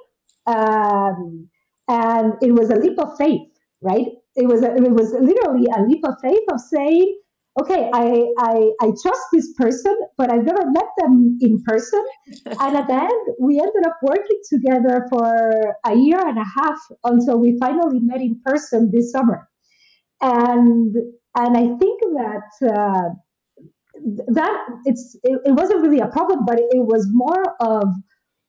Um, 0.46 1.48
and 1.88 2.34
it 2.40 2.52
was 2.52 2.70
a 2.70 2.76
leap 2.76 2.98
of 2.98 3.16
faith, 3.18 3.48
right? 3.82 4.06
It 4.34 4.46
was, 4.46 4.62
a, 4.62 4.74
it 4.74 4.90
was 4.90 5.12
literally 5.12 5.66
a 5.76 5.82
leap 5.82 6.02
of 6.04 6.14
faith 6.22 6.40
of 6.50 6.60
saying, 6.60 7.18
okay, 7.60 7.90
I, 7.92 8.24
I, 8.38 8.70
I 8.80 8.86
trust 9.02 9.20
this 9.32 9.52
person, 9.54 9.94
but 10.16 10.32
I've 10.32 10.44
never 10.44 10.64
met 10.70 10.88
them 10.98 11.38
in 11.40 11.62
person. 11.64 12.02
and 12.46 12.76
at 12.76 12.86
the 12.86 12.94
end, 12.94 13.36
we 13.40 13.58
ended 13.58 13.86
up 13.86 13.96
working 14.02 14.40
together 14.48 15.06
for 15.10 15.76
a 15.84 15.94
year 15.94 16.26
and 16.26 16.38
a 16.38 16.44
half 16.44 16.78
until 17.04 17.38
we 17.38 17.58
finally 17.60 18.00
met 18.00 18.20
in 18.20 18.40
person 18.44 18.90
this 18.92 19.12
summer. 19.12 19.48
And 20.20 20.94
and 21.34 21.56
I 21.56 21.76
think 21.78 22.00
that 22.02 22.76
uh, 22.76 23.08
that 24.28 24.66
it's 24.84 25.16
it, 25.22 25.40
it, 25.44 25.52
wasn't 25.52 25.82
really 25.82 26.00
a 26.00 26.08
problem, 26.08 26.44
but 26.46 26.58
it, 26.58 26.68
was 26.72 27.08
more 27.12 27.42
of 27.60 27.88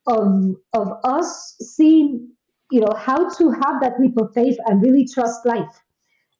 of 0.07 0.55
of 0.73 0.89
us 1.03 1.55
seeing 1.59 2.29
you 2.71 2.81
know 2.81 2.93
how 2.97 3.29
to 3.37 3.51
have 3.51 3.81
that 3.81 3.93
leap 3.99 4.17
of 4.17 4.33
faith 4.33 4.57
and 4.65 4.81
really 4.81 5.05
trust 5.07 5.45
life. 5.45 5.81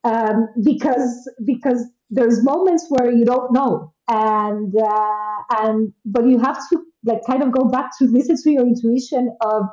Um, 0.04 0.48
because 0.64 1.30
because 1.46 1.86
there's 2.10 2.44
moments 2.44 2.86
where 2.90 3.12
you 3.12 3.26
don't 3.26 3.54
know. 3.54 3.94
And 4.10 4.74
uh, 4.76 5.62
and 5.62 5.94
but 6.06 6.28
you 6.28 6.40
have 6.40 6.58
to 6.70 6.84
like 7.06 7.22
kind 7.26 7.42
of 7.42 7.52
go 7.52 7.70
back 7.70 7.98
to 8.00 8.06
listen 8.06 8.36
to 8.44 8.52
your 8.52 8.68
intuition 8.68 9.36
of 9.42 9.64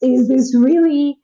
is 0.00 0.28
this 0.28 0.54
really 0.56 1.18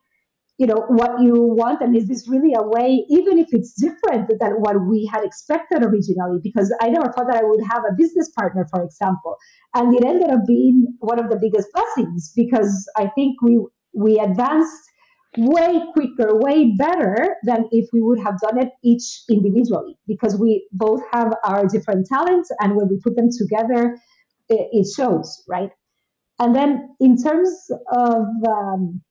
you 0.59 0.67
know 0.67 0.85
what 0.89 1.21
you 1.21 1.35
want. 1.35 1.83
And 1.83 1.97
is 1.97 2.09
this 2.09 2.29
really 2.29 2.55
a 2.55 2.63
way 2.63 3.05
even 3.11 3.39
if 3.39 3.49
it's 3.51 3.75
different 3.81 4.31
than 4.41 4.53
what 4.53 4.81
we 4.87 5.09
had 5.13 5.25
expected 5.25 5.85
originally? 5.85 6.39
Because 6.43 6.75
i 6.81 6.89
never 6.89 7.13
thought 7.13 7.27
that 7.31 7.37
i 7.37 7.45
would 7.45 7.65
have 7.71 7.83
a 7.85 7.95
business 7.97 8.31
partner 8.31 8.67
for 8.71 8.83
example. 8.83 9.37
And 9.75 9.95
it 9.95 10.05
ended 10.05 10.31
up 10.31 10.41
being 10.47 10.95
one 11.01 11.19
of 11.19 11.29
the 11.31 11.37
biggest 11.37 11.69
blessings 11.75 12.33
because 12.35 12.89
i 12.97 13.09
think 13.15 13.41
we 13.43 13.65
we 13.95 14.19
advanced 14.19 14.83
way 15.39 15.83
quicker 15.93 16.35
way 16.39 16.73
better 16.79 17.37
than 17.45 17.69
if 17.71 17.87
we 17.93 18.01
would 18.01 18.19
have 18.19 18.39
done 18.41 18.59
it 18.59 18.71
each 18.83 19.23
individually. 19.29 19.99
Because 20.07 20.39
we 20.39 20.67
both 20.73 21.03
have 21.13 21.35
our 21.45 21.67
different 21.67 22.07
talents 22.07 22.51
and 22.61 22.77
when 22.77 22.89
we 22.89 22.99
put 23.05 23.17
them 23.17 23.29
together 23.37 23.97
it, 24.49 24.69
it 24.73 24.87
shows 24.97 25.45
right? 25.49 25.71
And 26.39 26.55
then 26.55 26.95
in 27.01 27.17
terms 27.23 27.51
of 27.93 28.25
um, 28.49 29.03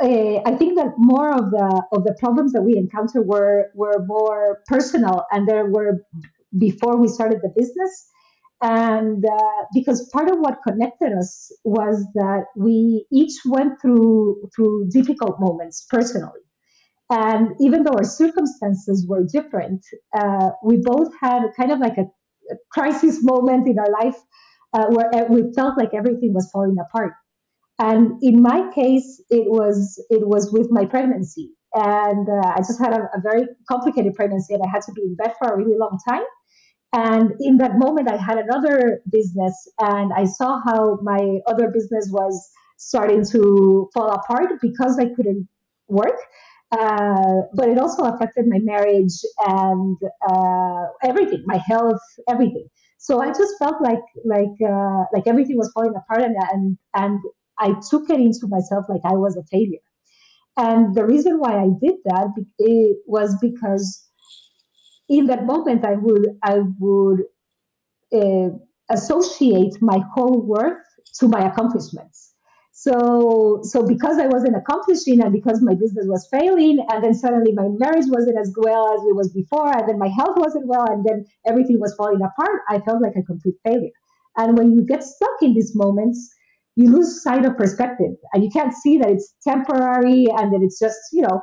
uh, 0.00 0.40
I 0.46 0.54
think 0.56 0.76
that 0.76 0.92
more 0.96 1.30
of 1.30 1.50
the 1.50 1.82
of 1.92 2.04
the 2.04 2.14
problems 2.20 2.52
that 2.52 2.62
we 2.62 2.76
encountered 2.76 3.26
were 3.26 3.70
were 3.74 4.04
more 4.06 4.60
personal, 4.66 5.26
and 5.32 5.48
there 5.48 5.66
were 5.66 6.04
before 6.56 6.96
we 6.96 7.08
started 7.08 7.40
the 7.42 7.52
business, 7.56 8.08
and 8.62 9.24
uh, 9.24 9.64
because 9.74 10.08
part 10.12 10.30
of 10.30 10.38
what 10.38 10.58
connected 10.66 11.12
us 11.12 11.50
was 11.64 12.06
that 12.14 12.44
we 12.56 13.06
each 13.12 13.34
went 13.44 13.80
through 13.82 14.48
through 14.54 14.88
difficult 14.90 15.40
moments 15.40 15.84
personally, 15.90 16.42
and 17.10 17.56
even 17.60 17.82
though 17.82 17.94
our 17.96 18.04
circumstances 18.04 19.04
were 19.08 19.24
different, 19.24 19.84
uh, 20.16 20.50
we 20.62 20.76
both 20.80 21.12
had 21.20 21.42
kind 21.56 21.72
of 21.72 21.80
like 21.80 21.98
a, 21.98 22.06
a 22.52 22.56
crisis 22.70 23.18
moment 23.22 23.66
in 23.66 23.76
our 23.80 23.90
life 24.00 24.16
uh, 24.74 24.86
where 24.90 25.26
we 25.28 25.52
felt 25.54 25.76
like 25.76 25.92
everything 25.92 26.32
was 26.32 26.48
falling 26.52 26.76
apart 26.78 27.14
and 27.78 28.20
in 28.22 28.42
my 28.42 28.70
case, 28.74 29.22
it 29.30 29.48
was 29.48 30.02
it 30.10 30.26
was 30.26 30.52
with 30.52 30.68
my 30.70 30.84
pregnancy, 30.84 31.50
and 31.74 32.28
uh, 32.28 32.48
I 32.56 32.58
just 32.58 32.80
had 32.80 32.92
a, 32.92 33.02
a, 33.16 33.20
very 33.22 33.44
complicated 33.68 34.14
pregnancy, 34.14 34.54
and 34.54 34.62
I 34.64 34.68
had 34.68 34.82
to 34.82 34.92
be 34.92 35.02
in 35.02 35.14
bed 35.14 35.34
for 35.38 35.48
a 35.48 35.56
really 35.56 35.76
long 35.78 35.98
time. 36.08 36.24
And 36.92 37.32
in 37.40 37.58
that 37.58 37.72
moment, 37.76 38.10
I 38.10 38.16
had 38.16 38.38
another 38.38 39.00
business, 39.10 39.54
and 39.78 40.12
I 40.12 40.24
saw 40.24 40.60
how 40.64 40.98
my 41.02 41.38
other 41.46 41.70
business 41.70 42.08
was 42.10 42.50
starting 42.78 43.24
to 43.26 43.88
fall 43.94 44.10
apart 44.10 44.52
because 44.60 44.98
I 44.98 45.06
couldn't 45.14 45.48
work. 45.88 46.18
Uh, 46.70 47.42
but 47.54 47.68
it 47.68 47.78
also 47.78 48.02
affected 48.04 48.46
my 48.46 48.58
marriage 48.58 49.14
and 49.46 49.96
uh, 50.28 50.84
everything, 51.02 51.42
my 51.46 51.58
health, 51.66 52.00
everything. 52.28 52.68
So 52.98 53.22
I 53.22 53.28
just 53.28 53.54
felt 53.58 53.80
like 53.80 54.02
like 54.24 54.56
uh, 54.66 55.04
like 55.12 55.26
everything 55.26 55.56
was 55.56 55.70
falling 55.72 55.94
apart, 55.96 56.22
and 56.22 56.36
and 56.52 56.78
and 56.94 57.20
I 57.58 57.74
took 57.90 58.10
it 58.10 58.20
into 58.20 58.46
myself 58.48 58.86
like 58.88 59.00
I 59.04 59.14
was 59.14 59.36
a 59.36 59.42
failure. 59.44 59.84
And 60.56 60.94
the 60.94 61.04
reason 61.04 61.38
why 61.38 61.56
I 61.56 61.68
did 61.80 61.96
that 62.04 62.32
it 62.58 62.98
was 63.06 63.36
because 63.40 64.04
in 65.08 65.26
that 65.26 65.46
moment 65.46 65.84
I 65.84 65.94
would 65.94 66.26
I 66.42 66.60
would 66.78 67.20
uh, 68.12 68.50
associate 68.90 69.80
my 69.80 70.00
whole 70.14 70.40
worth 70.40 70.84
to 71.20 71.28
my 71.28 71.46
accomplishments. 71.46 72.34
So 72.72 73.60
so 73.62 73.86
because 73.86 74.18
I 74.18 74.26
wasn't 74.26 74.56
accomplishing 74.56 75.20
and 75.20 75.32
because 75.32 75.60
my 75.62 75.74
business 75.74 76.06
was 76.08 76.28
failing 76.30 76.78
and 76.90 77.02
then 77.04 77.14
suddenly 77.14 77.52
my 77.52 77.68
marriage 77.68 78.06
wasn't 78.08 78.38
as 78.38 78.54
well 78.56 78.94
as 78.94 79.00
it 79.02 79.16
was 79.16 79.32
before 79.32 79.76
and 79.76 79.88
then 79.88 79.98
my 79.98 80.08
health 80.08 80.36
wasn't 80.36 80.66
well 80.66 80.86
and 80.90 81.04
then 81.04 81.24
everything 81.46 81.80
was 81.80 81.94
falling 81.96 82.22
apart, 82.22 82.62
I 82.68 82.78
felt 82.80 83.02
like 83.02 83.16
a 83.16 83.22
complete 83.22 83.56
failure. 83.64 83.90
And 84.36 84.56
when 84.56 84.72
you 84.72 84.84
get 84.84 85.02
stuck 85.02 85.42
in 85.42 85.54
these 85.54 85.74
moments, 85.74 86.32
you 86.78 86.88
lose 86.90 87.22
sight 87.22 87.44
of 87.44 87.56
perspective 87.56 88.12
and 88.32 88.44
you 88.44 88.50
can't 88.50 88.72
see 88.72 88.98
that 88.98 89.10
it's 89.10 89.34
temporary 89.42 90.26
and 90.38 90.52
that 90.52 90.60
it's 90.62 90.78
just 90.78 90.98
you 91.12 91.22
know 91.22 91.40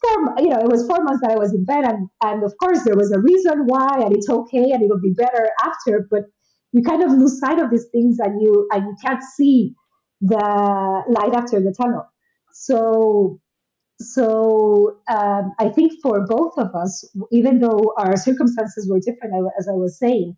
four, 0.00 0.16
you 0.38 0.48
know 0.48 0.60
it 0.60 0.70
was 0.70 0.86
four 0.86 1.02
months 1.02 1.20
that 1.22 1.32
i 1.32 1.36
was 1.36 1.52
in 1.52 1.64
bed 1.64 1.84
and 1.84 2.08
and 2.22 2.44
of 2.44 2.52
course 2.62 2.84
there 2.84 2.94
was 2.94 3.10
a 3.10 3.20
reason 3.20 3.64
why 3.66 3.94
and 4.04 4.16
it's 4.16 4.30
okay 4.30 4.70
and 4.70 4.82
it'll 4.84 5.00
be 5.00 5.14
better 5.24 5.50
after 5.64 6.06
but 6.08 6.22
you 6.72 6.82
kind 6.82 7.02
of 7.02 7.10
lose 7.10 7.40
sight 7.40 7.58
of 7.58 7.70
these 7.70 7.86
things 7.90 8.18
and 8.20 8.40
you 8.40 8.68
and 8.72 8.84
you 8.84 8.96
can't 9.04 9.22
see 9.22 9.74
the 10.20 11.04
light 11.08 11.34
after 11.34 11.60
the 11.60 11.74
tunnel. 11.76 12.04
So 12.52 13.40
so 13.98 14.98
um, 15.08 15.52
i 15.58 15.68
think 15.70 15.90
for 16.02 16.26
both 16.26 16.52
of 16.58 16.74
us 16.74 17.08
even 17.32 17.60
though 17.60 17.94
our 17.96 18.16
circumstances 18.16 18.86
were 18.90 19.00
different 19.00 19.34
as 19.58 19.68
i 19.68 19.72
was 19.72 19.98
saying 19.98 20.36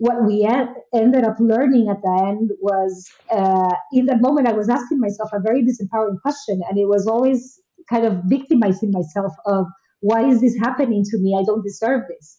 what 0.00 0.24
we 0.26 0.44
en- 0.44 0.74
ended 0.94 1.24
up 1.24 1.36
learning 1.40 1.88
at 1.90 2.02
the 2.02 2.24
end 2.28 2.52
was 2.62 3.06
uh, 3.30 3.74
in 3.92 4.06
that 4.06 4.22
moment 4.22 4.48
I 4.48 4.54
was 4.54 4.70
asking 4.70 5.00
myself 5.00 5.30
a 5.34 5.40
very 5.40 5.62
disempowering 5.62 6.20
question, 6.22 6.62
and 6.68 6.78
it 6.78 6.86
was 6.88 7.06
always 7.06 7.60
kind 7.90 8.06
of 8.06 8.22
victimizing 8.26 8.92
myself 8.92 9.34
of 9.46 9.66
why 10.00 10.26
is 10.26 10.40
this 10.40 10.56
happening 10.58 11.04
to 11.10 11.18
me? 11.18 11.36
I 11.38 11.44
don't 11.44 11.62
deserve 11.62 12.04
this. 12.08 12.38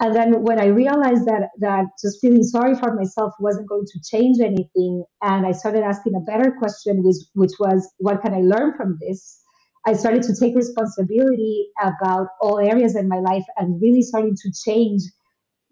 And 0.00 0.16
then 0.16 0.42
when 0.44 0.60
I 0.60 0.66
realized 0.66 1.26
that 1.26 1.50
that 1.60 1.86
just 2.02 2.20
feeling 2.22 2.42
sorry 2.44 2.74
for 2.74 2.94
myself 2.94 3.34
wasn't 3.40 3.68
going 3.68 3.86
to 3.86 4.00
change 4.10 4.40
anything, 4.40 5.04
and 5.22 5.46
I 5.46 5.52
started 5.52 5.84
asking 5.84 6.14
a 6.16 6.20
better 6.20 6.52
question, 6.58 7.02
which 7.04 7.22
which 7.34 7.52
was 7.60 7.86
what 7.98 8.22
can 8.22 8.34
I 8.34 8.40
learn 8.40 8.74
from 8.78 8.98
this? 9.00 9.40
I 9.86 9.92
started 9.92 10.22
to 10.24 10.34
take 10.40 10.56
responsibility 10.56 11.68
about 11.82 12.28
all 12.42 12.60
areas 12.60 12.96
in 12.96 13.08
my 13.08 13.20
life 13.20 13.44
and 13.58 13.80
really 13.82 14.02
starting 14.02 14.36
to 14.36 14.52
change 14.66 15.02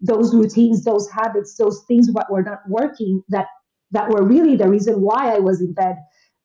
those 0.03 0.35
routines, 0.35 0.83
those 0.83 1.09
habits, 1.09 1.55
those 1.57 1.83
things 1.87 2.09
what 2.11 2.31
were 2.31 2.43
not 2.43 2.59
working 2.69 3.23
that 3.29 3.47
that 3.91 4.09
were 4.09 4.23
really 4.27 4.55
the 4.57 4.69
reason 4.69 5.01
why 5.01 5.35
I 5.35 5.39
was 5.39 5.61
in 5.61 5.73
bed 5.73 5.97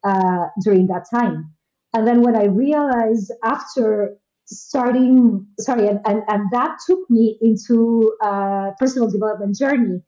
uh, 0.05 0.47
during 0.65 0.87
that 0.89 1.07
time. 1.11 1.53
And 1.95 2.07
then 2.07 2.23
when 2.23 2.37
I 2.37 2.45
realized 2.45 3.33
after 3.45 4.17
starting, 4.47 5.47
sorry, 5.59 5.89
and, 5.89 6.01
and, 6.07 6.23
and 6.29 6.45
that 6.53 6.79
took 6.87 7.11
me 7.11 7.39
into 7.43 8.13
a 8.23 8.71
personal 8.79 9.11
development 9.11 9.57
journey. 9.59 10.03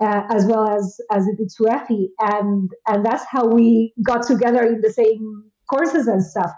Uh, 0.00 0.22
as 0.30 0.46
well 0.46 0.68
as 0.68 1.00
as 1.10 1.26
it 1.26 1.36
did 1.38 1.50
to 1.50 1.64
Efi, 1.64 2.06
and 2.20 2.70
and 2.86 3.04
that's 3.04 3.24
how 3.28 3.44
we 3.48 3.92
got 4.04 4.24
together 4.24 4.62
in 4.64 4.80
the 4.80 4.92
same 4.92 5.50
courses 5.68 6.06
and 6.06 6.22
stuff. 6.24 6.52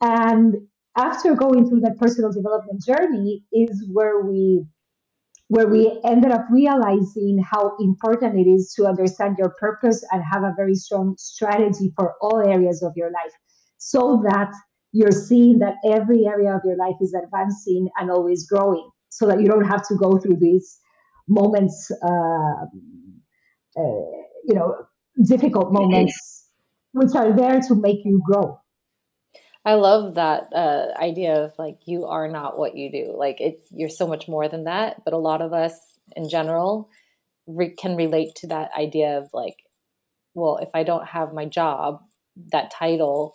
And 0.00 0.54
after 0.96 1.34
going 1.34 1.68
through 1.68 1.80
that 1.80 1.98
personal 1.98 2.32
development 2.32 2.84
journey, 2.84 3.44
is 3.52 3.88
where 3.92 4.20
we 4.20 4.64
where 5.48 5.68
we 5.68 6.00
ended 6.04 6.32
up 6.32 6.44
realizing 6.50 7.42
how 7.48 7.76
important 7.78 8.38
it 8.38 8.50
is 8.50 8.72
to 8.74 8.86
understand 8.86 9.36
your 9.38 9.50
purpose 9.60 10.04
and 10.10 10.22
have 10.30 10.42
a 10.42 10.52
very 10.56 10.74
strong 10.74 11.14
strategy 11.18 11.92
for 11.96 12.14
all 12.20 12.40
areas 12.40 12.82
of 12.82 12.92
your 12.96 13.10
life 13.10 13.32
so 13.78 14.22
that 14.28 14.52
you're 14.92 15.12
seeing 15.12 15.58
that 15.58 15.74
every 15.84 16.26
area 16.26 16.54
of 16.54 16.62
your 16.64 16.76
life 16.76 16.96
is 17.00 17.14
advancing 17.14 17.88
and 17.96 18.10
always 18.10 18.46
growing 18.48 18.90
so 19.08 19.26
that 19.26 19.40
you 19.40 19.46
don't 19.46 19.66
have 19.66 19.86
to 19.86 19.94
go 19.94 20.18
through 20.18 20.36
these 20.40 20.78
moments 21.28 21.90
uh, 22.02 22.64
uh, 23.78 24.10
you 24.44 24.54
know 24.54 24.74
difficult 25.24 25.72
moments 25.72 26.48
which 26.92 27.14
are 27.14 27.32
there 27.36 27.60
to 27.60 27.74
make 27.74 28.04
you 28.04 28.20
grow 28.24 28.58
I 29.66 29.74
love 29.74 30.14
that 30.14 30.52
uh, 30.54 30.96
idea 30.96 31.34
of 31.42 31.52
like 31.58 31.80
you 31.86 32.06
are 32.06 32.28
not 32.28 32.56
what 32.56 32.76
you 32.76 32.88
do. 32.88 33.12
Like 33.18 33.40
it's 33.40 33.66
you're 33.72 33.88
so 33.88 34.06
much 34.06 34.28
more 34.28 34.48
than 34.48 34.64
that. 34.64 35.04
But 35.04 35.12
a 35.12 35.18
lot 35.18 35.42
of 35.42 35.52
us 35.52 35.76
in 36.14 36.28
general 36.28 36.88
re- 37.48 37.74
can 37.74 37.96
relate 37.96 38.36
to 38.36 38.46
that 38.46 38.70
idea 38.78 39.18
of 39.18 39.28
like, 39.34 39.56
well, 40.34 40.58
if 40.58 40.68
I 40.72 40.84
don't 40.84 41.08
have 41.08 41.34
my 41.34 41.46
job, 41.46 42.00
that 42.52 42.70
title, 42.70 43.34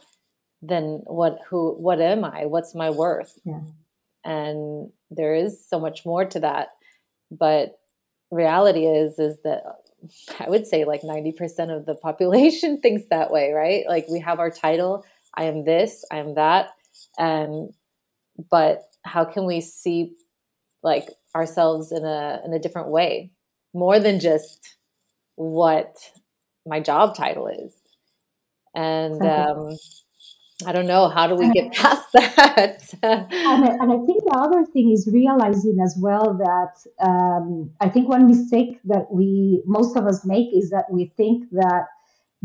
then 0.61 1.01
what? 1.03 1.39
Who? 1.49 1.73
What 1.77 1.99
am 1.99 2.23
I? 2.23 2.45
What's 2.45 2.73
my 2.73 2.91
worth? 2.91 3.37
Yeah. 3.43 3.59
And 4.23 4.89
there 5.09 5.35
is 5.35 5.67
so 5.67 5.81
much 5.81 6.05
more 6.05 6.23
to 6.23 6.39
that. 6.39 6.69
But 7.29 7.77
reality 8.31 8.85
is 8.85 9.19
is 9.19 9.37
that 9.43 9.63
I 10.39 10.49
would 10.49 10.65
say 10.65 10.85
like 10.85 11.03
ninety 11.03 11.33
percent 11.33 11.71
of 11.71 11.85
the 11.85 11.95
population 11.95 12.79
thinks 12.81 13.03
that 13.09 13.31
way, 13.31 13.51
right? 13.51 13.83
Like 13.85 14.05
we 14.07 14.21
have 14.21 14.39
our 14.39 14.49
title 14.49 15.03
I 15.35 15.45
am 15.45 15.65
this, 15.65 16.05
I 16.11 16.17
am 16.17 16.35
that. 16.35 16.69
And 17.17 17.73
but 18.49 18.83
how 19.03 19.25
can 19.25 19.45
we 19.45 19.61
see 19.61 20.13
like 20.83 21.09
ourselves 21.35 21.91
in 21.91 22.05
a 22.05 22.41
in 22.45 22.53
a 22.53 22.59
different 22.59 22.89
way? 22.89 23.31
More 23.73 23.99
than 23.99 24.19
just 24.19 24.77
what 25.35 25.97
my 26.65 26.79
job 26.79 27.15
title 27.15 27.47
is. 27.47 27.73
And 28.75 29.21
um 29.21 29.77
I 30.65 30.71
don't 30.71 30.87
know. 30.87 31.09
How 31.09 31.27
do 31.27 31.35
we 31.35 31.51
get 31.51 31.71
past 31.73 32.11
that? 32.13 32.93
and, 33.01 33.27
I, 33.31 33.77
and, 33.79 33.91
I, 33.91 34.05
think 34.05 34.23
the 34.23 34.37
other 34.37 34.65
thing 34.65 34.91
is 34.91 35.09
realizing 35.11 35.77
as 35.83 35.97
well 35.99 36.37
that 36.37 37.05
um, 37.05 37.71
I 37.79 37.89
think 37.89 38.07
one 38.07 38.27
mistake 38.27 38.79
that 38.85 39.11
we 39.11 39.63
most 39.65 39.95
of 39.97 40.05
us 40.05 40.25
make 40.25 40.49
is 40.53 40.69
that 40.69 40.85
we 40.91 41.11
think 41.17 41.49
that 41.51 41.87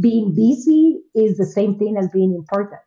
being 0.00 0.34
busy 0.34 1.00
is 1.14 1.36
the 1.36 1.46
same 1.46 1.78
thing 1.78 1.96
as 1.98 2.08
being 2.12 2.34
important. 2.34 2.80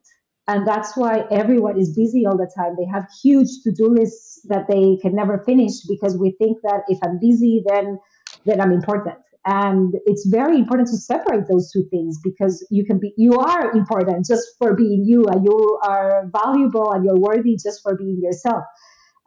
And 0.47 0.67
that's 0.67 0.97
why 0.97 1.25
everyone 1.29 1.79
is 1.79 1.95
busy 1.95 2.25
all 2.25 2.37
the 2.37 2.51
time. 2.57 2.75
They 2.77 2.87
have 2.91 3.05
huge 3.21 3.49
to 3.63 3.71
do 3.71 3.87
lists 3.87 4.41
that 4.49 4.67
they 4.67 4.97
can 5.01 5.15
never 5.15 5.43
finish 5.45 5.73
because 5.87 6.17
we 6.17 6.31
think 6.39 6.57
that 6.63 6.81
if 6.87 6.97
I'm 7.03 7.19
busy, 7.19 7.63
then, 7.67 7.99
then 8.45 8.59
I'm 8.59 8.71
important. 8.71 9.17
And 9.45 9.93
it's 10.05 10.27
very 10.27 10.57
important 10.57 10.89
to 10.89 10.97
separate 10.97 11.47
those 11.47 11.71
two 11.71 11.85
things 11.91 12.19
because 12.23 12.65
you 12.71 12.83
can 12.83 12.99
be, 12.99 13.13
you 13.15 13.37
are 13.37 13.71
important 13.71 14.25
just 14.25 14.43
for 14.57 14.75
being 14.75 15.03
you 15.05 15.25
and 15.25 15.45
you 15.45 15.79
are 15.83 16.29
valuable 16.31 16.91
and 16.91 17.05
you're 17.05 17.19
worthy 17.19 17.55
just 17.55 17.81
for 17.83 17.95
being 17.95 18.19
yourself. 18.21 18.63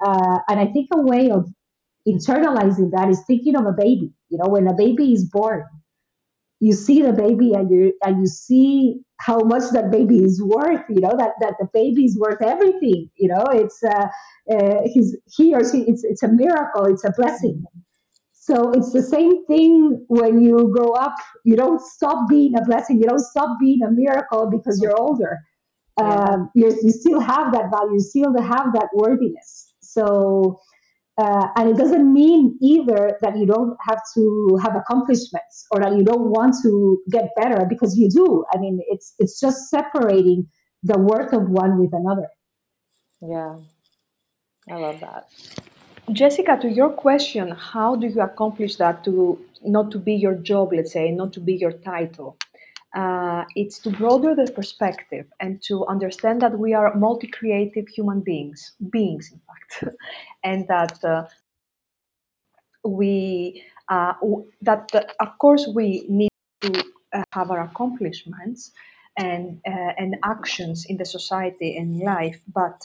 Uh, 0.05 0.39
and 0.49 0.59
I 0.59 0.67
think 0.67 0.89
a 0.93 1.01
way 1.01 1.31
of 1.31 1.49
internalizing 2.07 2.91
that 2.93 3.09
is 3.09 3.23
thinking 3.27 3.57
of 3.57 3.65
a 3.65 3.73
baby. 3.73 4.13
You 4.29 4.39
know, 4.39 4.49
when 4.49 4.67
a 4.67 4.75
baby 4.75 5.13
is 5.13 5.25
born, 5.25 5.65
you 6.63 6.73
see 6.73 7.03
the 7.03 7.13
baby 7.13 7.53
and 7.55 7.71
you 7.73 7.93
and 8.05 8.21
you 8.21 8.27
see 8.27 9.01
how 9.19 9.39
much 9.41 9.65
that 9.73 9.91
baby 9.91 10.19
is 10.19 10.41
worth 10.45 10.83
you 10.89 11.01
know 11.01 11.15
that 11.19 11.33
that 11.41 11.55
the 11.59 11.67
baby 11.75 12.05
is 12.05 12.17
worth 12.19 12.41
everything 12.41 13.11
you 13.17 13.29
know 13.29 13.45
it's 13.53 13.83
uh, 13.83 14.07
uh 14.55 14.81
he's 14.85 15.17
he 15.37 15.53
or 15.53 15.63
she 15.69 15.79
it's 15.89 16.05
it's 16.05 16.23
a 16.23 16.29
miracle 16.29 16.85
it's 16.87 17.05
a 17.05 17.13
blessing. 17.17 17.65
So 18.35 18.73
it's 18.73 18.93
the 18.93 19.03
same 19.03 19.47
thing 19.47 20.05
when 20.09 20.41
you 20.41 20.73
grow 20.77 20.93
up 20.93 21.15
you 21.45 21.57
don't 21.57 21.81
stop 21.81 22.29
being 22.29 22.57
a 22.57 22.65
blessing 22.65 22.99
you 23.01 23.09
don't 23.09 23.27
stop 23.35 23.59
being 23.61 23.83
a 23.83 23.91
miracle 23.91 24.49
because 24.49 24.81
you're 24.81 24.99
older. 25.01 25.39
Um, 25.97 26.51
you 26.55 26.67
you 26.83 26.91
still 26.91 27.21
have 27.21 27.53
that 27.53 27.71
value 27.75 27.95
you 27.95 28.01
still 28.01 28.33
have 28.41 28.73
that 28.79 28.89
worthiness. 28.95 29.75
So 29.81 30.61
uh, 31.19 31.49
and 31.57 31.69
it 31.69 31.77
doesn't 31.77 32.11
mean 32.13 32.59
either 32.63 33.19
that 33.21 33.37
you 33.37 33.47
don't 33.47 33.77
have 33.87 34.01
to 34.15 34.59
have 34.63 34.75
accomplishments 34.77 35.67
or 35.71 35.81
that 35.81 35.95
you 35.97 36.03
don't 36.03 36.31
want 36.31 36.55
to 36.63 37.03
get 37.11 37.29
better 37.37 37.67
because 37.69 37.97
you 37.99 38.09
do. 38.09 38.45
I 38.53 38.59
mean, 38.59 38.81
it's 38.89 39.15
it's 39.19 39.39
just 39.39 39.69
separating 39.69 40.49
the 40.83 40.99
worth 40.99 41.33
of 41.33 41.49
one 41.51 41.79
with 41.79 41.93
another. 41.93 42.29
Yeah, 43.21 43.57
I 44.71 44.75
love 44.77 45.01
that. 45.01 45.29
Jessica, 46.11 46.59
to 46.61 46.69
your 46.69 46.91
question, 46.91 47.51
how 47.51 47.95
do 47.95 48.07
you 48.07 48.21
accomplish 48.21 48.77
that 48.77 49.05
to 49.05 49.39
not 49.65 49.91
to 49.93 49.99
be 49.99 50.15
your 50.15 50.35
job, 50.35 50.73
let's 50.73 50.93
say, 50.93 51.11
not 51.11 51.33
to 51.35 51.41
be 51.41 51.55
your 51.55 51.73
title? 51.73 52.37
Uh, 52.95 53.45
it's 53.57 53.79
to 53.79 53.91
broaden 53.91 54.37
the 54.37 54.53
perspective 54.53 55.27
and 55.41 55.63
to 55.63 55.87
understand 55.87 56.43
that 56.43 56.59
we 56.59 56.75
are 56.75 56.95
multi-creative 56.95 57.89
human 57.89 58.21
beings, 58.21 58.73
beings 58.91 59.33
in 59.33 59.41
fact, 59.47 59.97
and 60.45 60.69
that 60.69 61.03
uh, 61.03 61.25
we 62.85 63.65
uh, 63.89 64.13
that 64.61 64.91
uh, 64.95 65.03
of 65.21 65.39
course 65.39 65.67
we 65.75 66.05
need 66.09 66.29
to 66.61 66.85
uh, 67.15 67.23
have 67.33 67.51
our 67.51 67.63
accomplishments 67.63 68.73
and 69.17 69.61
uh, 69.67 69.93
and 69.99 70.17
actions 70.25 70.85
in 70.87 70.97
the 70.97 71.05
society 71.05 71.77
and 71.77 71.99
life, 72.01 72.43
but 72.53 72.81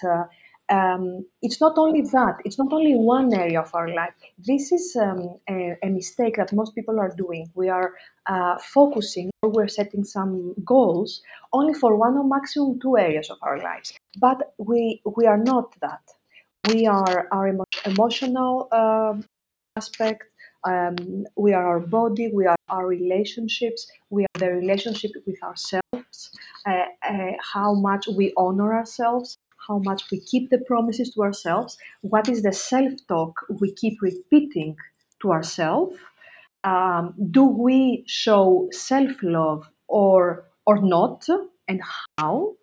um, 0.70 1.26
it's 1.42 1.62
not 1.62 1.78
only 1.78 2.02
that, 2.02 2.38
it's 2.44 2.58
not 2.58 2.74
only 2.74 2.96
one 2.96 3.34
area 3.34 3.62
of 3.62 3.74
our 3.74 3.94
life. 3.94 4.14
This 4.38 4.72
is 4.72 4.96
um, 5.00 5.38
a, 5.50 5.78
a, 5.82 5.90
mistake 5.90 6.36
that 6.38 6.52
most 6.52 6.76
people 6.76 7.00
are 7.00 7.14
doing. 7.16 7.50
We 7.56 7.70
are 7.70 7.94
uh, 8.26 8.58
focusing 8.58 9.30
or 9.42 9.50
we're 9.50 9.70
setting 9.70 10.04
some 10.04 10.54
goals 10.66 11.22
only 11.54 11.74
for 11.74 11.96
one 11.96 12.18
or 12.18 12.24
maximum 12.24 12.80
two 12.80 12.98
areas 12.98 13.30
of 13.30 13.38
our 13.42 13.62
lives. 13.62 13.94
But 14.20 14.54
we, 14.58 15.02
we 15.16 15.26
are 15.26 15.38
not 15.38 15.74
that. 15.80 16.02
We 16.74 16.86
are 16.86 17.28
our 17.32 17.48
emo- 17.48 17.64
emotional 17.86 18.68
uh, 18.72 19.14
aspect, 19.78 20.24
um, 20.66 21.26
we 21.38 21.54
are 21.54 21.66
our 21.66 21.80
body, 21.80 22.30
we 22.34 22.46
are 22.46 22.58
our 22.70 22.86
relationships, 22.86 23.88
we 24.10 24.24
are 24.24 24.40
the 24.40 24.52
relationship 24.52 25.12
with 25.26 25.42
ourselves, 25.44 26.32
uh, 26.66 26.86
uh, 27.08 27.32
how 27.54 27.74
much 27.74 28.08
we 28.08 28.34
honor 28.36 28.74
ourselves, 28.74 29.38
how 29.68 29.80
much 29.80 30.04
we 30.12 30.20
keep 30.20 30.50
the 30.50 30.60
promises 30.60 31.12
to 31.14 31.22
ourselves, 31.22 31.78
what 32.02 32.30
is 32.30 32.44
the 32.44 32.54
self 32.54 32.94
talk 33.08 33.34
we 33.60 33.74
keep 33.74 34.02
repeating 34.02 34.76
to 35.22 35.32
ourselves. 35.32 35.96
Um, 36.64 37.14
do 37.32 37.44
we 37.44 38.04
show 38.08 38.68
self 38.72 39.12
love 39.22 39.70
or 39.88 40.46
or 40.66 40.82
not, 40.82 41.26
and 41.68 41.82
how? 42.20 42.54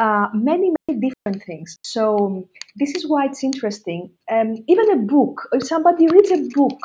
Uh, 0.00 0.26
many 0.34 0.72
many 0.88 1.00
different 1.08 1.44
things. 1.44 1.78
So 1.84 2.48
this 2.76 2.94
is 2.96 3.08
why 3.08 3.26
it's 3.26 3.44
interesting. 3.44 4.10
Um, 4.30 4.56
even 4.66 4.90
a 4.90 4.96
book, 4.96 5.48
if 5.52 5.66
somebody 5.68 6.08
reads 6.08 6.32
a 6.32 6.48
book 6.52 6.78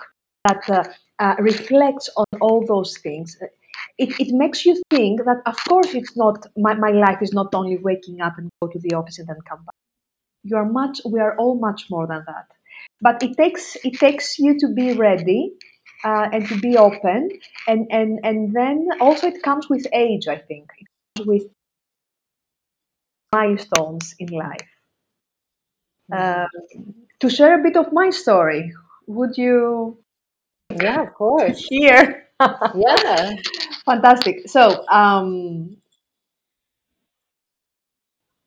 that 0.45 0.69
uh, 0.69 0.83
uh, 1.17 1.35
reflects 1.39 2.07
on 2.15 2.25
all 2.39 2.63
those 2.67 2.97
things, 2.99 3.35
it, 3.97 4.09
it 4.19 4.33
makes 4.33 4.65
you 4.65 4.81
think 4.89 5.23
that 5.25 5.41
of 5.45 5.57
course 5.67 5.93
it's 5.93 6.15
not 6.15 6.45
my, 6.57 6.73
my 6.73 6.91
life 6.91 7.21
is 7.21 7.33
not 7.33 7.53
only 7.53 7.77
waking 7.77 8.21
up 8.21 8.37
and 8.37 8.49
go 8.61 8.67
to 8.67 8.79
the 8.79 8.95
office 8.95 9.19
and 9.19 9.27
then 9.27 9.37
come 9.47 9.59
back. 9.65 9.75
You 10.43 10.57
are 10.57 10.65
much 10.65 11.01
we 11.05 11.19
are 11.19 11.35
all 11.37 11.55
much 11.55 11.89
more 11.89 12.07
than 12.07 12.23
that. 12.27 12.47
But 13.01 13.21
it 13.23 13.37
takes 13.37 13.77
it 13.83 13.95
takes 13.99 14.39
you 14.39 14.57
to 14.59 14.67
be 14.73 14.93
ready 14.93 15.53
uh, 16.03 16.29
and 16.31 16.47
to 16.47 16.59
be 16.59 16.77
open 16.77 17.29
and 17.67 17.87
and 17.91 18.19
and 18.23 18.53
then 18.53 18.89
also 19.01 19.27
it 19.27 19.43
comes 19.43 19.69
with 19.69 19.85
age 19.93 20.27
i 20.27 20.37
think. 20.37 20.69
It 20.79 20.87
comes 21.17 21.27
with 21.27 21.43
milestones 23.33 24.15
in 24.19 24.27
life. 24.29 24.69
Uh, 26.11 26.47
to 27.19 27.29
share 27.29 27.59
a 27.59 27.63
bit 27.63 27.77
of 27.77 27.93
my 27.93 28.09
story 28.09 28.73
would 29.07 29.37
you? 29.37 29.97
Yeah 30.71 31.01
of 31.03 31.13
course. 31.13 31.59
Here. 31.69 32.27
Yeah 32.75 33.35
fantastic 33.89 34.47
so 34.47 34.85
um, 34.87 35.77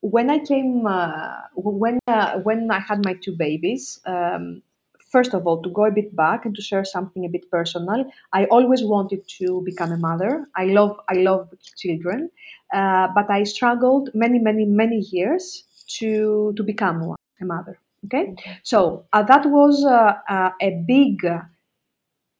when 0.03 0.29
I 0.29 0.39
came, 0.39 0.85
uh, 0.85 1.37
when 1.55 1.97
uh, 2.07 2.39
when 2.39 2.69
I 2.69 2.79
had 2.79 3.05
my 3.05 3.13
two 3.13 3.35
babies, 3.37 4.01
um, 4.05 4.61
first 5.09 5.33
of 5.33 5.47
all, 5.47 5.61
to 5.63 5.69
go 5.69 5.85
a 5.85 5.91
bit 5.91 6.13
back 6.13 6.45
and 6.45 6.53
to 6.55 6.61
share 6.61 6.83
something 6.83 7.23
a 7.25 7.29
bit 7.29 7.49
personal, 7.49 8.05
I 8.33 8.45
always 8.45 8.83
wanted 8.83 9.25
to 9.39 9.61
become 9.61 9.93
a 9.93 9.97
mother. 9.97 10.45
I 10.57 10.65
love 10.65 10.99
I 11.09 11.13
love 11.29 11.53
children, 11.77 12.29
uh, 12.73 13.07
but 13.15 13.31
I 13.31 13.45
struggled 13.45 14.09
many 14.13 14.39
many 14.39 14.65
many 14.65 14.99
years 15.11 15.63
to 15.99 16.53
to 16.57 16.63
become 16.63 17.07
one, 17.07 17.17
a 17.41 17.45
mother. 17.45 17.79
Okay, 18.05 18.25
mm-hmm. 18.25 18.51
so 18.63 19.05
uh, 19.13 19.23
that 19.23 19.45
was 19.45 19.85
uh, 19.85 20.15
uh, 20.27 20.51
a 20.61 20.83
big 20.85 21.25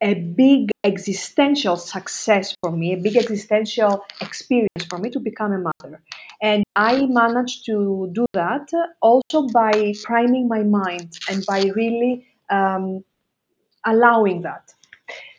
a 0.04 0.16
big 0.16 0.70
existential 0.84 1.78
success 1.78 2.54
for 2.62 2.72
me, 2.72 2.93
a 2.93 2.97
big 2.97 3.16
existential 3.16 4.04
experience 4.20 4.84
for 4.89 4.97
me 4.97 5.10
to 5.10 5.20
become 5.20 5.54
a 5.54 5.60
mother. 5.60 6.01
And 6.41 6.66
I 6.76 7.06
managed 7.06 7.66
to 7.68 8.10
do 8.12 8.26
that 8.34 8.68
also 9.01 9.47
by 9.47 9.93
priming 10.04 10.49
my 10.49 10.62
mind 10.64 11.18
and 11.30 11.45
by 11.45 11.72
really 11.74 12.28
um, 12.49 13.04
allowing 13.86 14.41
that. 14.41 14.74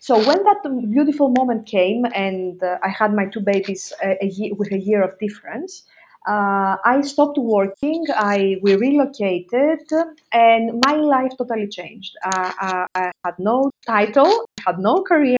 So 0.00 0.16
when 0.16 0.42
that 0.44 0.62
beautiful 0.90 1.28
moment 1.28 1.66
came, 1.66 2.06
and 2.14 2.62
uh, 2.62 2.78
I 2.82 2.88
had 2.88 3.14
my 3.14 3.26
two 3.26 3.40
babies 3.40 3.92
a, 4.02 4.16
a 4.22 4.26
year, 4.26 4.54
with 4.54 4.72
a 4.72 4.78
year 4.78 5.02
of 5.02 5.18
difference, 5.18 5.84
uh, 6.26 6.76
I 6.84 7.02
stopped 7.02 7.38
working. 7.38 8.04
I 8.14 8.56
we 8.62 8.76
relocated, 8.76 9.80
and 10.32 10.80
my 10.86 10.94
life 10.94 11.32
totally 11.36 11.68
changed. 11.68 12.16
Uh, 12.24 12.52
uh 12.60 12.86
I 12.94 13.12
had 13.24 13.34
no 13.38 13.70
title, 13.86 14.48
I 14.58 14.62
had 14.66 14.78
no 14.78 15.02
career, 15.02 15.36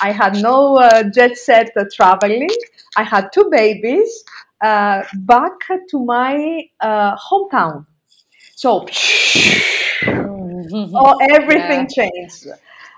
I 0.00 0.10
had 0.10 0.36
no 0.36 0.78
uh, 0.78 1.02
jet 1.04 1.36
set 1.36 1.70
uh, 1.76 1.84
traveling. 1.92 2.56
I 2.96 3.02
had 3.02 3.30
two 3.32 3.48
babies. 3.50 4.24
Uh, 4.60 5.02
back 5.14 5.58
to 5.90 5.98
my 5.98 6.64
hometown. 6.82 7.84
So, 8.54 8.86
oh, 10.06 11.18
everything 11.30 11.88
yeah. 11.90 12.08
changed. 12.08 12.46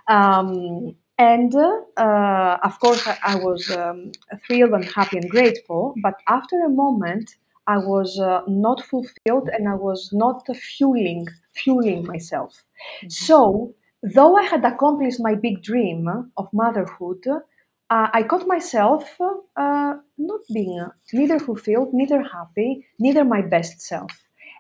Um, 0.07 0.95
and 1.19 1.55
uh, 1.55 2.59
of 2.62 2.79
course, 2.81 3.07
I, 3.07 3.19
I 3.23 3.35
was 3.37 3.71
um, 3.71 4.12
thrilled 4.47 4.73
and 4.73 4.85
happy 4.85 5.19
and 5.19 5.31
grateful. 5.31 5.95
But 6.03 6.15
after 6.29 6.57
a 6.65 6.69
moment, 6.69 7.37
I 7.67 7.79
was 7.79 8.19
uh, 8.19 8.43
not 8.49 8.83
fulfilled 8.85 9.49
and 9.53 9.69
I 9.69 9.75
was 9.75 10.11
not 10.12 10.47
fueling 10.57 11.27
fueling 11.55 12.05
myself. 12.05 12.65
Mm-hmm. 12.99 13.09
So, 13.11 13.75
though 14.03 14.37
I 14.37 14.43
had 14.43 14.65
accomplished 14.65 15.21
my 15.21 15.35
big 15.35 15.62
dream 15.62 16.09
of 16.37 16.49
motherhood, 16.53 17.25
uh, 17.27 18.09
I 18.12 18.23
caught 18.25 18.47
myself 18.49 19.17
uh, 19.21 19.95
not 20.19 20.41
being 20.53 20.85
neither 21.12 21.39
fulfilled, 21.39 21.91
neither 21.93 22.23
happy, 22.23 22.87
neither 22.99 23.25
my 23.25 23.41
best 23.41 23.81
self 23.81 24.11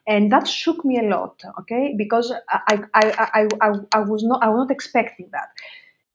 and 0.06 0.30
that 0.30 0.46
shook 0.46 0.84
me 0.84 0.98
a 0.98 1.02
lot 1.02 1.42
okay 1.58 1.94
because 1.96 2.30
I, 2.50 2.84
I, 2.94 3.10
I, 3.32 3.48
I, 3.62 3.70
I 3.94 4.00
was 4.00 4.22
not 4.22 4.42
i 4.42 4.48
was 4.48 4.58
not 4.58 4.70
expecting 4.70 5.28
that 5.32 5.48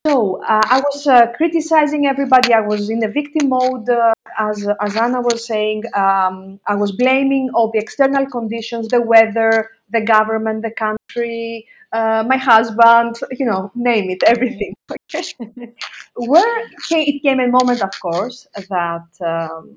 so 0.07 0.41
uh, 0.43 0.61
I 0.63 0.79
was 0.79 1.07
uh, 1.07 1.27
criticizing 1.35 2.05
everybody. 2.07 2.53
I 2.53 2.61
was 2.61 2.89
in 2.89 2.99
the 2.99 3.09
victim 3.09 3.49
mode, 3.49 3.89
uh, 3.89 4.13
as 4.37 4.67
as 4.81 4.95
Ana 4.95 5.21
was 5.21 5.45
saying. 5.45 5.83
Um, 5.93 6.59
I 6.67 6.75
was 6.75 6.91
blaming 6.93 7.49
all 7.53 7.69
the 7.71 7.79
external 7.79 8.25
conditions, 8.25 8.87
the 8.87 9.01
weather, 9.01 9.69
the 9.91 10.01
government, 10.01 10.61
the 10.61 10.71
country, 10.71 11.67
uh, 11.91 12.23
my 12.27 12.37
husband. 12.37 13.19
You 13.31 13.45
know, 13.45 13.71
name 13.75 14.09
it, 14.09 14.23
everything. 14.25 14.73
Where 16.15 16.67
it 16.91 17.21
came 17.23 17.39
a 17.39 17.47
moment, 17.47 17.81
of 17.81 17.91
course, 18.01 18.47
that 18.55 19.09
um, 19.21 19.75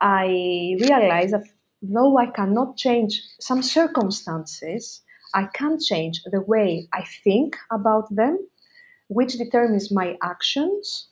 I 0.00 0.76
realized 0.80 1.34
that 1.34 1.44
though 1.82 2.16
I 2.18 2.26
cannot 2.26 2.76
change 2.76 3.22
some 3.40 3.62
circumstances, 3.62 5.02
I 5.34 5.44
can 5.54 5.78
change 5.80 6.22
the 6.30 6.40
way 6.40 6.88
I 6.92 7.04
think 7.24 7.56
about 7.70 8.14
them, 8.14 8.38
which 9.12 9.32
determines 9.38 9.90
my 9.90 10.16
actions, 10.22 11.08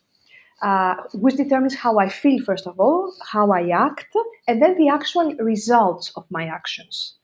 uh, 0.61 0.95
which 1.13 1.35
determines 1.35 1.75
how 1.75 1.97
I 1.99 2.09
feel, 2.09 2.43
first 2.43 2.67
of 2.67 2.79
all, 2.79 3.13
how 3.33 3.51
I 3.51 3.69
act, 3.69 4.13
and 4.47 4.61
then 4.61 4.77
the 4.77 4.89
actual 4.89 5.33
results 5.35 6.11
of 6.15 6.25
my 6.29 6.45
actions. 6.45 7.15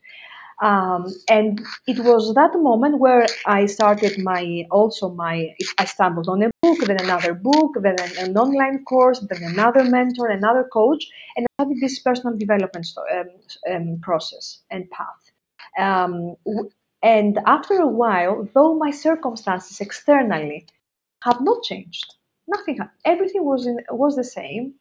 Um, 0.60 1.06
and 1.28 1.60
it 1.86 2.00
was 2.00 2.34
that 2.34 2.50
moment 2.56 2.98
where 2.98 3.26
I 3.46 3.66
started 3.66 4.18
my 4.18 4.64
also 4.72 5.10
my 5.10 5.54
I 5.78 5.84
stumbled 5.84 6.28
on 6.28 6.42
a 6.42 6.50
book, 6.62 6.80
then 6.84 7.00
another 7.00 7.32
book, 7.34 7.76
then 7.80 7.94
an, 8.00 8.30
an 8.30 8.36
online 8.36 8.84
course, 8.84 9.24
then 9.30 9.42
another 9.44 9.84
mentor, 9.84 10.28
another 10.28 10.64
coach, 10.72 11.06
and 11.36 11.46
I 11.46 11.62
started 11.62 11.80
this 11.80 12.00
personal 12.00 12.36
development 12.36 12.88
um, 13.14 13.28
um, 13.72 13.98
process 14.02 14.58
and 14.70 14.90
path. 14.90 15.22
Um, 15.78 16.34
and 17.02 17.38
after 17.46 17.74
a 17.74 17.86
while, 17.86 18.48
though 18.54 18.74
my 18.74 18.90
circumstances 18.90 19.80
externally 19.80 20.66
have 21.22 21.40
not 21.40 21.62
changed, 21.62 22.14
nothing, 22.46 22.78
everything 23.04 23.44
was 23.44 23.66
in, 23.66 23.80
was 23.90 24.16
the 24.16 24.24
same. 24.24 24.74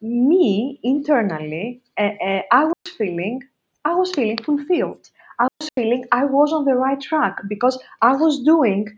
Me 0.00 0.78
internally, 0.82 1.82
uh, 1.98 2.10
uh, 2.22 2.42
I 2.52 2.64
was 2.64 2.92
feeling 2.96 3.42
I 3.84 3.94
was 3.94 4.12
feeling 4.12 4.38
fulfilled. 4.38 5.10
I 5.38 5.46
was 5.60 5.68
feeling 5.76 6.04
I 6.12 6.24
was 6.24 6.52
on 6.52 6.64
the 6.64 6.74
right 6.74 7.00
track 7.00 7.38
because 7.48 7.78
I 8.02 8.16
was 8.16 8.42
doing 8.42 8.88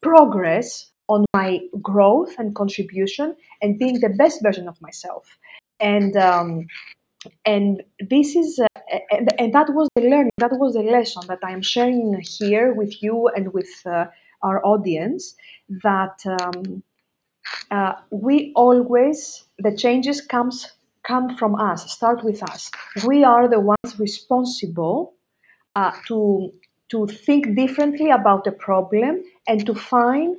progress 0.00 0.92
on 1.08 1.24
my 1.34 1.60
growth 1.80 2.34
and 2.38 2.54
contribution 2.54 3.34
and 3.60 3.78
being 3.78 4.00
the 4.00 4.10
best 4.10 4.42
version 4.42 4.68
of 4.68 4.80
myself. 4.80 5.38
And 5.80 6.16
um, 6.16 6.66
and 7.44 7.82
this 8.10 8.34
is 8.36 8.58
uh, 8.58 8.66
and, 9.10 9.32
and, 9.38 9.54
that 9.54 9.68
was 9.70 9.88
the 9.94 10.02
learning 10.02 10.30
that 10.38 10.52
was 10.52 10.74
the 10.74 10.82
lesson 10.82 11.22
that 11.28 11.38
i 11.44 11.50
am 11.50 11.62
sharing 11.62 12.20
here 12.20 12.72
with 12.72 13.02
you 13.02 13.28
and 13.36 13.52
with 13.52 13.70
uh, 13.86 14.06
our 14.42 14.64
audience 14.64 15.34
that 15.68 16.18
um, 16.26 16.82
uh, 17.70 17.94
we 18.10 18.52
always 18.54 19.44
the 19.58 19.76
changes 19.76 20.20
comes 20.20 20.72
come 21.02 21.36
from 21.36 21.54
us 21.56 21.90
start 21.92 22.22
with 22.24 22.42
us. 22.42 22.70
We 23.04 23.24
are 23.24 23.48
the 23.48 23.60
ones 23.60 23.98
responsible 23.98 25.14
uh, 25.74 25.92
to 26.08 26.52
to 26.90 27.06
think 27.06 27.56
differently 27.56 28.10
about 28.10 28.46
a 28.46 28.52
problem 28.52 29.22
and 29.48 29.64
to 29.66 29.74
find 29.74 30.38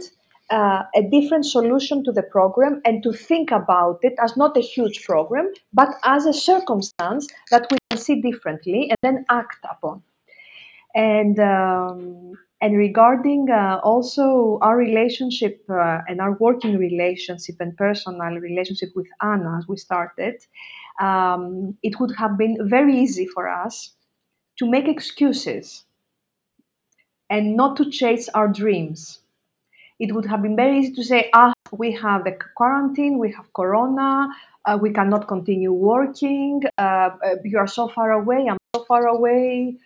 uh, 0.53 0.83
a 0.95 1.03
different 1.15 1.45
solution 1.45 2.03
to 2.03 2.11
the 2.11 2.23
program 2.23 2.81
and 2.85 3.01
to 3.03 3.11
think 3.11 3.51
about 3.51 3.99
it 4.03 4.13
as 4.23 4.37
not 4.37 4.55
a 4.55 4.61
huge 4.61 5.03
program 5.03 5.51
but 5.73 5.89
as 6.03 6.25
a 6.25 6.33
circumstance 6.33 7.27
that 7.51 7.65
we 7.71 7.77
can 7.89 7.99
see 7.99 8.21
differently 8.21 8.89
and 8.89 8.97
then 9.01 9.25
act 9.29 9.65
upon 9.69 10.01
and 10.95 11.39
um, 11.39 12.37
and 12.63 12.77
regarding 12.77 13.49
uh, 13.49 13.81
also 13.83 14.57
our 14.61 14.77
relationship 14.77 15.61
uh, 15.69 15.99
and 16.07 16.21
our 16.21 16.37
working 16.39 16.77
relationship 16.77 17.55
and 17.59 17.75
personal 17.75 18.39
relationship 18.39 18.89
with 18.95 19.07
Ana 19.21 19.57
as 19.57 19.67
we 19.67 19.75
started, 19.75 20.35
um, 21.01 21.77
it 21.83 21.99
would 21.99 22.15
have 22.15 22.37
been 22.37 22.57
very 22.69 22.97
easy 22.97 23.27
for 23.27 23.49
us 23.49 23.95
to 24.59 24.65
make 24.65 24.87
excuses 24.87 25.83
and 27.29 27.57
not 27.57 27.75
to 27.77 27.89
chase 27.89 28.29
our 28.29 28.47
dreams. 28.47 29.19
It 30.03 30.13
would 30.13 30.25
have 30.25 30.41
been 30.41 30.57
very 30.57 30.79
easy 30.79 30.93
to 30.95 31.03
say, 31.11 31.29
ah, 31.33 31.53
we 31.71 31.93
have 31.93 32.25
the 32.25 32.35
quarantine, 32.57 33.17
we 33.17 33.31
have 33.31 33.47
corona, 33.53 34.27
uh, 34.65 34.77
we 34.81 34.89
cannot 34.91 35.29
continue 35.29 35.71
working, 35.71 36.61
uh, 36.77 36.81
uh, 36.81 37.35
you 37.45 37.57
are 37.57 37.71
so 37.79 37.87
far 37.87 38.11
away, 38.11 38.47
I'm 38.49 38.57
so 38.75 38.83
far 38.83 39.07
away, 39.07 39.77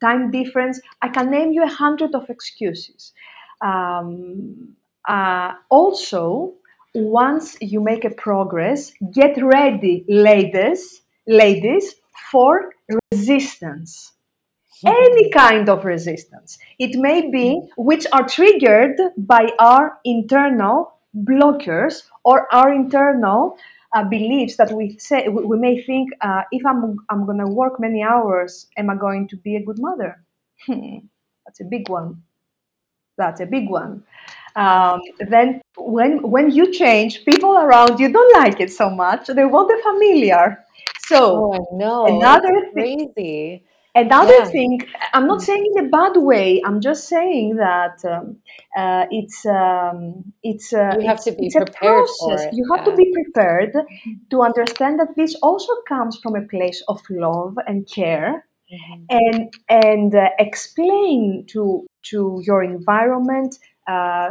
time 0.00 0.30
difference. 0.30 0.80
I 1.02 1.08
can 1.08 1.28
name 1.28 1.50
you 1.50 1.64
a 1.64 1.74
hundred 1.82 2.14
of 2.14 2.30
excuses. 2.30 3.12
Um, 3.60 4.76
uh, 5.08 5.54
also, 5.70 6.54
once 6.94 7.56
you 7.60 7.80
make 7.80 8.04
a 8.04 8.10
progress, 8.10 8.92
get 9.12 9.36
ready, 9.42 10.04
ladies, 10.08 11.02
ladies, 11.26 11.96
for 12.30 12.70
resistance 13.12 14.13
any 14.86 15.30
kind 15.30 15.68
of 15.68 15.84
resistance. 15.84 16.58
It 16.78 16.98
may 16.98 17.30
be 17.30 17.62
which 17.76 18.06
are 18.12 18.26
triggered 18.26 18.96
by 19.16 19.52
our 19.58 19.98
internal 20.04 20.94
blockers 21.16 22.02
or 22.24 22.52
our 22.52 22.72
internal 22.72 23.56
uh, 23.94 24.04
beliefs 24.04 24.56
that 24.56 24.72
we 24.72 24.98
say 24.98 25.28
we 25.28 25.56
may 25.56 25.80
think 25.80 26.10
uh, 26.20 26.42
if 26.50 26.66
I'm 26.66 26.98
I'm 27.08 27.24
going 27.24 27.38
to 27.38 27.46
work 27.46 27.78
many 27.78 28.02
hours, 28.02 28.66
am 28.76 28.90
I 28.90 28.96
going 28.96 29.28
to 29.28 29.36
be 29.36 29.56
a 29.56 29.62
good 29.64 29.78
mother? 29.78 30.24
Hmm, 30.66 30.98
that's 31.46 31.60
a 31.60 31.64
big 31.64 31.88
one. 31.88 32.22
That's 33.16 33.40
a 33.40 33.46
big 33.46 33.70
one. 33.70 34.02
Um, 34.56 35.00
then 35.28 35.60
when 35.76 36.22
when 36.22 36.50
you 36.50 36.72
change, 36.72 37.24
people 37.24 37.56
around 37.56 38.00
you 38.00 38.12
don't 38.12 38.34
like 38.42 38.60
it 38.60 38.72
so 38.72 38.90
much. 38.90 39.28
They 39.28 39.44
want 39.44 39.68
the 39.68 39.80
familiar. 39.82 40.64
So 41.06 41.52
oh, 41.54 41.68
no, 41.72 42.06
another 42.06 42.70
crazy. 42.72 43.64
Another 43.96 44.38
yeah. 44.38 44.44
thing, 44.46 44.80
I'm 45.12 45.28
not 45.28 45.40
saying 45.40 45.72
in 45.76 45.86
a 45.86 45.88
bad 45.88 46.16
way. 46.16 46.60
I'm 46.64 46.80
just 46.80 47.08
saying 47.08 47.56
that 47.56 48.04
um, 48.04 48.38
uh, 48.76 49.06
it's 49.12 49.46
um, 49.46 50.32
it's 50.42 50.72
uh, 50.72 50.96
you 50.98 51.06
have 51.06 51.18
it's, 51.18 51.26
to 51.26 51.32
be 51.32 51.48
prepared 51.48 52.06
for 52.18 52.34
it. 52.34 52.52
You 52.52 52.66
have 52.72 52.84
yeah. 52.84 52.90
to 52.90 52.96
be 52.96 53.12
prepared 53.12 53.72
to 54.30 54.42
understand 54.42 54.98
that 54.98 55.14
this 55.14 55.36
also 55.42 55.72
comes 55.88 56.18
from 56.18 56.34
a 56.34 56.42
place 56.42 56.82
of 56.88 57.00
love 57.08 57.56
and 57.68 57.88
care, 57.88 58.44
mm-hmm. 58.72 59.04
and 59.10 59.54
and 59.68 60.14
uh, 60.16 60.28
explain 60.40 61.44
to 61.50 61.86
to 62.10 62.42
your 62.44 62.64
environment. 62.64 63.60
Uh, 63.86 64.30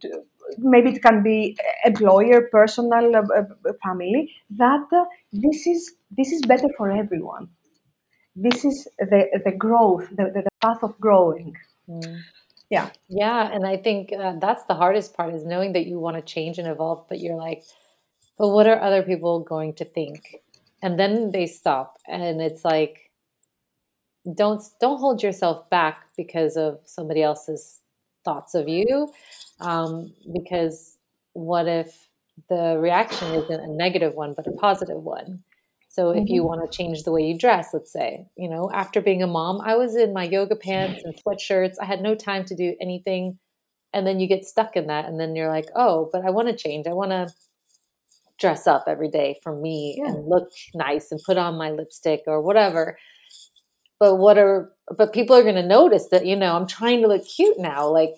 to, 0.00 0.22
maybe 0.58 0.90
it 0.90 1.02
can 1.02 1.22
be 1.22 1.56
employer, 1.84 2.42
personal, 2.52 3.16
uh, 3.16 3.22
uh, 3.36 3.72
family. 3.82 4.32
That 4.50 4.86
this 5.32 5.66
is 5.66 5.94
this 6.16 6.30
is 6.30 6.42
better 6.42 6.68
for 6.78 6.92
everyone 6.92 7.48
this 8.36 8.64
is 8.64 8.88
the 8.98 9.40
the 9.44 9.52
growth, 9.52 10.08
the, 10.10 10.30
the, 10.34 10.48
path 10.60 10.82
of 10.82 10.98
growing. 11.00 11.56
Mm. 11.88 12.20
Yeah. 12.70 12.90
Yeah. 13.08 13.50
And 13.52 13.66
I 13.66 13.76
think 13.76 14.12
uh, 14.12 14.34
that's 14.38 14.64
the 14.64 14.74
hardest 14.74 15.16
part 15.16 15.34
is 15.34 15.44
knowing 15.44 15.72
that 15.72 15.86
you 15.86 15.98
want 15.98 16.16
to 16.16 16.22
change 16.22 16.58
and 16.58 16.68
evolve, 16.68 17.04
but 17.08 17.18
you're 17.18 17.36
like, 17.36 17.64
but 18.38 18.50
what 18.50 18.66
are 18.66 18.80
other 18.80 19.02
people 19.02 19.40
going 19.40 19.74
to 19.74 19.84
think? 19.84 20.36
And 20.82 20.98
then 20.98 21.32
they 21.32 21.46
stop. 21.46 21.98
And 22.06 22.40
it's 22.40 22.64
like, 22.64 23.10
don't 24.34 24.62
don't 24.80 24.98
hold 24.98 25.22
yourself 25.22 25.68
back 25.70 26.06
because 26.16 26.56
of 26.56 26.78
somebody 26.84 27.22
else's 27.22 27.80
thoughts 28.24 28.54
of 28.54 28.68
you 28.68 29.10
um, 29.60 30.12
because 30.32 30.98
what 31.32 31.66
if 31.66 32.08
the 32.48 32.76
reaction 32.78 33.32
isn't 33.34 33.60
a 33.60 33.66
negative 33.66 34.14
one 34.14 34.34
but 34.34 34.46
a 34.46 34.52
positive 34.52 35.02
one 35.02 35.42
so 35.90 36.10
if 36.10 36.28
you 36.28 36.42
mm-hmm. 36.42 36.48
want 36.48 36.70
to 36.70 36.76
change 36.76 37.02
the 37.02 37.10
way 37.10 37.22
you 37.22 37.36
dress, 37.36 37.70
let's 37.74 37.92
say, 37.92 38.24
you 38.36 38.48
know, 38.48 38.70
after 38.72 39.00
being 39.00 39.24
a 39.24 39.26
mom, 39.26 39.60
I 39.60 39.74
was 39.74 39.96
in 39.96 40.12
my 40.12 40.22
yoga 40.22 40.54
pants 40.54 41.02
and 41.02 41.16
sweatshirts. 41.16 41.74
I 41.82 41.84
had 41.84 42.00
no 42.00 42.14
time 42.14 42.44
to 42.44 42.54
do 42.54 42.76
anything. 42.80 43.40
And 43.92 44.06
then 44.06 44.20
you 44.20 44.28
get 44.28 44.44
stuck 44.44 44.76
in 44.76 44.86
that. 44.86 45.06
And 45.06 45.18
then 45.18 45.34
you're 45.34 45.48
like, 45.48 45.66
oh, 45.74 46.08
but 46.12 46.24
I 46.24 46.30
want 46.30 46.46
to 46.46 46.56
change. 46.56 46.86
I 46.86 46.92
want 46.92 47.10
to 47.10 47.34
dress 48.38 48.68
up 48.68 48.84
every 48.86 49.10
day 49.10 49.40
for 49.42 49.52
me 49.52 49.96
yeah. 49.98 50.12
and 50.12 50.28
look 50.28 50.52
nice 50.76 51.10
and 51.10 51.20
put 51.26 51.36
on 51.36 51.58
my 51.58 51.72
lipstick 51.72 52.22
or 52.28 52.40
whatever. 52.40 52.96
But 53.98 54.14
what 54.14 54.38
are, 54.38 54.70
but 54.96 55.12
people 55.12 55.34
are 55.34 55.42
going 55.42 55.56
to 55.56 55.66
notice 55.66 56.06
that, 56.12 56.24
you 56.24 56.36
know, 56.36 56.54
I'm 56.54 56.68
trying 56.68 57.02
to 57.02 57.08
look 57.08 57.26
cute 57.26 57.58
now. 57.58 57.88
Like, 57.88 58.12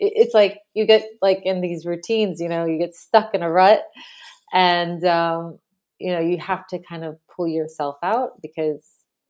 it's 0.00 0.34
like 0.34 0.58
you 0.74 0.86
get 0.86 1.06
like 1.22 1.42
in 1.44 1.60
these 1.60 1.86
routines, 1.86 2.40
you 2.40 2.48
know, 2.48 2.64
you 2.64 2.78
get 2.78 2.96
stuck 2.96 3.32
in 3.32 3.44
a 3.44 3.50
rut. 3.50 3.84
And, 4.52 5.04
um, 5.04 5.60
you 6.02 6.12
know 6.12 6.20
you 6.20 6.38
have 6.38 6.66
to 6.66 6.78
kind 6.80 7.04
of 7.04 7.18
pull 7.34 7.48
yourself 7.48 7.96
out 8.02 8.40
because 8.42 8.84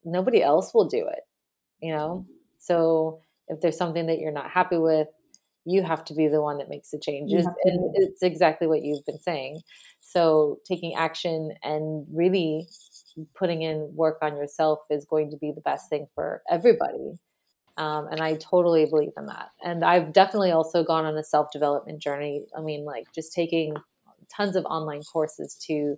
nobody 0.04 0.42
else 0.42 0.72
will 0.74 0.88
do 0.88 1.06
it 1.06 1.24
you 1.82 1.94
know? 1.94 2.24
So 2.58 3.20
if 3.48 3.60
there's 3.60 3.76
something 3.76 4.06
that 4.06 4.18
you're 4.18 4.32
not 4.32 4.50
happy 4.50 4.78
with 4.78 5.08
you 5.64 5.80
have 5.80 6.04
to 6.04 6.12
be 6.12 6.26
the 6.26 6.40
one 6.40 6.58
that 6.58 6.68
makes 6.68 6.90
the 6.90 6.98
changes 6.98 7.46
and 7.46 7.94
it's 7.94 8.20
exactly 8.20 8.66
what 8.66 8.82
you've 8.82 9.04
been 9.06 9.20
saying. 9.20 9.60
So 10.00 10.58
taking 10.66 10.96
action 10.96 11.52
and 11.62 12.04
really 12.12 12.66
putting 13.36 13.62
in 13.62 13.88
work 13.94 14.18
on 14.22 14.36
yourself 14.36 14.80
is 14.90 15.04
going 15.04 15.30
to 15.30 15.36
be 15.36 15.52
the 15.52 15.60
best 15.60 15.88
thing 15.88 16.08
for 16.16 16.42
everybody 16.50 17.12
um, 17.76 18.08
and 18.10 18.20
i 18.20 18.34
totally 18.34 18.86
believe 18.86 19.12
in 19.16 19.26
that. 19.26 19.50
And 19.62 19.84
i've 19.84 20.12
definitely 20.12 20.50
also 20.50 20.82
gone 20.82 21.04
on 21.04 21.16
a 21.16 21.22
self-development 21.22 22.00
journey. 22.02 22.44
I 22.56 22.60
mean 22.60 22.84
like 22.84 23.04
just 23.14 23.32
taking 23.32 23.74
tons 24.34 24.56
of 24.56 24.64
online 24.64 25.02
courses 25.04 25.54
to 25.66 25.96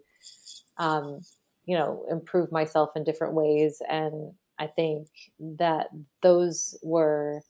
um, 0.78 1.20
you 1.66 1.76
know, 1.76 2.04
improve 2.10 2.52
myself 2.52 2.90
in 2.96 3.04
different 3.04 3.34
ways. 3.34 3.80
And 3.88 4.32
I 4.58 4.66
think 4.66 5.08
that 5.38 5.88
those 6.22 6.78
were 6.82 7.42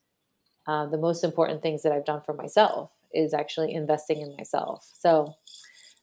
uh, 0.66 0.86
the 0.86 0.98
most 0.98 1.24
important 1.24 1.62
things 1.62 1.82
that 1.82 1.92
I've 1.92 2.04
done 2.04 2.20
for 2.20 2.34
myself 2.34 2.90
is 3.12 3.34
actually 3.34 3.74
investing 3.74 4.20
in 4.20 4.34
myself. 4.36 4.88
So 4.94 5.34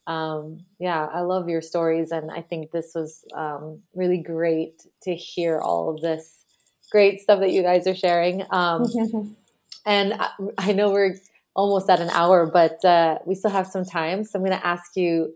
um, 0.07 0.65
yeah, 0.79 1.05
I 1.05 1.21
love 1.21 1.47
your 1.47 1.61
stories, 1.61 2.11
and 2.11 2.31
I 2.31 2.41
think 2.41 2.71
this 2.71 2.93
was 2.95 3.23
um, 3.35 3.81
really 3.93 4.17
great 4.17 4.83
to 5.03 5.15
hear 5.15 5.59
all 5.59 5.89
of 5.93 6.01
this 6.01 6.43
great 6.91 7.21
stuff 7.21 7.39
that 7.39 7.51
you 7.51 7.61
guys 7.61 7.87
are 7.87 7.95
sharing. 7.95 8.43
Um, 8.49 8.85
and 9.85 10.13
I, 10.13 10.29
I, 10.57 10.71
know 10.73 10.91
we're 10.91 11.17
almost 11.55 11.89
at 11.89 12.01
an 12.01 12.09
hour, 12.09 12.45
but 12.47 12.83
uh, 12.83 13.19
we 13.25 13.35
still 13.35 13.51
have 13.51 13.67
some 13.67 13.85
time, 13.85 14.23
so 14.25 14.39
I'm 14.39 14.45
going 14.45 14.57
to 14.57 14.65
ask 14.65 14.95
you. 14.95 15.35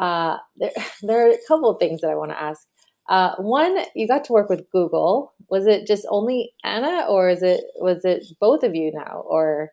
Uh, 0.00 0.38
there, 0.56 0.72
there 1.02 1.26
are 1.26 1.30
a 1.30 1.38
couple 1.46 1.70
of 1.70 1.78
things 1.78 2.00
that 2.00 2.10
I 2.10 2.16
want 2.16 2.32
to 2.32 2.42
ask. 2.42 2.66
Uh, 3.08 3.34
one, 3.38 3.76
you 3.94 4.08
got 4.08 4.24
to 4.24 4.32
work 4.32 4.48
with 4.48 4.70
Google. 4.70 5.34
Was 5.48 5.66
it 5.66 5.86
just 5.86 6.06
only 6.08 6.52
Ana, 6.64 7.06
or 7.08 7.28
is 7.28 7.42
it 7.42 7.60
was 7.76 8.04
it 8.04 8.24
both 8.40 8.62
of 8.62 8.74
you 8.74 8.92
now, 8.94 9.24
or 9.26 9.72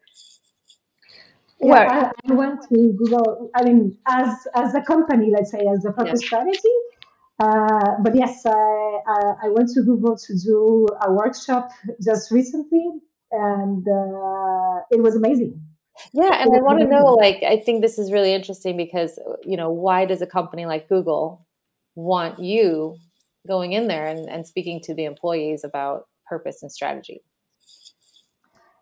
yeah, 1.60 2.12
I, 2.28 2.32
I, 2.32 2.34
went 2.34 2.62
to 2.70 2.94
Google. 2.98 3.52
I 3.56 3.64
mean, 3.64 3.98
as 4.08 4.48
as 4.56 4.74
a 4.74 4.82
company, 4.82 5.32
let's 5.32 5.52
say, 5.52 5.60
as 5.72 5.86
a 5.86 5.92
purpose 5.92 6.22
yeah. 6.24 6.28
strategy. 6.28 6.78
Uh, 7.40 8.02
but 8.04 8.16
yes, 8.16 8.44
I, 8.48 8.52
I 9.44 9.50
went 9.50 9.70
to 9.76 9.84
Google 9.84 10.18
to 10.18 10.34
do 10.44 10.88
a 11.04 11.12
workshop 11.12 11.70
just 12.04 12.32
recently, 12.32 12.90
and 13.32 13.86
uh, 13.88 14.82
it 14.90 15.04
was 15.04 15.16
amazing. 15.16 15.62
Yeah, 16.14 16.42
and 16.42 16.56
I 16.56 16.62
want 16.62 16.80
to 16.80 16.86
know, 16.86 17.14
like, 17.22 17.44
I 17.44 17.58
think 17.58 17.82
this 17.82 17.98
is 17.98 18.12
really 18.12 18.34
interesting 18.34 18.78
because 18.78 19.20
you 19.44 19.58
know, 19.58 19.70
why 19.70 20.06
does 20.06 20.22
a 20.22 20.28
company 20.28 20.66
like 20.66 20.90
Google 20.90 21.46
want 21.96 22.40
you 22.40 22.98
going 23.48 23.74
in 23.74 23.88
there 23.88 24.06
and, 24.06 24.30
and 24.30 24.46
speaking 24.46 24.82
to 24.84 24.94
the 24.94 25.06
employees 25.06 25.64
about 25.64 26.08
purpose 26.28 26.62
and 26.62 26.72
strategy? 26.72 27.22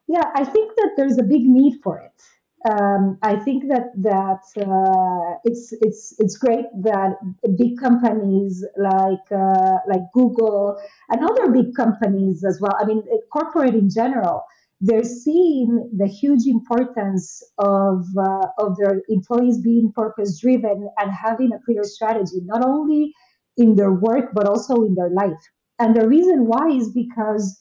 Yeah, 0.07 0.23
I 0.35 0.43
think 0.43 0.75
that 0.75 0.91
there's 0.97 1.17
a 1.17 1.23
big 1.23 1.43
need 1.43 1.79
for 1.83 1.99
it 1.99 2.21
um, 2.69 3.19
I 3.21 3.35
think 3.35 3.67
that 3.67 3.91
that 3.97 4.41
uh, 4.57 5.37
it's 5.43 5.71
it's 5.81 6.15
it's 6.17 6.37
great 6.37 6.65
that 6.81 7.13
big 7.57 7.77
companies 7.79 8.65
like 8.77 9.31
uh, 9.31 9.77
like 9.87 10.01
Google 10.13 10.77
and 11.09 11.23
other 11.23 11.51
big 11.51 11.75
companies 11.75 12.43
as 12.43 12.59
well. 12.59 12.75
I 12.79 12.85
mean, 12.85 13.03
corporate 13.31 13.75
in 13.75 13.89
general, 13.89 14.45
they're 14.85 15.03
seeing 15.25 15.69
the 15.97 16.07
huge 16.07 16.45
importance 16.45 17.25
of 17.57 18.05
uh, 18.17 18.47
of 18.59 18.77
their 18.77 19.01
employees 19.09 19.57
being 19.61 19.91
purpose 19.95 20.39
driven 20.39 20.89
and 20.99 21.11
having 21.11 21.51
a 21.53 21.59
clear 21.65 21.83
strategy, 21.83 22.39
not 22.45 22.63
only 22.63 23.13
in 23.57 23.75
their 23.75 23.93
work 23.93 24.25
but 24.33 24.47
also 24.47 24.83
in 24.83 24.95
their 24.95 25.09
life. 25.09 25.43
And 25.79 25.95
the 25.95 26.07
reason 26.07 26.47
why 26.47 26.69
is 26.69 26.91
because 26.93 27.57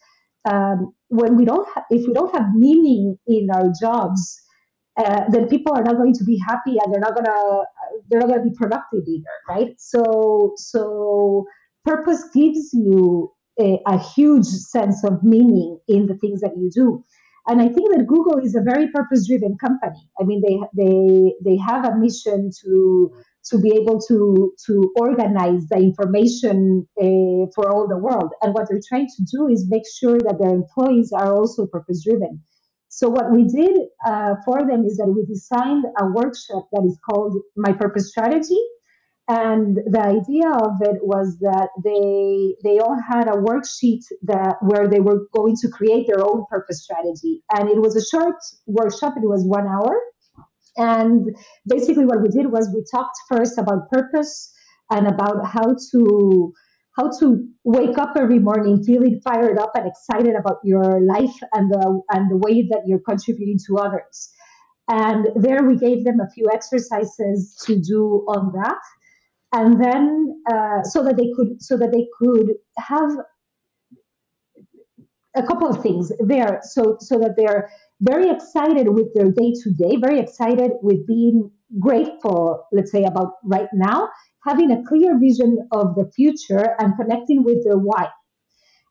um, 0.50 0.92
when 1.08 1.36
we 1.36 1.44
don't, 1.44 1.66
ha- 1.68 1.84
if 1.90 2.06
we 2.06 2.12
don't 2.12 2.34
have 2.34 2.54
meaning 2.54 3.16
in 3.26 3.48
our 3.54 3.72
jobs 3.80 4.40
uh, 4.96 5.22
then 5.30 5.48
people 5.48 5.72
are 5.74 5.82
not 5.82 5.96
going 5.96 6.14
to 6.14 6.24
be 6.24 6.38
happy 6.46 6.76
and 6.80 6.92
they're 6.92 7.00
not 7.00 7.14
gonna 7.16 7.62
they're 8.08 8.20
not 8.20 8.28
gonna 8.28 8.44
be 8.44 8.54
productive 8.56 9.02
either, 9.08 9.34
right? 9.48 9.74
So 9.78 10.52
so 10.56 11.44
purpose 11.84 12.22
gives 12.32 12.70
you 12.72 13.33
a, 13.58 13.80
a 13.86 13.98
huge 13.98 14.46
sense 14.46 15.04
of 15.04 15.22
meaning 15.22 15.78
in 15.88 16.06
the 16.06 16.14
things 16.14 16.40
that 16.40 16.56
you 16.56 16.70
do. 16.70 17.04
And 17.46 17.60
I 17.60 17.68
think 17.68 17.94
that 17.94 18.06
Google 18.06 18.38
is 18.38 18.54
a 18.54 18.62
very 18.62 18.88
purpose-driven 18.90 19.58
company. 19.58 20.08
I 20.18 20.24
mean, 20.24 20.40
they 20.46 20.56
they 20.82 21.34
they 21.44 21.56
have 21.58 21.84
a 21.84 21.96
mission 21.96 22.50
to 22.62 23.12
to 23.50 23.58
be 23.60 23.76
able 23.76 24.00
to 24.08 24.52
to 24.66 24.92
organize 24.96 25.68
the 25.68 25.76
information 25.76 26.88
uh, 26.98 27.52
for 27.54 27.70
all 27.70 27.86
the 27.86 27.98
world. 27.98 28.30
And 28.40 28.54
what 28.54 28.68
they're 28.68 28.80
trying 28.88 29.08
to 29.16 29.22
do 29.30 29.48
is 29.48 29.66
make 29.68 29.82
sure 29.98 30.18
that 30.18 30.38
their 30.40 30.54
employees 30.54 31.12
are 31.12 31.34
also 31.34 31.66
purpose-driven. 31.66 32.42
So 32.88 33.08
what 33.10 33.30
we 33.30 33.42
did 33.44 33.76
uh, 34.06 34.36
for 34.46 34.60
them 34.66 34.84
is 34.86 34.96
that 34.96 35.08
we 35.08 35.26
designed 35.26 35.84
a 36.00 36.06
workshop 36.06 36.68
that 36.72 36.84
is 36.86 36.98
called 37.04 37.36
My 37.56 37.72
Purpose 37.72 38.08
Strategy. 38.08 38.60
And 39.26 39.76
the 39.76 40.00
idea 40.00 40.50
of 40.50 40.82
it 40.82 41.00
was 41.02 41.38
that 41.40 41.70
they 41.82 42.56
they 42.62 42.78
all 42.78 42.98
had 43.00 43.26
a 43.26 43.40
worksheet 43.40 44.02
that 44.22 44.56
where 44.60 44.86
they 44.86 45.00
were 45.00 45.26
going 45.34 45.56
to 45.62 45.68
create 45.68 46.06
their 46.06 46.22
own 46.22 46.44
purpose 46.50 46.84
strategy. 46.84 47.42
And 47.50 47.70
it 47.70 47.80
was 47.80 47.96
a 47.96 48.04
short 48.04 48.36
workshop, 48.66 49.14
it 49.16 49.26
was 49.26 49.42
one 49.46 49.66
hour. 49.66 49.98
And 50.76 51.34
basically 51.66 52.04
what 52.04 52.20
we 52.20 52.28
did 52.28 52.50
was 52.52 52.68
we 52.74 52.84
talked 52.90 53.16
first 53.30 53.58
about 53.58 53.88
purpose 53.90 54.52
and 54.90 55.06
about 55.06 55.46
how 55.46 55.74
to 55.92 56.52
how 56.96 57.10
to 57.18 57.48
wake 57.64 57.98
up 57.98 58.16
every 58.16 58.38
morning 58.38 58.84
feeling 58.84 59.20
fired 59.24 59.58
up 59.58 59.72
and 59.74 59.86
excited 59.86 60.34
about 60.36 60.58
your 60.64 61.00
life 61.00 61.34
and 61.52 61.70
the 61.70 62.02
and 62.10 62.30
the 62.30 62.36
way 62.36 62.62
that 62.70 62.82
you're 62.86 63.00
contributing 63.08 63.58
to 63.66 63.78
others. 63.78 64.30
And 64.88 65.28
there 65.34 65.62
we 65.64 65.76
gave 65.76 66.04
them 66.04 66.20
a 66.20 66.28
few 66.30 66.50
exercises 66.52 67.56
to 67.64 67.80
do 67.80 68.24
on 68.28 68.52
that, 68.52 68.80
and 69.54 69.82
then 69.82 70.42
uh, 70.52 70.82
so 70.82 71.02
that 71.04 71.16
they 71.16 71.30
could 71.36 71.62
so 71.62 71.76
that 71.76 71.92
they 71.92 72.06
could 72.18 72.54
have 72.76 73.10
a 75.36 75.42
couple 75.42 75.68
of 75.68 75.82
things 75.82 76.12
there, 76.20 76.60
so 76.62 76.96
so 77.00 77.18
that 77.18 77.34
they're 77.36 77.70
very 78.00 78.30
excited 78.30 78.88
with 78.88 79.14
their 79.14 79.30
day 79.30 79.52
to 79.62 79.70
day, 79.72 79.96
very 79.96 80.18
excited 80.18 80.72
with 80.82 81.06
being 81.06 81.50
grateful, 81.78 82.66
let's 82.72 82.92
say 82.92 83.04
about 83.04 83.34
right 83.44 83.68
now, 83.72 84.08
having 84.44 84.70
a 84.70 84.82
clear 84.84 85.18
vision 85.18 85.68
of 85.72 85.94
the 85.94 86.10
future 86.14 86.76
and 86.78 86.94
connecting 86.96 87.44
with 87.44 87.64
their 87.64 87.78
why. 87.78 88.08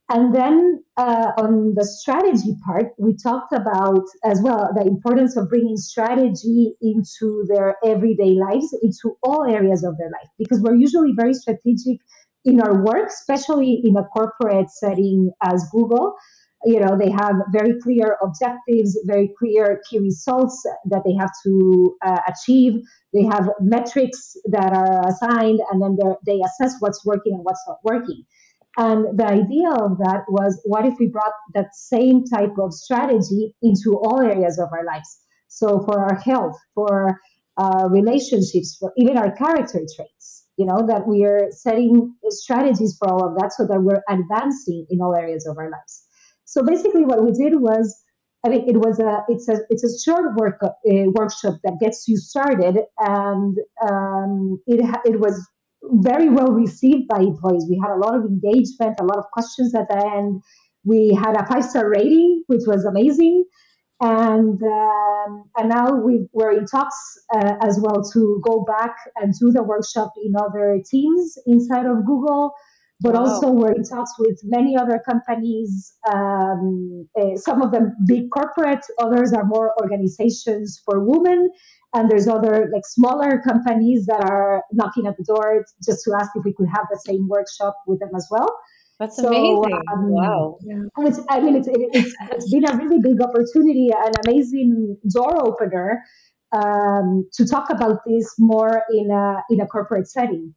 And 0.10 0.36
then 0.36 0.84
uh, 0.98 1.32
on 1.38 1.74
the 1.76 1.86
strategy 1.86 2.56
part, 2.66 2.88
we 3.00 3.16
talked 3.16 3.54
about 3.54 4.04
as 4.24 4.42
well 4.44 4.70
the 4.76 4.86
importance 4.86 5.38
of 5.38 5.50
bringing 5.50 5.78
strategy 5.78 6.76
into 6.82 7.46
their 7.48 7.78
everyday 7.86 8.32
lives, 8.32 8.78
into 8.84 9.16
all 9.24 9.46
areas 9.50 9.84
of 9.84 9.98
their 9.98 10.10
life, 10.10 10.30
because 10.38 10.62
we're 10.62 10.76
usually 10.76 11.14
very 11.16 11.34
strategic 11.34 12.00
in 12.46 12.60
our 12.60 12.84
work, 12.84 13.08
especially 13.08 13.82
in 13.84 13.96
a 13.96 14.04
corporate 14.04 14.70
setting 14.70 15.32
as 15.42 15.66
Google. 15.72 16.16
You 16.66 16.80
know, 16.80 16.98
they 16.98 17.10
have 17.10 17.36
very 17.52 17.80
clear 17.82 18.18
objectives, 18.22 18.98
very 19.06 19.34
clear 19.40 19.82
key 19.90 20.00
results 20.00 20.62
that 20.86 21.04
they 21.06 21.14
have 21.14 21.32
to 21.44 21.96
uh, 22.06 22.20
achieve. 22.28 22.82
They 23.14 23.24
have 23.24 23.50
metrics 23.60 24.36
that 24.46 24.74
are 24.74 25.08
assigned, 25.08 25.60
and 25.72 25.82
then 25.82 25.98
they 26.26 26.42
assess 26.42 26.76
what's 26.80 27.06
working 27.06 27.34
and 27.34 27.44
what's 27.44 27.64
not 27.68 27.80
working. 27.84 28.24
And 28.78 29.18
the 29.18 29.26
idea 29.26 29.70
of 29.70 30.00
that 30.00 30.24
was 30.28 30.60
what 30.66 30.86
if 30.86 30.96
we 31.00 31.08
brought 31.08 31.34
that 31.54 31.76
same 31.76 32.24
type 32.24 32.54
of 32.60 32.74
strategy 32.74 33.56
into 33.62 33.94
all 33.94 34.20
areas 34.22 34.58
of 34.58 34.70
our 34.72 34.86
lives? 34.86 35.20
So, 35.48 35.82
for 35.86 36.00
our 36.00 36.16
health, 36.16 36.58
for 36.74 37.20
our 37.58 37.90
relationships, 37.90 38.76
for 38.80 38.92
even 38.98 39.18
our 39.18 39.32
character 39.32 39.82
traits, 39.96 40.48
you 40.58 40.66
know, 40.66 40.88
that 40.88 41.08
we 41.08 41.24
are 41.24 41.50
setting 41.52 42.16
strategies 42.30 42.98
for 42.98 43.10
all 43.10 43.28
of 43.28 43.36
that 43.40 43.54
so 43.54 43.68
that 43.68 43.82
we're 43.82 44.02
advancing 44.10 44.88
in 44.90 45.02
all 45.02 45.14
areas 45.14 45.46
of 45.48 45.58
our 45.60 45.70
lives. 45.70 46.04
So, 46.46 46.64
basically, 46.64 47.06
what 47.06 47.24
we 47.24 47.32
did 47.32 47.62
was 47.62 48.04
I 48.46 48.50
mean, 48.50 48.68
it 48.68 48.78
was 48.78 49.00
a 49.00 49.24
it's 49.30 49.48
a 49.48 49.60
it's 49.70 49.84
a 49.84 50.04
short 50.04 50.36
work 50.36 50.60
uh, 50.64 50.70
workshop 50.86 51.60
that 51.64 51.80
gets 51.80 52.08
you 52.08 52.18
started, 52.18 52.78
and 52.98 53.58
um, 53.88 54.60
it 54.68 54.84
it 55.06 55.20
was 55.20 55.48
very 55.92 56.30
well 56.30 56.52
received 56.52 57.08
by 57.08 57.20
employees. 57.20 57.66
We 57.70 57.80
had 57.82 57.92
a 57.92 58.00
lot 58.00 58.16
of 58.16 58.26
engagement, 58.26 59.00
a 59.00 59.04
lot 59.04 59.18
of 59.18 59.26
questions 59.32 59.76
at 59.76 59.88
the 59.90 59.98
end. 59.98 60.42
We 60.86 61.14
had 61.14 61.36
a 61.36 61.46
five 61.46 61.66
star 61.66 61.90
rating, 61.90 62.44
which 62.48 62.64
was 62.68 62.86
amazing, 62.86 63.46
and 64.02 64.62
um, 64.62 65.44
and 65.58 65.70
now 65.70 65.94
we 65.94 66.28
we're 66.34 66.52
in 66.52 66.66
talks 66.66 66.96
uh, 67.36 67.56
as 67.62 67.80
well 67.82 68.04
to 68.14 68.42
go 68.44 68.66
back 68.66 68.96
and 69.16 69.34
do 69.40 69.52
the 69.52 69.64
workshop 69.64 70.14
in 70.24 70.34
other 70.36 70.82
teams 70.90 71.38
inside 71.48 71.86
of 71.86 72.06
Google 72.06 72.54
but 73.02 73.14
wow. 73.14 73.22
also 73.22 73.50
we're 73.50 73.74
in 73.74 73.84
talks 73.84 74.12
with 74.20 74.40
many 74.44 74.78
other 74.78 75.02
companies. 75.08 75.94
Um, 76.12 77.08
uh, 77.20 77.36
some 77.36 77.62
of 77.62 77.72
them 77.72 77.96
big 78.08 78.30
corporate, 78.32 78.86
others 79.00 79.34
are 79.34 79.44
more 79.44 79.74
organizations 79.82 80.82
for 80.86 81.04
women, 81.04 81.50
and 81.94 82.10
there's 82.10 82.28
other 82.28 82.70
like 82.74 82.86
smaller 82.86 83.42
companies 83.46 84.06
that 84.06 84.24
are 84.24 84.64
knocking 84.72 85.06
at 85.08 85.18
the 85.18 85.24
door 85.24 85.66
just 85.84 86.04
to 86.06 86.14
ask 86.20 86.32
if 86.36 86.44
we 86.46 86.54
could 86.54 86.68
have 86.74 86.86
the 86.92 87.00
same 87.06 87.28
workshop 87.28 87.76
with 87.88 88.00
them 88.00 88.12
as 88.16 88.28
well. 88.32 88.48
That's 89.00 89.18
so, 89.18 89.28
amazing! 89.28 89.82
Um, 89.92 90.10
wow. 90.10 90.58
Which, 90.98 91.16
I 91.30 91.40
mean, 91.40 91.56
it's, 91.56 91.68
it, 91.68 91.76
it's, 91.94 92.16
it's 92.32 92.52
been 92.52 92.70
a 92.70 92.78
really 92.78 93.00
big 93.02 93.22
opportunity, 93.22 93.90
an 93.92 94.14
amazing 94.26 94.98
door 95.12 95.46
opener 95.46 96.02
um, 96.54 97.28
to 97.34 97.46
talk 97.46 97.70
about 97.70 98.00
this 98.08 98.34
more 98.38 98.84
in 98.92 99.12
a 99.12 99.44
in 99.50 99.60
a 99.60 99.68
corporate 99.68 100.08
setting. 100.08 100.54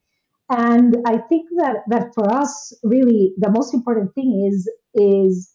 And 0.48 0.96
I 1.06 1.18
think 1.18 1.48
that 1.56 1.78
that 1.88 2.14
for 2.14 2.32
us, 2.32 2.72
really, 2.84 3.34
the 3.38 3.50
most 3.50 3.74
important 3.74 4.14
thing 4.14 4.48
is 4.48 4.70
is 4.94 5.52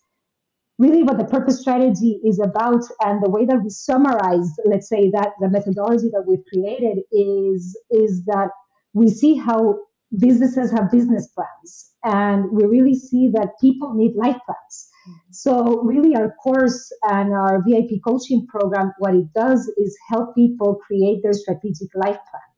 really 0.78 1.04
what 1.04 1.18
the 1.18 1.26
purpose 1.26 1.62
strategy 1.62 2.20
is 2.26 2.39
about, 2.39 2.84
and 3.02 3.24
the 3.24 3.30
way 3.30 3.46
that 3.46 3.62
we 3.64 3.70
summarize, 3.70 4.50
let's 4.66 4.89
say 4.89 5.10
that 5.12 5.30
the 5.39 5.50
methodology 5.50 6.10
that 6.10 6.26
we've 6.28 6.44
created 6.52 7.04
is 7.12 7.80
is 7.89 8.26
that 8.26 8.50
we 8.94 9.08
see 9.08 9.36
how 9.36 9.78
businesses 10.18 10.72
have 10.72 10.92
business 10.92 11.28
plans, 11.28 11.92
and 12.04 12.52
we 12.52 12.66
really 12.66 12.96
see 12.96 13.32
that 13.34 13.54
people 13.62 13.94
need 13.94 14.14
life 14.16 14.39
plans. 14.46 14.89
So, 15.32 15.82
really, 15.84 16.16
our 16.16 16.36
course 16.44 16.92
and 17.04 17.34
our 17.34 17.64
VIP 17.66 18.02
coaching 18.06 18.46
program, 18.48 18.92
what 19.00 19.16
it 19.16 19.32
does 19.34 19.72
is 19.78 19.98
help 20.10 20.36
people 20.36 20.80
create 20.86 21.24
their 21.24 21.34
strategic 21.34 21.88
life 21.96 22.20
plan. 22.30 22.51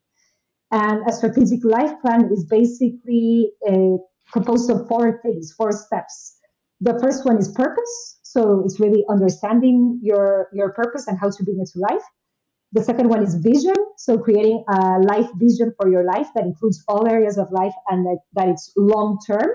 And 0.73 1.07
a 1.07 1.13
strategic 1.13 1.63
life 1.63 1.93
plan 2.01 2.31
is 2.33 2.45
basically 2.45 3.51
uh, 3.69 3.97
composed 4.33 4.71
of 4.71 4.87
four 4.87 5.21
things, 5.21 5.53
four 5.55 5.71
steps. 5.71 6.35
The 6.81 6.99
first 6.99 7.25
one 7.25 7.37
is 7.37 7.51
purpose. 7.51 8.19
So 8.23 8.63
it's 8.65 8.79
really 8.79 9.05
understanding 9.07 9.99
your, 10.01 10.47
your 10.51 10.73
purpose 10.73 11.05
and 11.07 11.19
how 11.19 11.29
to 11.29 11.43
bring 11.43 11.59
it 11.61 11.69
to 11.73 11.79
life. 11.79 12.01
The 12.71 12.83
second 12.83 13.09
one 13.09 13.21
is 13.21 13.35
vision. 13.35 13.75
So 13.97 14.17
creating 14.17 14.63
a 14.67 14.97
life 14.97 15.29
vision 15.35 15.75
for 15.79 15.91
your 15.91 16.05
life 16.05 16.29
that 16.33 16.43
includes 16.43 16.83
all 16.87 17.07
areas 17.07 17.37
of 17.37 17.51
life 17.51 17.75
and 17.89 18.03
that, 18.07 18.17
that 18.33 18.47
it's 18.47 18.73
long 18.75 19.19
term. 19.27 19.51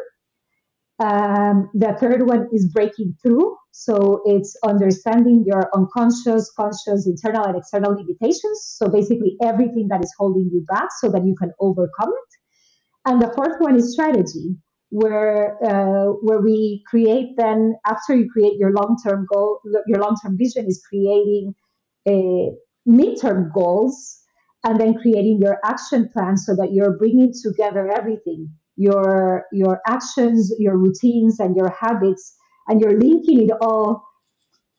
Um, 1.01 1.71
the 1.75 1.97
third 2.01 2.27
one 2.27 2.49
is 2.53 2.69
breaking 2.73 3.17
through. 3.23 3.57
So 3.71 4.23
it's 4.25 4.57
understanding 4.65 5.45
your 5.47 5.71
unconscious, 5.73 6.51
conscious, 6.57 7.07
internal, 7.07 7.45
and 7.45 7.57
external 7.57 7.93
limitations. 7.93 8.75
So 8.77 8.89
basically 8.89 9.37
everything 9.41 9.87
that 9.91 10.03
is 10.03 10.13
holding 10.19 10.51
you 10.53 10.65
back 10.69 10.89
so 11.01 11.09
that 11.11 11.25
you 11.25 11.37
can 11.37 11.53
overcome 11.61 12.09
it. 12.09 12.31
And 13.07 13.23
the 13.23 13.33
fourth 13.35 13.61
one 13.61 13.77
is 13.77 13.93
strategy, 13.93 14.57
where 14.91 15.57
uh, 15.65 16.13
where 16.23 16.41
we 16.41 16.83
create 16.89 17.37
then 17.37 17.77
after 17.87 18.17
you 18.17 18.29
create 18.31 18.55
your 18.59 18.73
long 18.73 18.97
term 19.07 19.27
goal, 19.33 19.61
your 19.87 20.01
long 20.01 20.17
term 20.21 20.37
vision 20.37 20.67
is 20.67 20.85
creating 20.89 21.55
a 22.09 22.51
midterm 22.89 23.53
goals 23.55 24.19
and 24.65 24.81
then 24.81 24.95
creating 24.95 25.39
your 25.41 25.59
action 25.65 26.09
plan 26.13 26.37
so 26.37 26.57
that 26.57 26.73
you're 26.73 26.99
bringing 26.99 27.33
together 27.43 27.89
everything 27.97 28.51
your 28.79 29.45
your 29.53 29.81
actions, 29.87 30.53
your 30.59 30.79
routines, 30.79 31.41
and 31.41 31.57
your 31.57 31.71
habits, 31.79 32.35
and 32.69 32.81
you're 32.81 32.99
linking 32.99 33.43
it 33.43 33.51
all 33.61 34.05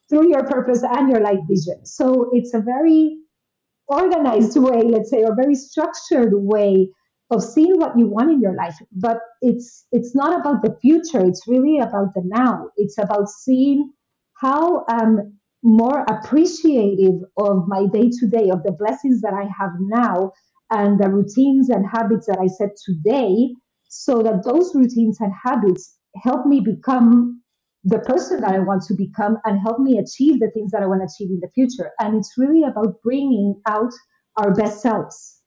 through 0.08 0.28
your 0.28 0.44
purpose 0.44 0.82
and 0.82 1.10
your 1.10 1.20
life 1.20 1.38
vision. 1.48 1.84
So 1.84 2.30
it's 2.32 2.54
a 2.54 2.60
very 2.60 3.18
organized 3.86 4.56
way, 4.56 4.82
let's 4.84 5.10
say, 5.10 5.22
or 5.22 5.36
very 5.36 5.54
structured 5.54 6.32
way 6.34 6.88
of 7.30 7.42
seeing 7.42 7.78
what 7.78 7.96
you 7.98 8.06
want 8.08 8.30
in 8.30 8.40
your 8.40 8.54
life. 8.54 8.76
But 8.90 9.18
it's 9.42 9.86
it's 9.92 10.16
not 10.16 10.40
about 10.40 10.62
the 10.62 10.76
future. 10.80 11.24
It's 11.24 11.46
really 11.46 11.78
about 11.78 12.14
the 12.14 12.22
now. 12.24 12.70
It's 12.76 12.98
about 12.98 13.28
seeing 13.28 13.92
how 14.40 14.84
I'm 14.88 15.38
more 15.62 16.06
appreciative 16.08 17.20
of 17.36 17.68
my 17.68 17.86
day 17.92 18.08
to 18.18 18.26
day, 18.26 18.48
of 18.48 18.62
the 18.62 18.72
blessings 18.72 19.20
that 19.20 19.34
I 19.34 19.44
have 19.44 19.72
now, 19.78 20.32
and 20.70 20.98
the 20.98 21.10
routines 21.10 21.68
and 21.68 21.84
habits 21.86 22.26
that 22.26 22.38
I 22.40 22.46
set 22.46 22.70
today 22.82 23.50
so 23.90 24.22
that 24.22 24.44
those 24.44 24.72
routines 24.74 25.18
and 25.20 25.32
habits 25.44 25.96
help 26.22 26.46
me 26.46 26.60
become 26.60 27.42
the 27.82 27.98
person 27.98 28.40
that 28.40 28.54
I 28.54 28.60
want 28.60 28.82
to 28.84 28.94
become 28.94 29.38
and 29.44 29.58
help 29.60 29.80
me 29.80 29.98
achieve 29.98 30.38
the 30.38 30.50
things 30.54 30.70
that 30.70 30.82
I 30.82 30.86
want 30.86 31.00
to 31.00 31.08
achieve 31.12 31.30
in 31.30 31.40
the 31.40 31.50
future. 31.54 31.90
And 31.98 32.16
it's 32.16 32.34
really 32.38 32.62
about 32.62 33.02
bringing 33.02 33.60
out 33.66 33.90
our 34.36 34.54
best 34.54 34.80
selves. 34.80 35.40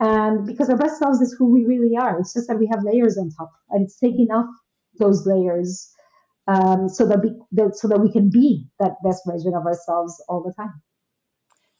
And 0.00 0.44
because 0.44 0.68
our 0.70 0.76
best 0.76 0.98
selves 0.98 1.20
is 1.20 1.36
who 1.38 1.52
we 1.52 1.66
really 1.66 1.96
are, 1.96 2.18
it's 2.18 2.34
just 2.34 2.48
that 2.48 2.58
we 2.58 2.68
have 2.72 2.82
layers 2.82 3.16
on 3.16 3.30
top, 3.30 3.52
and 3.70 3.84
it's 3.84 3.96
taking 3.96 4.28
off 4.32 4.50
those 4.98 5.24
layers 5.24 5.88
um, 6.48 6.88
so 6.88 7.06
that, 7.06 7.20
so 7.74 7.86
that 7.86 8.00
we 8.00 8.10
can 8.10 8.28
be 8.28 8.66
that 8.80 8.96
best 9.04 9.22
version 9.24 9.54
of 9.54 9.64
ourselves 9.64 10.20
all 10.28 10.42
the 10.42 10.52
time. 10.60 10.82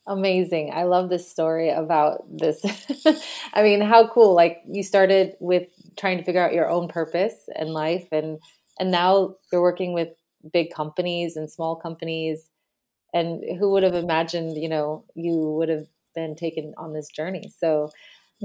Amazing. 0.07 0.71
I 0.75 0.85
love 0.85 1.09
this 1.09 1.31
story 1.31 1.71
about 1.71 2.25
this. 2.31 2.61
I 3.55 3.63
mean, 3.63 3.81
how 3.81 4.07
cool. 4.09 4.35
Like 4.35 4.63
you 4.71 4.83
started 4.83 5.35
with 5.41 5.69
trying 5.97 6.19
to 6.19 6.25
figure 6.25 6.45
out 6.45 6.53
your 6.53 6.69
own 6.69 6.89
purpose 6.89 7.35
in 7.57 7.69
life 7.69 8.09
and 8.13 8.39
and 8.79 8.91
now 8.91 9.37
you're 9.53 9.63
working 9.63 9.93
with 9.93 10.09
big 10.53 10.73
companies 10.75 11.37
and 11.37 11.51
small 11.51 11.77
companies 11.77 12.51
and 13.15 13.43
who 13.59 13.71
would 13.71 13.85
have 13.85 13.95
imagined, 13.95 14.61
you 14.61 14.69
know, 14.69 15.05
you 15.15 15.37
would 15.57 15.69
have 15.69 15.87
been 16.15 16.35
taken 16.35 16.75
on 16.77 16.93
this 16.93 17.09
journey. 17.09 17.51
So 17.57 17.91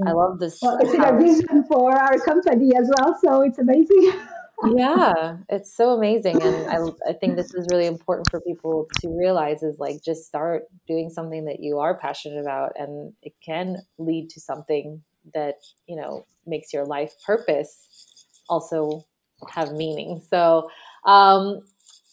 I 0.06 0.10
mm. 0.10 0.16
love 0.16 0.38
this. 0.38 0.60
Well, 0.62 0.78
it's 0.80 0.94
a 0.94 1.18
vision 1.18 1.64
for 1.64 1.92
our 1.94 2.18
company 2.20 2.70
as 2.76 2.90
well, 2.96 3.18
so 3.22 3.42
it's 3.42 3.58
amazing. 3.58 4.12
yeah, 4.62 5.38
it's 5.48 5.74
so 5.74 5.90
amazing, 5.90 6.42
and 6.42 6.68
I 6.68 6.78
I 7.08 7.12
think 7.14 7.36
this 7.36 7.54
is 7.54 7.66
really 7.70 7.86
important 7.86 8.28
for 8.30 8.40
people 8.40 8.88
to 9.00 9.08
realize 9.08 9.62
is 9.62 9.78
like 9.78 10.02
just 10.02 10.26
start 10.26 10.64
doing 10.86 11.08
something 11.10 11.46
that 11.46 11.60
you 11.60 11.78
are 11.78 11.96
passionate 11.98 12.40
about, 12.40 12.72
and 12.76 13.12
it 13.22 13.32
can 13.44 13.78
lead 13.98 14.28
to 14.30 14.40
something 14.40 15.02
that 15.34 15.56
you 15.86 15.96
know 15.96 16.26
makes 16.46 16.72
your 16.72 16.84
life 16.84 17.12
purpose 17.24 17.86
also 18.48 19.04
have 19.50 19.72
meaning. 19.72 20.20
So. 20.28 20.70
Um, 21.04 21.62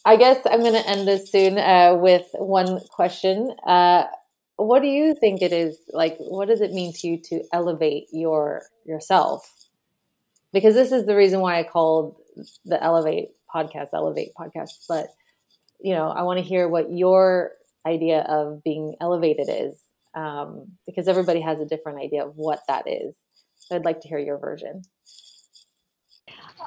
I 0.04 0.16
guess 0.16 0.38
I'm 0.50 0.60
going 0.60 0.72
to 0.72 0.88
end 0.88 1.06
this 1.06 1.30
soon 1.30 1.58
uh, 1.58 1.94
with 2.00 2.26
one 2.34 2.80
question. 2.88 3.50
Uh, 3.66 4.04
what 4.56 4.80
do 4.80 4.88
you 4.88 5.14
think 5.14 5.42
it 5.42 5.52
is 5.52 5.78
like? 5.92 6.16
What 6.18 6.48
does 6.48 6.62
it 6.62 6.72
mean 6.72 6.94
to 6.94 7.08
you 7.08 7.18
to 7.24 7.44
elevate 7.52 8.06
your 8.12 8.62
yourself? 8.86 9.52
Because 10.52 10.74
this 10.74 10.92
is 10.92 11.06
the 11.06 11.16
reason 11.16 11.40
why 11.40 11.58
I 11.58 11.62
called 11.62 12.16
the 12.64 12.82
Elevate 12.82 13.28
podcast, 13.54 13.88
Elevate 13.92 14.32
podcast. 14.38 14.86
But 14.88 15.08
you 15.80 15.94
know, 15.94 16.08
I 16.08 16.22
want 16.22 16.38
to 16.38 16.44
hear 16.44 16.68
what 16.68 16.92
your 16.92 17.52
idea 17.86 18.20
of 18.22 18.62
being 18.64 18.96
elevated 19.00 19.48
is, 19.48 19.80
um, 20.14 20.72
because 20.86 21.08
everybody 21.08 21.40
has 21.40 21.60
a 21.60 21.64
different 21.64 22.00
idea 22.00 22.24
of 22.24 22.36
what 22.36 22.60
that 22.68 22.84
is. 22.86 23.14
So 23.58 23.76
I'd 23.76 23.84
like 23.84 24.00
to 24.00 24.08
hear 24.08 24.18
your 24.18 24.38
version. 24.38 24.82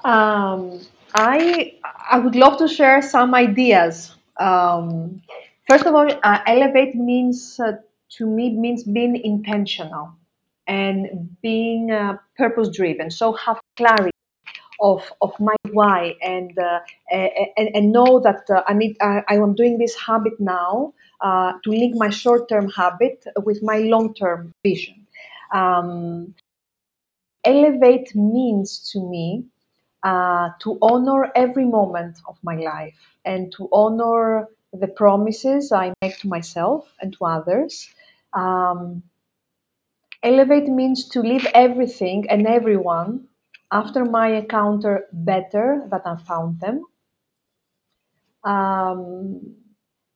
Um, 0.04 0.82
I 1.14 1.78
I 2.10 2.20
would 2.20 2.36
love 2.36 2.58
to 2.60 2.68
share 2.68 3.02
some 3.02 3.36
ideas. 3.36 4.16
Um, 4.40 5.22
first 5.68 5.86
of 5.86 5.94
all, 5.94 6.10
uh, 6.24 6.40
elevate 6.48 6.96
means 6.96 7.60
uh, 7.60 7.74
to 8.18 8.26
me 8.26 8.52
means 8.52 8.84
being 8.84 9.16
intentional 9.16 10.14
and 10.68 11.36
being 11.42 11.92
uh, 11.92 12.18
purpose 12.38 12.70
driven. 12.70 13.12
So 13.12 13.34
have 13.34 13.60
clarity 13.76 14.11
of, 14.82 15.12
of 15.22 15.32
my 15.40 15.56
why 15.72 16.16
and, 16.22 16.58
uh, 16.58 16.80
and, 17.12 17.70
and 17.76 17.92
know 17.92 18.20
that 18.20 18.50
uh, 18.50 18.64
I 18.68 18.74
need 18.74 18.98
I, 19.02 19.24
I 19.30 19.36
am 19.36 19.54
doing 19.56 19.78
this 19.78 19.96
habit 19.96 20.40
now 20.40 20.94
uh, 21.22 21.54
to 21.64 21.70
link 21.70 21.96
my 21.96 22.10
short 22.10 22.50
term 22.50 22.70
habit 22.70 23.24
with 23.46 23.62
my 23.62 23.78
long 23.80 24.14
term 24.14 24.54
vision. 24.64 25.08
Um, 25.54 26.34
elevate 27.44 28.16
means 28.16 28.90
to 28.92 29.00
me 29.00 29.46
uh, 30.04 30.50
to 30.62 30.78
honor 30.82 31.32
every 31.36 31.66
moment 31.66 32.20
of 32.28 32.38
my 32.44 32.56
life 32.56 32.98
and 33.26 33.52
to 33.54 33.70
honor 33.72 34.48
the 34.74 34.88
promises 34.88 35.72
I 35.72 35.94
make 36.02 36.18
to 36.20 36.28
myself 36.28 36.92
and 37.02 37.14
to 37.14 37.26
others. 37.26 37.90
Um, 38.34 39.04
elevate 40.24 40.68
means 40.68 41.08
to 41.10 41.22
leave 41.22 41.46
everything 41.54 42.26
and 42.30 42.48
everyone 42.48 43.28
after 43.72 44.06
my 44.06 44.28
encounter 44.34 45.08
better 45.12 45.88
that 45.90 46.02
I 46.06 46.16
found 46.18 46.60
them. 46.60 46.84
Um, 48.44 49.56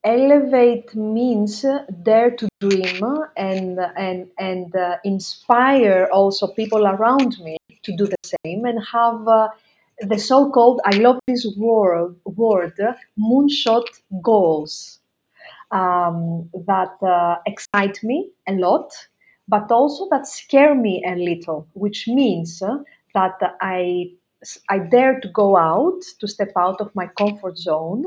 elevate 0.03 0.95
means 0.95 1.65
dare 2.03 2.31
to 2.31 2.47
dream 2.59 3.03
and 3.37 3.79
and 3.97 4.27
and 4.37 4.75
uh, 4.75 4.97
inspire 5.03 6.07
also 6.11 6.47
people 6.47 6.85
around 6.87 7.39
me 7.39 7.57
to 7.83 7.95
do 7.95 8.05
the 8.05 8.15
same 8.23 8.65
and 8.65 8.79
have 8.91 9.27
uh, 9.27 9.47
the 10.01 10.17
so-called 10.17 10.81
I 10.85 10.97
love 10.97 11.19
this 11.27 11.47
word 11.57 12.15
word 12.25 12.77
moonshot 13.17 13.85
goals 14.21 14.99
um, 15.71 16.49
that 16.67 16.95
uh, 17.01 17.37
excite 17.45 18.01
me 18.03 18.29
a 18.47 18.53
lot, 18.53 18.91
but 19.47 19.71
also 19.71 20.07
that 20.09 20.27
scare 20.27 20.75
me 20.75 21.03
a 21.05 21.15
little, 21.15 21.67
which 21.73 22.07
means 22.07 22.61
that 23.15 23.39
I 23.61 24.11
I 24.69 24.77
dare 24.77 25.19
to 25.21 25.27
go 25.29 25.57
out, 25.57 26.01
to 26.19 26.27
step 26.27 26.51
out 26.55 26.79
of 26.79 26.93
my 26.93 27.07
comfort 27.17 27.57
zone, 27.57 28.05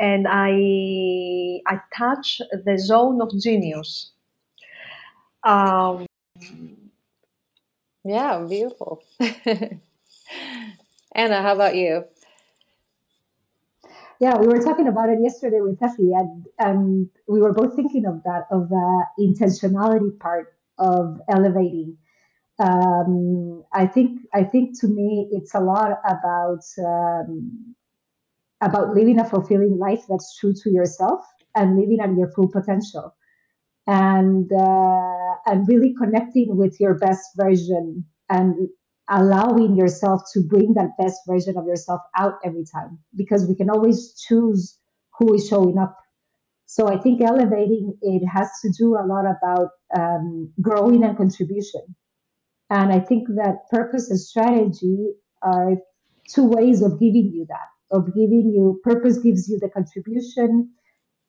and 0.00 0.26
I 0.28 1.60
I 1.72 1.80
touch 1.96 2.40
the 2.52 2.78
zone 2.78 3.20
of 3.22 3.30
genius. 3.38 4.10
Um, 5.44 6.06
yeah, 8.04 8.44
beautiful. 8.48 9.02
Ana, 11.14 11.42
how 11.42 11.54
about 11.54 11.76
you? 11.76 12.04
Yeah, 14.18 14.38
we 14.38 14.46
were 14.46 14.62
talking 14.62 14.88
about 14.88 15.10
it 15.10 15.18
yesterday 15.22 15.60
with 15.60 15.78
Efi, 15.78 16.18
and, 16.18 16.46
and 16.58 17.10
we 17.28 17.40
were 17.40 17.52
both 17.52 17.76
thinking 17.76 18.06
of 18.06 18.22
that, 18.24 18.46
of 18.50 18.70
the 18.70 19.04
intentionality 19.20 20.18
part 20.18 20.54
of 20.78 21.20
elevating 21.28 21.98
um, 22.58 23.64
I 23.72 23.86
think 23.86 24.20
I 24.34 24.44
think 24.44 24.80
to 24.80 24.88
me 24.88 25.28
it's 25.32 25.54
a 25.54 25.60
lot 25.60 25.98
about 26.04 26.62
um, 26.78 27.74
about 28.62 28.94
living 28.94 29.18
a 29.18 29.24
fulfilling 29.24 29.78
life 29.78 30.02
that's 30.08 30.38
true 30.38 30.54
to 30.62 30.70
yourself 30.70 31.20
and 31.54 31.78
living 31.78 32.00
at 32.00 32.14
your 32.16 32.30
full 32.32 32.48
potential, 32.50 33.14
and 33.86 34.50
uh, 34.52 35.34
and 35.46 35.68
really 35.68 35.94
connecting 35.98 36.56
with 36.56 36.80
your 36.80 36.94
best 36.94 37.28
version 37.36 38.06
and 38.30 38.68
allowing 39.10 39.76
yourself 39.76 40.22
to 40.32 40.40
bring 40.42 40.74
that 40.74 40.90
best 40.98 41.20
version 41.28 41.56
of 41.58 41.66
yourself 41.66 42.00
out 42.16 42.34
every 42.42 42.64
time. 42.72 42.98
Because 43.14 43.46
we 43.46 43.54
can 43.54 43.68
always 43.68 44.14
choose 44.26 44.78
who 45.18 45.34
is 45.34 45.46
showing 45.46 45.78
up. 45.78 45.96
So 46.64 46.88
I 46.88 46.98
think 46.98 47.20
elevating 47.22 47.96
it 48.00 48.26
has 48.26 48.50
to 48.62 48.72
do 48.76 48.96
a 48.96 49.06
lot 49.06 49.24
about 49.26 49.68
um, 49.96 50.52
growing 50.60 51.04
and 51.04 51.16
contribution 51.16 51.94
And 52.70 52.92
I 52.92 53.00
think 53.00 53.28
that 53.28 53.68
purpose 53.70 54.10
and 54.10 54.18
strategy 54.18 55.10
are 55.42 55.76
two 56.28 56.44
ways 56.44 56.82
of 56.82 56.98
giving 56.98 57.30
you 57.32 57.46
that, 57.48 57.96
of 57.96 58.06
giving 58.06 58.52
you 58.54 58.80
purpose 58.82 59.18
gives 59.18 59.48
you 59.48 59.58
the 59.60 59.68
contribution 59.68 60.70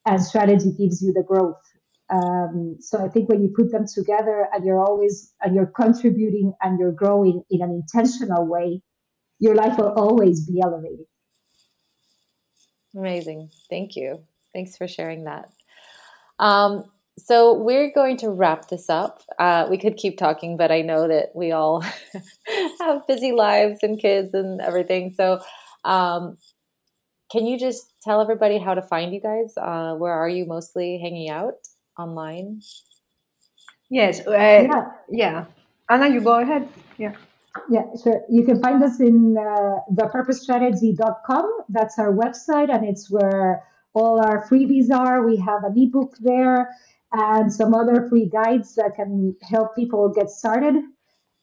and 0.05 0.21
strategy 0.23 0.71
gives 0.77 1.01
you 1.01 1.13
the 1.13 1.23
growth. 1.23 1.61
Um, 2.09 2.77
so 2.79 3.03
I 3.03 3.09
think 3.09 3.29
when 3.29 3.41
you 3.41 3.53
put 3.55 3.71
them 3.71 3.85
together 3.85 4.47
and 4.53 4.63
you're 4.65 4.79
always 4.79 5.33
and 5.41 5.53
you're 5.53 5.71
contributing 5.75 6.53
and 6.61 6.79
you're 6.79 6.93
growing 6.93 7.43
in 7.51 7.61
an 7.61 7.71
intentional 7.71 8.47
way, 8.47 8.81
your 9.39 9.55
life 9.55 9.77
will 9.77 9.93
always 9.93 10.47
be 10.47 10.61
elevated. 10.63 11.05
Amazing. 12.95 13.51
Thank 13.69 13.95
you. 13.95 14.23
Thanks 14.53 14.77
for 14.77 14.87
sharing 14.87 15.25
that. 15.25 15.49
Um, 16.39 16.85
so 17.17 17.53
we're 17.53 17.91
going 17.91 18.17
to 18.17 18.29
wrap 18.29 18.69
this 18.69 18.89
up. 18.89 19.21
Uh, 19.39 19.65
we 19.69 19.77
could 19.77 19.97
keep 19.97 20.17
talking, 20.17 20.55
but 20.55 20.71
I 20.71 20.81
know 20.81 21.07
that 21.07 21.31
we 21.33 21.51
all 21.51 21.81
have 22.79 23.07
busy 23.07 23.31
lives 23.31 23.79
and 23.81 23.99
kids 23.99 24.33
and 24.33 24.61
everything. 24.61 25.13
So, 25.15 25.41
um, 25.83 26.37
can 27.31 27.45
you 27.45 27.59
just 27.59 27.91
tell 28.03 28.21
everybody 28.21 28.59
how 28.59 28.75
to 28.75 28.81
find 28.81 29.13
you 29.13 29.19
guys? 29.19 29.53
Uh, 29.57 29.95
where 29.95 30.13
are 30.13 30.29
you 30.29 30.45
mostly 30.45 30.99
hanging 31.01 31.29
out 31.29 31.55
online? 31.97 32.61
Yes. 33.89 34.25
Uh, 34.25 34.31
yeah. 34.31 34.91
yeah. 35.09 35.45
Ana, 35.89 36.09
you 36.09 36.21
go 36.21 36.39
ahead. 36.39 36.69
Yeah. 36.97 37.15
Yeah, 37.69 37.85
sure. 38.01 38.21
You 38.29 38.43
can 38.43 38.61
find 38.61 38.83
us 38.83 38.99
in 38.99 39.35
uh, 39.35 39.79
thepurposestrategy.com. 39.91 41.57
That's 41.69 41.97
our 41.97 42.13
website, 42.13 42.73
and 42.73 42.87
it's 42.87 43.09
where 43.09 43.63
all 43.95 44.19
our 44.23 44.47
freebies 44.47 44.91
are. 44.91 45.25
We 45.25 45.37
have 45.37 45.63
an 45.63 45.73
ebook 45.75 46.15
there 46.19 46.69
and 47.11 47.51
some 47.53 47.73
other 47.73 48.07
free 48.09 48.29
guides 48.29 48.75
that 48.75 48.93
can 48.95 49.35
help 49.49 49.75
people 49.75 50.11
get 50.13 50.29
started. 50.29 50.75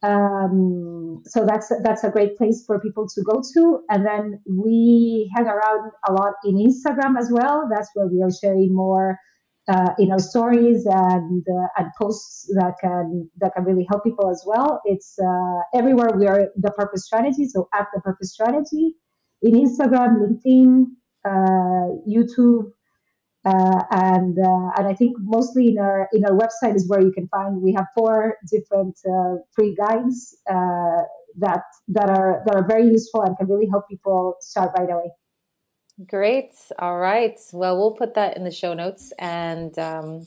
Um, 0.02 1.22
so 1.24 1.46
that's 1.46 1.72
that's 1.82 2.04
a 2.04 2.10
great 2.10 2.36
place 2.36 2.62
for 2.66 2.78
people 2.78 3.08
to 3.08 3.22
go 3.22 3.42
to. 3.54 3.80
And 3.88 4.04
then 4.04 4.40
we 4.46 5.30
hang 5.34 5.46
around 5.46 5.92
a 6.06 6.12
lot 6.12 6.34
in 6.44 6.56
Instagram 6.56 7.18
as 7.18 7.30
well. 7.32 7.68
That's 7.70 7.88
where 7.94 8.06
we 8.06 8.22
are 8.22 8.30
sharing 8.30 8.74
more 8.74 9.18
uh, 9.66 9.94
in 9.98 10.12
our 10.12 10.18
stories 10.18 10.84
and 10.84 11.42
uh, 11.48 11.68
and 11.78 11.88
posts 11.98 12.52
that 12.54 12.74
can 12.82 13.30
that 13.38 13.54
can 13.54 13.64
really 13.64 13.86
help 13.88 14.04
people 14.04 14.30
as 14.30 14.44
well. 14.46 14.82
It's 14.84 15.16
uh, 15.18 15.78
everywhere. 15.78 16.10
We 16.18 16.26
are 16.26 16.48
the 16.56 16.70
Purpose 16.72 17.06
Strategy, 17.06 17.46
so 17.48 17.68
at 17.72 17.86
the 17.94 18.00
Purpose 18.02 18.32
Strategy 18.32 18.94
in 19.40 19.54
Instagram, 19.54 20.18
LinkedIn, 20.20 20.84
uh, 21.24 21.96
YouTube, 22.06 22.72
uh, 23.44 23.82
and 23.90 24.38
uh, 24.38 24.70
and 24.76 24.86
I 24.86 24.94
think 24.94 25.16
mostly 25.20 25.68
in 25.68 25.78
our 25.78 26.08
in 26.12 26.24
our 26.24 26.32
website 26.32 26.74
is 26.74 26.88
where 26.88 27.00
you 27.00 27.12
can 27.12 27.28
find. 27.28 27.60
We 27.60 27.72
have 27.74 27.86
four 27.96 28.38
different 28.50 28.98
uh, 29.06 29.36
free 29.52 29.74
guides 29.74 30.36
uh, 30.50 31.02
that 31.38 31.62
that 31.88 32.08
are 32.08 32.42
that 32.46 32.54
are 32.54 32.66
very 32.66 32.86
useful 32.86 33.22
and 33.22 33.36
can 33.36 33.46
really 33.46 33.68
help 33.68 33.88
people 33.88 34.36
start 34.40 34.70
right 34.78 34.90
away. 34.90 35.10
Great. 36.08 36.52
All 36.78 36.98
right. 36.98 37.38
Well, 37.52 37.76
we'll 37.76 37.92
put 37.94 38.14
that 38.14 38.36
in 38.36 38.44
the 38.44 38.50
show 38.50 38.74
notes 38.74 39.12
and. 39.18 39.78
Um, 39.78 40.26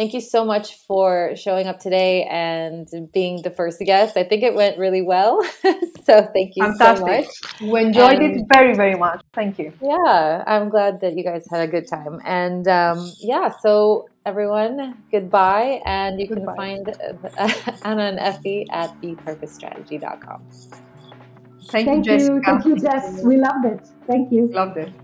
Thank 0.00 0.14
you 0.14 0.22
so 0.22 0.46
much 0.46 0.76
for 0.86 1.36
showing 1.36 1.66
up 1.66 1.78
today 1.78 2.24
and 2.24 2.88
being 3.12 3.42
the 3.42 3.50
first 3.50 3.78
guest. 3.80 4.16
I 4.16 4.24
think 4.24 4.42
it 4.42 4.54
went 4.54 4.78
really 4.78 5.02
well. 5.02 5.44
so 5.62 6.26
thank 6.32 6.56
you 6.56 6.64
Fantastic. 6.64 7.30
so 7.30 7.66
much. 7.66 7.70
We 7.70 7.82
enjoyed 7.82 8.22
it 8.22 8.46
very, 8.50 8.74
very 8.74 8.94
much. 8.94 9.20
Thank 9.34 9.58
you. 9.58 9.74
Yeah, 9.82 10.42
I'm 10.46 10.70
glad 10.70 11.02
that 11.02 11.18
you 11.18 11.22
guys 11.22 11.46
had 11.50 11.60
a 11.60 11.70
good 11.70 11.86
time. 11.86 12.18
And 12.24 12.66
um, 12.66 13.12
yeah, 13.18 13.50
so 13.60 14.08
everyone, 14.24 15.02
goodbye. 15.12 15.82
And 15.84 16.18
you 16.18 16.28
goodbye. 16.28 16.54
can 16.54 16.86
find 16.86 16.96
Ana 17.82 18.04
and 18.04 18.18
Efi 18.20 18.64
at 18.70 18.98
thepurposestrategy.com. 19.02 20.46
Thank, 21.64 21.86
Thank 21.86 22.06
you, 22.06 22.18
Jessica. 22.18 22.40
Thank 22.46 22.64
you, 22.64 22.76
Jess. 22.80 23.22
We 23.22 23.36
loved 23.36 23.66
it. 23.66 23.86
Thank 24.06 24.32
you. 24.32 24.48
Loved 24.48 24.78
it. 24.78 24.94